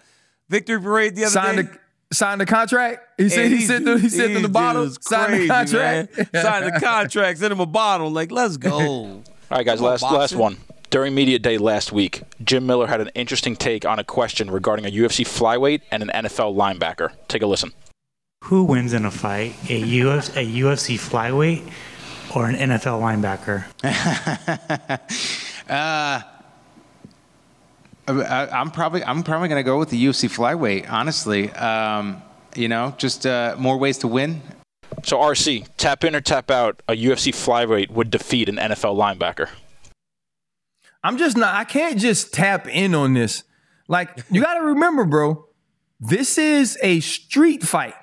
victory 0.49 0.81
parade 0.81 1.15
the 1.17 1.23
other 1.25 1.31
Signed 1.31 1.57
day? 1.59 1.63
the 1.63 1.79
signed 2.13 2.41
the 2.41 2.47
contract. 2.47 3.01
He 3.19 3.29
said 3.29 3.49
he 3.49 3.57
these 3.57 3.67
sent 3.67 3.85
the 3.85 3.97
he 3.97 4.03
dudes- 4.03 4.17
sent 4.17 4.35
them 4.35 4.43
the 4.43 4.49
these 4.49 4.53
bottle. 4.55 4.85
dudes 4.85 4.99
Signed 5.03 5.35
the 5.43 5.49
contract. 5.49 6.15
Signed 6.35 6.67
the 6.67 6.81
contract. 6.81 7.39
Sent 7.39 7.53
him 7.53 7.61
a 7.61 7.67
bottle. 7.67 8.11
Like, 8.11 8.31
let's 8.31 8.57
go. 8.57 8.79
All 8.81 9.23
right, 9.51 9.65
guys, 9.67 9.79
Come 9.79 9.87
on, 9.87 9.91
last 9.93 10.03
last 10.03 10.35
one. 10.35 10.57
During 10.91 11.15
media 11.15 11.39
day 11.39 11.57
last 11.57 11.91
week, 11.93 12.23
Jim 12.45 12.67
Miller 12.67 12.87
had 12.87 13.01
an 13.01 13.09
interesting 13.15 13.57
take 13.57 13.87
on 13.87 13.99
a 13.99 14.05
question 14.05 14.51
regarding 14.51 14.85
a 14.85 14.91
UFC 14.91 15.25
flyweight 15.27 15.81
and 15.91 16.03
an 16.03 16.11
NFL 16.25 16.55
linebacker. 16.55 17.13
Take 17.29 17.41
a 17.43 17.47
listen. 17.47 17.73
Who 18.45 18.65
wins 18.65 18.93
in 18.93 19.05
a 19.07 19.11
fight, 19.11 19.55
a, 19.71 19.81
Uf- 20.03 20.37
a 20.37 20.45
UFC 20.45 20.97
flyweight 20.99 21.71
or 22.37 22.47
an 22.49 22.57
NFL 22.57 23.01
linebacker? 23.01 23.65
Uh, 25.69 26.21
I, 28.09 28.49
I'm 28.49 28.71
probably 28.71 29.05
I'm 29.05 29.23
probably 29.23 29.49
gonna 29.49 29.63
go 29.63 29.79
with 29.79 29.91
the 29.91 30.05
UFC 30.05 30.29
flyweight. 30.29 30.91
Honestly, 30.91 31.51
um, 31.53 32.23
you 32.57 32.69
know, 32.69 32.95
just 32.99 33.27
uh, 33.27 33.55
more 33.59 33.77
ways 33.77 33.99
to 33.99 34.09
win. 34.09 34.43
So 35.05 35.19
RC, 35.19 35.67
tap 35.77 36.05
in 36.05 36.15
or 36.15 36.21
tap 36.21 36.51
out, 36.51 36.83
a 36.89 36.93
UFC 36.93 37.33
flyweight 37.33 37.91
would 37.91 38.11
defeat 38.11 38.49
an 38.49 38.57
NFL 38.57 38.97
linebacker. 38.97 39.49
I'm 41.03 41.19
just 41.19 41.37
not, 41.37 41.55
I 41.55 41.65
can't 41.65 41.99
just 41.99 42.33
tap 42.33 42.69
in 42.69 42.95
on 42.95 43.15
this. 43.15 43.43
Like, 43.89 44.25
you 44.31 44.41
got 44.41 44.55
to 44.55 44.63
remember, 44.65 45.05
bro, 45.05 45.47
this 45.99 46.39
is 46.39 46.79
a 46.83 47.01
street 47.01 47.63
fight. 47.63 47.95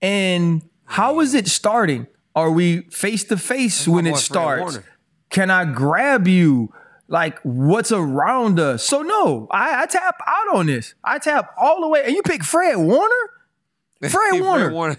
And 0.00 0.62
how 0.84 1.20
is 1.20 1.34
it 1.34 1.48
starting? 1.48 2.06
Are 2.34 2.50
we 2.50 2.82
face 2.82 3.24
to 3.24 3.36
face 3.36 3.88
when 3.88 4.06
it 4.06 4.16
starts? 4.16 4.78
Can 5.30 5.50
I 5.50 5.64
grab 5.64 6.28
you? 6.28 6.72
Like, 7.08 7.38
what's 7.42 7.92
around 7.92 8.58
us? 8.58 8.84
So, 8.84 9.02
no, 9.02 9.46
I, 9.50 9.82
I 9.82 9.86
tap 9.86 10.20
out 10.26 10.54
on 10.56 10.66
this. 10.66 10.94
I 11.04 11.18
tap 11.18 11.52
all 11.56 11.80
the 11.80 11.88
way. 11.88 12.02
And 12.04 12.14
you 12.14 12.22
pick 12.22 12.42
Fred 12.42 12.76
Warner? 12.76 13.14
Fred 14.10 14.40
Warner. 14.40 14.72
Warner. 14.72 14.96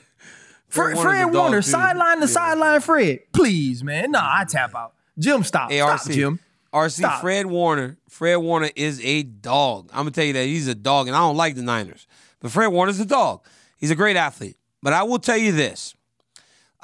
Fred, 0.70 0.96
Warner's 0.96 1.00
a 1.00 1.02
Fred 1.04 1.22
dog, 1.26 1.34
Warner, 1.36 1.62
sideline 1.62 2.18
to 2.18 2.22
Yeah. 2.22 2.32
sideline 2.32 2.82
Fred. 2.82 3.20
Please, 3.34 3.84
man. 3.84 4.12
Nah, 4.12 4.20
I 4.40 4.46
tap 4.46 4.74
out. 4.76 4.94
Jim, 5.20 5.44
stop. 5.44 5.70
Hey, 5.72 5.80
stop, 5.80 6.00
RC. 6.02 6.14
Jim. 6.14 6.40
RC, 6.74 6.92
Stop. 7.00 7.22
Fred 7.22 7.46
Warner. 7.46 7.98
Fred 8.10 8.36
Warner 8.38 8.70
is 8.76 9.02
a 9.04 9.24
dog. 9.24 9.90
I'm 9.92 10.00
gonna 10.00 10.12
tell 10.12 10.26
you 10.26 10.34
that 10.34 10.46
he's 10.46 10.68
a 10.68 10.76
dog, 10.76 11.08
and 11.08 11.16
I 11.16 11.20
don't 11.20 11.38
like 11.38 11.56
the 11.56 11.62
Niners. 11.64 12.06
But 12.42 12.52
Fred 12.52 12.68
Warner's 12.68 13.00
a 13.00 13.06
dog. 13.06 13.44
He's 13.78 13.90
a 13.90 13.96
great 13.96 14.16
athlete. 14.18 14.58
But 14.84 14.94
I 14.94 15.04
will 15.04 15.18
tell 15.18 15.38
you 15.38 15.54
this: 15.54 15.96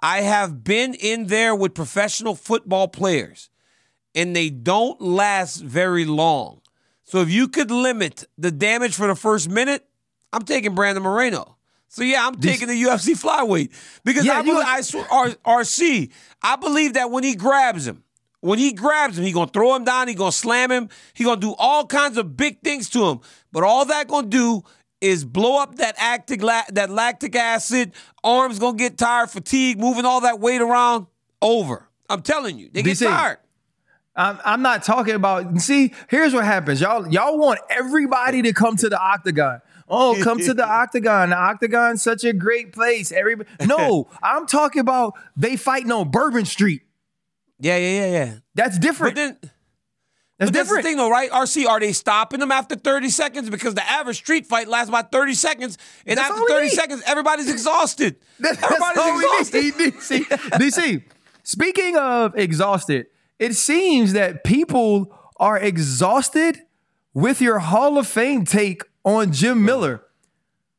I 0.01 0.21
have 0.21 0.63
been 0.63 0.93
in 0.95 1.28
there 1.28 1.53
with 1.53 1.74
professional 1.76 2.34
football 2.34 2.88
players, 2.88 3.49
and 4.16 4.36
they 4.36 4.49
don't 4.49 4.99
last 5.01 5.57
very 5.57 6.05
long. 6.05 6.61
So 7.03 7.22
if 7.22 7.30
you 7.30 7.47
could 7.47 7.72
limit 7.72 8.26
the 8.38 8.51
damage 8.51 8.95
for 8.95 9.07
the 9.07 9.16
first 9.16 9.49
minute, 9.49 9.86
I'm 10.32 10.43
taking 10.43 10.74
Brandon 10.76 11.03
Moreno. 11.03 11.57
So 11.89 12.01
yeah, 12.01 12.26
I'm 12.26 12.36
taking 12.36 12.68
the 12.68 12.82
UFC 12.82 13.14
flyweight 13.14 13.72
because 14.03 14.26
Yeah, 14.26 14.39
I, 14.39 14.41
believe, 14.41 14.66
I 14.66 14.82
swear, 14.82 15.03
RC, 15.03 16.11
I 16.41 16.55
believe 16.55 16.93
that 16.93 17.11
when 17.11 17.24
he 17.24 17.36
grabs 17.36 17.86
him, 17.86 18.03
when 18.39 18.57
he 18.57 18.74
grabs 18.74 19.18
him, 19.18 19.26
he 19.26 19.32
gonna 19.32 19.51
throw 19.51 19.76
him 19.76 19.84
down, 19.84 20.07
he 20.07 20.16
gonna 20.16 20.32
slam 20.32 20.72
him, 20.72 20.89
he 21.14 21.24
gonna 21.24 21.39
do 21.39 21.53
all 21.57 21.86
kinds 21.86 22.18
of 22.18 22.36
big 22.36 22.61
things 22.61 22.89
to 22.89 23.05
him. 23.05 23.20
But 23.51 23.64
all 23.64 23.86
that 23.86 24.07
gonna 24.07 24.28
do 24.28 24.64
is 25.01 25.24
blow 25.24 25.61
up 25.61 25.76
that 25.76 25.93
actic 25.99 26.41
that 26.41 26.89
lactic 26.89 27.36
acid. 27.36 27.91
Arms 28.24 28.57
gonna 28.57 28.76
get 28.76 28.97
tired, 28.97 29.30
fatigue, 29.30 29.78
moving 29.78 30.03
all 30.03 30.22
that 30.22 30.39
weight 30.39 30.61
around. 30.61 31.05
Over. 31.43 31.88
I'm 32.09 32.22
telling 32.22 32.57
you, 32.57 32.70
they 32.74 32.82
get 32.82 32.97
tired. 33.09 33.38
I'm, 34.16 34.39
I'm 34.45 34.61
not 34.61 34.84
talking 34.84 35.16
about. 35.16 35.59
See, 35.61 35.93
here's 36.09 36.34
what 36.34 36.45
happens. 36.45 36.80
Y'all, 36.82 37.07
y'all 37.07 37.38
want 37.38 37.59
everybody 37.70 38.41
to 38.43 38.53
come 38.53 38.76
to 38.78 38.89
the 38.89 38.99
octagon. 38.99 39.61
Oh, 39.89 40.18
come 40.24 40.39
to 40.39 40.53
the 40.53 40.66
octagon. 40.68 41.32
The 41.32 41.38
octagon's 41.38 42.03
such 42.03 42.24
a 42.24 42.32
great 42.34 42.74
place. 42.74 43.11
Everybody. 43.11 43.49
No, 43.66 44.09
I'm 44.24 44.45
talking 44.45 44.82
about 44.82 45.14
they 45.36 45.55
fighting 45.57 45.91
on 45.91 46.11
Bourbon 46.11 46.45
Street. 46.45 46.82
Yeah, 47.59 47.78
yeah, 47.78 48.05
yeah, 48.05 48.11
yeah. 48.11 48.34
That's 48.55 48.78
But 48.78 48.82
different. 48.82 49.16
then. 49.16 49.38
That's 49.41 49.51
But 50.49 50.53
that's 50.57 50.70
the 50.70 50.76
different. 50.78 50.86
thing, 50.86 50.97
though, 50.97 51.09
right? 51.11 51.30
RC, 51.30 51.68
are 51.68 51.80
they 51.80 51.93
stopping 51.93 52.39
them 52.39 52.51
after 52.51 52.76
30 52.76 53.09
seconds? 53.09 53.49
Because 53.49 53.76
the 53.76 53.88
average 53.88 54.18
street 54.18 54.45
fight 54.47 54.68
lasts 54.68 54.89
about 54.89 55.11
30 55.11 55.34
seconds, 55.36 55.78
and 56.07 56.18
That's 56.18 56.30
after 56.32 56.43
30 56.47 56.70
seconds, 56.70 57.03
everybody's 57.05 57.49
exhausted. 57.51 58.16
That's 58.39 58.61
Everybody's 58.61 59.49
exhausted. 59.53 59.74
DC. 59.74 60.26
DC. 60.57 61.03
Speaking 61.43 61.97
of 61.97 62.36
exhausted, 62.38 63.05
it 63.39 63.55
seems 63.55 64.13
that 64.13 64.43
people 64.43 65.17
are 65.38 65.57
exhausted 65.57 66.61
with 67.13 67.41
your 67.41 67.59
Hall 67.59 67.97
of 67.97 68.07
Fame 68.07 68.45
take 68.45 68.84
on 69.03 69.31
Jim 69.31 69.63
Miller. 69.65 70.03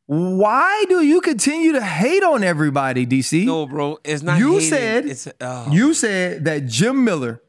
Why 0.07 0.85
do 0.89 1.03
you 1.03 1.21
continue 1.21 1.73
to 1.73 1.81
hate 1.81 2.23
on 2.23 2.45
everybody, 2.45 3.07
DC? 3.07 3.47
No, 3.47 3.67
bro, 3.67 3.99
it's 4.05 4.23
not. 4.23 4.39
you 4.39 4.61
said 4.61 5.07
it's 5.07 5.29
oh. 5.41 5.71
you 5.71 5.95
said 5.95 6.45
that 6.45 6.67
Jim 6.67 7.05
Miller, 7.05 7.43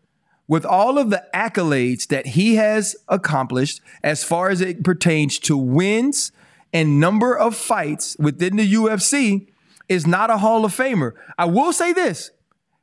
with 0.47 0.65
all 0.65 0.97
of 0.97 1.09
the 1.09 1.25
accolades 1.33 2.07
that 2.07 2.27
he 2.27 2.55
has 2.55 2.95
accomplished 3.09 3.81
as 4.03 4.23
far 4.23 4.49
as 4.49 4.61
it 4.61 4.83
pertains 4.83 5.37
to 5.39 5.57
wins 5.57 6.31
and 6.71 6.99
number 6.99 7.37
of 7.37 7.55
fights 7.55 8.15
within 8.19 8.55
the 8.55 8.73
UFC, 8.73 9.47
is 9.89 10.07
not 10.07 10.29
a 10.29 10.37
Hall 10.37 10.63
of 10.63 10.73
Famer. 10.73 11.11
I 11.37 11.45
will 11.45 11.73
say 11.73 11.91
this: 11.91 12.31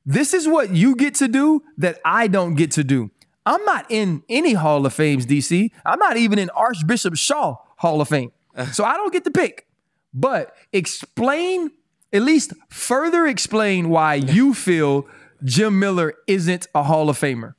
this 0.05 0.35
is 0.35 0.49
what 0.49 0.71
you 0.71 0.97
get 0.97 1.15
to 1.17 1.29
do 1.29 1.63
that 1.79 2.01
I 2.05 2.27
don't 2.27 2.55
get 2.55 2.71
to 2.73 2.85
do. 2.85 3.11
I'm 3.45 3.65
not 3.65 3.87
in 3.89 4.23
any 4.29 4.53
Hall 4.53 4.87
of 4.87 4.95
Fames, 4.95 5.27
DC. 5.27 5.71
I'm 5.85 5.99
not 5.99 6.17
even 6.17 6.39
in 6.39 6.51
Archbishop 6.51 7.17
Shaw 7.17 7.57
Hall 7.79 8.01
of 8.01 8.09
Fame. 8.09 8.33
So 8.73 8.85
I 8.85 8.99
don't 8.99 9.11
get 9.11 9.25
to 9.25 9.31
pick. 9.31 9.67
But 10.13 10.55
explain, 10.75 11.71
at 12.13 12.21
least 12.21 12.53
further 12.69 13.27
explain 13.27 13.89
why 13.89 14.15
you 14.37 14.53
feel 14.53 15.07
Jim 15.43 15.79
Miller 15.79 16.13
isn't 16.27 16.67
a 16.75 16.83
Hall 16.83 17.09
of 17.09 17.19
Famer. 17.19 17.55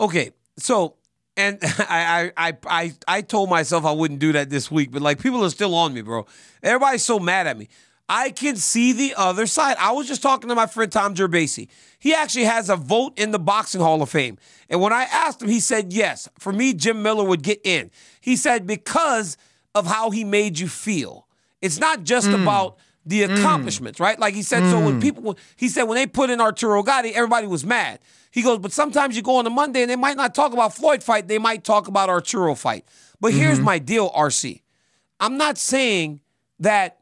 Okay, 0.00 0.32
so 0.56 0.94
and 1.36 1.58
I, 1.62 2.32
I 2.36 2.56
I 2.66 2.92
I 3.06 3.20
told 3.22 3.48
myself 3.50 3.84
I 3.84 3.92
wouldn't 3.92 4.20
do 4.20 4.32
that 4.32 4.50
this 4.50 4.70
week, 4.70 4.90
but 4.90 5.02
like 5.02 5.20
people 5.20 5.44
are 5.44 5.50
still 5.50 5.74
on 5.74 5.94
me, 5.94 6.02
bro. 6.02 6.26
Everybody's 6.62 7.04
so 7.04 7.18
mad 7.18 7.46
at 7.46 7.56
me. 7.56 7.68
I 8.08 8.30
can 8.30 8.56
see 8.56 8.92
the 8.92 9.14
other 9.16 9.46
side. 9.46 9.76
I 9.78 9.92
was 9.92 10.08
just 10.08 10.22
talking 10.22 10.48
to 10.48 10.54
my 10.54 10.66
friend 10.66 10.90
Tom 10.90 11.14
Gerbasi. 11.14 11.68
He 11.98 12.14
actually 12.14 12.44
has 12.44 12.70
a 12.70 12.76
vote 12.76 13.18
in 13.18 13.32
the 13.32 13.38
Boxing 13.38 13.80
Hall 13.80 14.00
of 14.00 14.08
Fame. 14.08 14.38
And 14.70 14.80
when 14.80 14.92
I 14.92 15.02
asked 15.02 15.42
him, 15.42 15.48
he 15.48 15.60
said 15.60 15.92
yes. 15.92 16.28
For 16.38 16.52
me, 16.52 16.72
Jim 16.72 17.02
Miller 17.02 17.24
would 17.24 17.42
get 17.42 17.60
in. 17.64 17.90
He 18.20 18.36
said 18.36 18.66
because 18.66 19.36
of 19.74 19.86
how 19.86 20.10
he 20.10 20.24
made 20.24 20.58
you 20.58 20.68
feel. 20.68 21.26
It's 21.60 21.78
not 21.78 22.04
just 22.04 22.28
mm. 22.28 22.40
about 22.42 22.78
the 23.04 23.22
mm. 23.22 23.38
accomplishments, 23.38 23.98
mm. 23.98 24.04
right? 24.04 24.18
Like 24.18 24.34
he 24.34 24.42
said, 24.42 24.62
mm. 24.62 24.70
so 24.70 24.80
when 24.80 24.98
mm. 24.98 25.02
people, 25.02 25.36
he 25.56 25.68
said 25.68 25.84
when 25.84 25.96
they 25.96 26.06
put 26.06 26.30
in 26.30 26.40
Arturo 26.40 26.82
Gatti, 26.82 27.14
everybody 27.14 27.46
was 27.46 27.64
mad. 27.64 28.00
He 28.30 28.42
goes, 28.42 28.58
but 28.58 28.72
sometimes 28.72 29.16
you 29.16 29.22
go 29.22 29.36
on 29.36 29.46
a 29.46 29.50
Monday 29.50 29.82
and 29.82 29.90
they 29.90 29.96
might 29.96 30.16
not 30.16 30.34
talk 30.34 30.52
about 30.52 30.74
Floyd 30.74 31.02
fight, 31.02 31.28
they 31.28 31.38
might 31.38 31.64
talk 31.64 31.88
about 31.88 32.08
Arturo 32.08 32.54
fight. 32.54 32.84
But 33.20 33.32
mm-hmm. 33.32 33.40
here's 33.40 33.60
my 33.60 33.78
deal, 33.78 34.10
RC. 34.10 34.62
I'm 35.20 35.36
not 35.36 35.58
saying 35.58 36.20
that. 36.60 36.97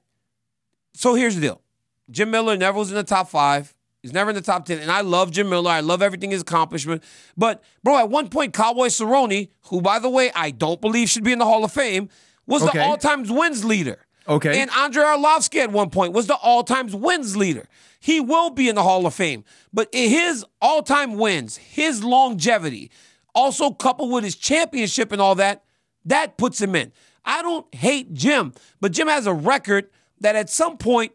So 0.97 1.15
here's 1.15 1.35
the 1.35 1.41
deal: 1.41 1.63
Jim 2.11 2.31
Miller 2.31 2.57
never 2.57 2.79
was 2.79 2.91
in 2.91 2.97
the 2.97 3.05
top 3.05 3.29
five. 3.29 3.75
He's 4.03 4.13
never 4.13 4.31
in 4.31 4.37
the 4.37 4.43
top 4.43 4.67
10. 4.67 4.79
And 4.79 4.89
I 4.89 5.01
love 5.01 5.33
Jim 5.33 5.49
Miller. 5.49 5.69
I 5.69 5.81
love 5.81 6.01
everything 6.01 6.31
his 6.31 6.43
accomplishment. 6.43 7.03
But, 7.37 7.61
bro, 7.83 7.99
at 7.99 8.09
one 8.09 8.29
point, 8.29 8.55
Cowboy 8.55 8.87
Cerrone, 8.87 9.49
who, 9.63 9.81
by 9.81 9.99
the 9.99 10.09
way, 10.09 10.31
I 10.33 10.53
don't 10.53 10.81
believe 10.81 11.09
should 11.09 11.25
be 11.25 11.33
in 11.33 11.41
the 11.41 11.45
Hall 11.45 11.65
of 11.65 11.73
Fame, 11.73 12.09
was 12.47 12.63
okay. 12.63 12.79
the 12.79 12.85
all 12.85 12.99
time 12.99 13.25
wins 13.25 13.65
leader. 13.65 14.07
Okay. 14.29 14.61
And 14.61 14.71
Andrei 14.71 15.03
Arlovski 15.03 15.59
at 15.59 15.73
one 15.73 15.91
point 15.91 16.13
was 16.13 16.29
the 16.29 16.37
all 16.37 16.63
time 16.63 16.89
wins 16.93 17.37
leader. 17.37 17.67
He 17.99 18.21
will 18.21 18.51
be 18.51 18.69
in 18.69 18.77
the 18.77 18.85
Hall 18.85 19.07
of 19.07 19.15
Fame. 19.15 19.43
But 19.73 19.89
his 19.93 20.45
all 20.61 20.83
time 20.83 21.17
wins, 21.17 21.57
his 21.57 22.05
longevity, 22.05 22.93
also 23.35 23.73
coupled 23.73 24.13
with 24.13 24.23
his 24.23 24.37
championship 24.37 25.11
and 25.11 25.21
all 25.21 25.35
that, 25.35 25.65
that 26.05 26.37
puts 26.37 26.61
him 26.61 26.77
in. 26.77 26.93
I 27.25 27.43
don't 27.43 27.73
hate 27.75 28.15
Jim, 28.15 28.53
but 28.81 28.93
Jim 28.93 29.09
has 29.09 29.27
a 29.27 29.35
record 29.35 29.91
that 30.21 30.37
at 30.37 30.51
some 30.51 30.77
point 30.77 31.13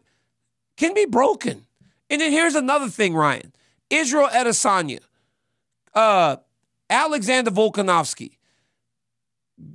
can 0.76 0.94
be 0.94 1.04
broken. 1.04 1.66
And 2.10 2.20
then 2.20 2.32
here's 2.32 2.54
another 2.54 2.88
thing, 2.88 3.14
Ryan. 3.14 3.52
Israel 3.90 4.28
Adesanya, 4.28 5.00
uh, 5.94 6.36
Alexander 6.88 7.50
Volkanovski, 7.50 8.32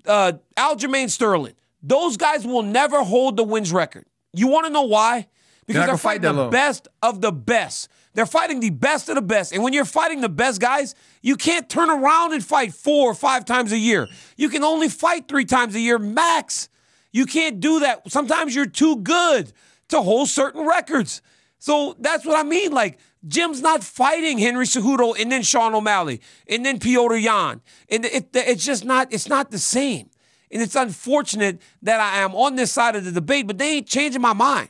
uh, 0.05 0.33
Aljamain 0.55 1.09
Sterling. 1.09 1.53
Those 1.81 2.17
guys 2.17 2.45
will 2.45 2.63
never 2.63 3.03
hold 3.03 3.37
the 3.37 3.43
wins 3.43 3.71
record. 3.71 4.05
You 4.33 4.47
want 4.47 4.65
to 4.67 4.73
know 4.73 4.83
why? 4.83 5.27
Because 5.65 5.81
they're, 5.81 5.87
they're 5.87 5.97
fighting 5.97 6.35
the 6.35 6.49
best 6.49 6.87
of 7.01 7.21
the 7.21 7.31
best. 7.31 7.89
They're 8.13 8.25
fighting 8.25 8.61
the 8.61 8.71
best 8.71 9.09
of 9.09 9.15
the 9.15 9.21
best. 9.21 9.53
And 9.53 9.61
when 9.61 9.73
you're 9.73 9.85
fighting 9.85 10.21
the 10.21 10.29
best 10.29 10.59
guys, 10.59 10.95
you 11.21 11.35
can't 11.35 11.69
turn 11.69 11.89
around 11.89 12.33
and 12.33 12.43
fight 12.43 12.73
four 12.73 13.11
or 13.11 13.13
five 13.13 13.45
times 13.45 13.71
a 13.71 13.77
year. 13.77 14.07
You 14.37 14.49
can 14.49 14.63
only 14.63 14.89
fight 14.89 15.27
three 15.27 15.45
times 15.45 15.75
a 15.75 15.79
year 15.79 15.99
max. 15.99 16.69
You 17.11 17.25
can't 17.25 17.59
do 17.59 17.79
that. 17.81 18.11
Sometimes 18.11 18.55
you're 18.55 18.65
too 18.65 18.97
good 18.97 19.51
to 19.89 20.01
hold 20.01 20.29
certain 20.29 20.65
records. 20.65 21.21
So 21.59 21.95
that's 21.99 22.25
what 22.25 22.37
I 22.37 22.47
mean. 22.47 22.71
Like, 22.71 22.99
Jim's 23.27 23.61
not 23.61 23.83
fighting 23.83 24.37
Henry 24.37 24.65
Cejudo 24.65 25.19
and 25.19 25.31
then 25.31 25.41
Sean 25.41 25.73
O'Malley 25.73 26.21
and 26.47 26.65
then 26.65 26.79
Petr 26.79 27.21
Yan. 27.21 27.61
And 27.89 28.05
it, 28.05 28.29
it's 28.33 28.65
just 28.65 28.85
not, 28.85 29.11
it's 29.11 29.27
not 29.27 29.51
the 29.51 29.59
same. 29.59 30.09
And 30.51 30.61
it's 30.61 30.75
unfortunate 30.75 31.61
that 31.81 31.99
I 31.99 32.19
am 32.19 32.33
on 32.35 32.55
this 32.55 32.71
side 32.71 32.95
of 32.95 33.03
the 33.03 33.11
debate, 33.11 33.47
but 33.47 33.57
they 33.57 33.77
ain't 33.77 33.87
changing 33.87 34.21
my 34.21 34.33
mind. 34.33 34.69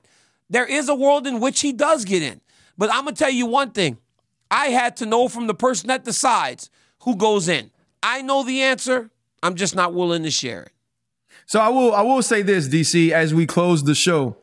There 0.50 0.66
is 0.66 0.90
a 0.90 0.96
world 0.96 1.28
in 1.28 1.40
which 1.40 1.62
he 1.62 1.74
does 1.74 2.06
get 2.06 2.24
in. 2.24 2.42
But 2.78 2.92
I'm 2.92 3.04
going 3.04 3.16
to 3.16 3.24
tell 3.24 3.32
you 3.32 3.46
one 3.46 3.72
thing. 3.72 3.98
I 4.50 4.68
had 4.68 4.96
to 4.98 5.06
know 5.06 5.28
from 5.28 5.48
the 5.48 5.54
person 5.54 5.88
that 5.88 6.06
decides 6.06 6.70
who 7.04 7.16
goes 7.16 7.48
in. 7.48 7.72
I 8.02 8.22
know 8.22 8.44
the 8.44 8.62
answer. 8.62 9.12
I'm 9.44 9.56
just 9.56 9.76
not 9.76 9.94
willing 9.94 10.24
to 10.24 10.32
share 10.32 10.64
it. 10.64 10.72
So 11.48 11.62
I 11.62 11.70
will 11.70 11.94
I 11.96 12.02
will 12.02 12.22
say 12.22 12.44
this, 12.44 12.68
DC, 12.68 13.12
as 13.12 13.34
we 13.34 13.48
close 13.48 13.84
the 13.84 13.96
show. 13.96 14.38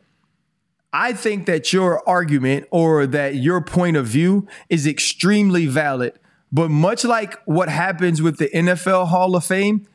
I 0.92 1.12
think 1.12 1.46
that 1.46 1.72
your 1.72 2.08
argument 2.08 2.66
or 2.70 3.06
that 3.06 3.34
your 3.34 3.60
point 3.60 3.96
of 3.96 4.06
view 4.06 4.46
is 4.68 4.86
extremely 4.86 5.66
valid. 5.66 6.18
But 6.52 6.70
much 6.70 7.04
like 7.04 7.36
what 7.46 7.68
happens 7.68 8.22
with 8.22 8.38
the 8.38 8.48
NFL 8.48 9.08
Hall 9.08 9.34
of 9.34 9.44
Fame, 9.44 9.88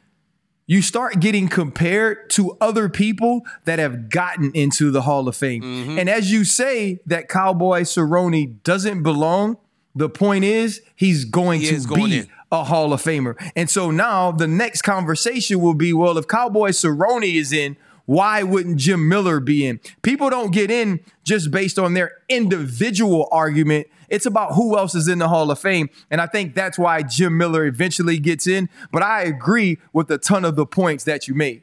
you 0.67 0.81
start 0.81 1.21
getting 1.21 1.47
compared 1.47 2.29
to 2.31 2.57
other 2.59 2.89
people 2.89 3.41
that 3.63 3.79
have 3.79 4.09
gotten 4.09 4.51
into 4.53 4.91
the 4.91 5.03
Hall 5.03 5.27
of 5.29 5.37
Fame. 5.37 5.63
Mm-hmm. 5.63 5.99
And 5.99 6.09
as 6.09 6.31
you 6.31 6.43
say 6.43 6.99
that 7.05 7.29
Cowboy 7.29 7.81
Cerrone 7.83 8.61
doesn't 8.63 9.01
belong, 9.01 9.57
the 9.95 10.09
point 10.09 10.43
is 10.43 10.81
he's 10.95 11.23
going 11.25 11.61
he 11.61 11.77
to 11.77 11.95
be. 11.95 12.29
A 12.51 12.63
Hall 12.63 12.93
of 12.93 13.01
Famer. 13.01 13.35
And 13.55 13.69
so 13.69 13.91
now 13.91 14.31
the 14.31 14.47
next 14.47 14.81
conversation 14.81 15.59
will 15.61 15.73
be, 15.73 15.93
well, 15.93 16.17
if 16.17 16.27
Cowboy 16.27 16.69
Cerrone 16.69 17.35
is 17.35 17.53
in, 17.53 17.77
why 18.05 18.41
wouldn't 18.41 18.77
Jim 18.77 19.07
Miller 19.07 19.39
be 19.39 19.67
in? 19.67 19.79
People 20.01 20.31
don't 20.31 20.51
get 20.51 20.71
in 20.71 20.99
just 21.23 21.51
based 21.51 21.77
on 21.77 21.93
their 21.93 22.13
individual 22.27 23.27
argument. 23.31 23.85
It's 24.09 24.25
about 24.25 24.53
who 24.53 24.75
else 24.75 24.95
is 24.95 25.07
in 25.07 25.19
the 25.19 25.27
Hall 25.27 25.51
of 25.51 25.59
Fame. 25.59 25.89
And 26.09 26.19
I 26.19 26.25
think 26.25 26.55
that's 26.55 26.79
why 26.79 27.03
Jim 27.03 27.37
Miller 27.37 27.67
eventually 27.67 28.17
gets 28.17 28.47
in. 28.47 28.67
But 28.91 29.03
I 29.03 29.21
agree 29.21 29.77
with 29.93 30.09
a 30.09 30.17
ton 30.17 30.43
of 30.43 30.55
the 30.55 30.65
points 30.65 31.03
that 31.03 31.27
you 31.27 31.35
made. 31.35 31.61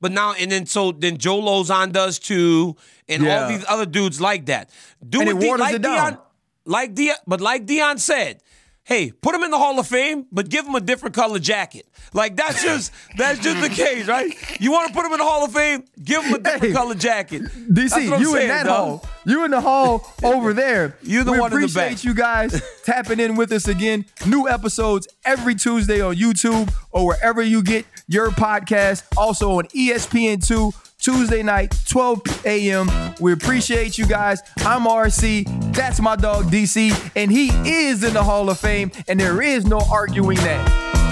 But 0.00 0.12
now 0.12 0.34
and 0.34 0.52
then, 0.52 0.66
so 0.66 0.92
then 0.92 1.16
Joe 1.16 1.40
Lauzon 1.40 1.92
does 1.92 2.18
too, 2.18 2.76
and 3.08 3.22
yeah. 3.22 3.42
all 3.42 3.48
these 3.48 3.64
other 3.68 3.86
dudes 3.86 4.20
like 4.20 4.46
that. 4.46 4.70
Do 5.08 5.20
and 5.20 5.28
it 5.28 5.36
waters 5.36 5.60
like 5.60 5.74
it 5.76 5.82
down. 5.82 6.12
Deion, 6.12 6.20
like 6.66 6.94
Deion, 6.94 7.14
but 7.26 7.40
like 7.40 7.66
Deion 7.66 7.98
said, 7.98 8.42
hey, 8.88 9.12
put 9.12 9.34
him 9.34 9.42
in 9.42 9.50
the 9.50 9.58
Hall 9.58 9.78
of 9.78 9.86
Fame, 9.86 10.24
but 10.32 10.48
give 10.48 10.66
him 10.66 10.74
a 10.74 10.80
different 10.80 11.14
color 11.14 11.38
jacket. 11.38 11.86
Like 12.14 12.36
that's 12.36 12.62
just 12.62 12.90
that's 13.18 13.38
just 13.38 13.60
the 13.60 13.68
case, 13.68 14.08
right? 14.08 14.34
You 14.60 14.72
want 14.72 14.88
to 14.88 14.94
put 14.94 15.04
him 15.04 15.12
in 15.12 15.18
the 15.18 15.24
Hall 15.24 15.44
of 15.44 15.52
Fame, 15.52 15.84
give 16.02 16.24
him 16.24 16.32
a 16.32 16.38
different 16.38 16.64
hey, 16.64 16.72
color 16.72 16.94
jacket. 16.94 17.42
DC, 17.42 18.18
you 18.18 18.32
saying, 18.32 18.42
in 18.42 18.48
that 18.48 18.64
dog. 18.64 19.02
hall. 19.02 19.08
You 19.26 19.44
in 19.44 19.50
the 19.50 19.60
hall 19.60 20.10
over 20.24 20.54
there. 20.54 20.96
you 21.02 21.22
the 21.22 21.32
we 21.32 21.38
one 21.38 21.52
in 21.52 21.60
the 21.60 21.66
back. 21.66 21.92
appreciate 21.92 22.04
you 22.04 22.14
guys 22.14 22.62
tapping 22.84 23.20
in 23.20 23.36
with 23.36 23.52
us 23.52 23.68
again. 23.68 24.06
New 24.26 24.48
episodes 24.48 25.06
every 25.22 25.54
Tuesday 25.54 26.00
on 26.00 26.16
YouTube 26.16 26.72
or 26.90 27.06
wherever 27.06 27.42
you 27.42 27.62
get 27.62 27.84
your 28.06 28.30
podcast. 28.30 29.04
Also 29.18 29.58
on 29.58 29.64
ESPN2 29.66 30.87
Tuesday 31.00 31.42
night, 31.42 31.74
12 31.88 32.44
a.m. 32.44 32.90
We 33.20 33.32
appreciate 33.32 33.98
you 33.98 34.06
guys. 34.06 34.42
I'm 34.58 34.82
RC. 34.82 35.72
That's 35.72 36.00
my 36.00 36.16
dog 36.16 36.46
DC, 36.46 37.12
and 37.14 37.30
he 37.30 37.50
is 37.64 38.02
in 38.02 38.14
the 38.14 38.22
Hall 38.22 38.50
of 38.50 38.58
Fame, 38.58 38.90
and 39.06 39.18
there 39.18 39.40
is 39.40 39.64
no 39.64 39.80
arguing 39.90 40.38
that. 40.38 41.07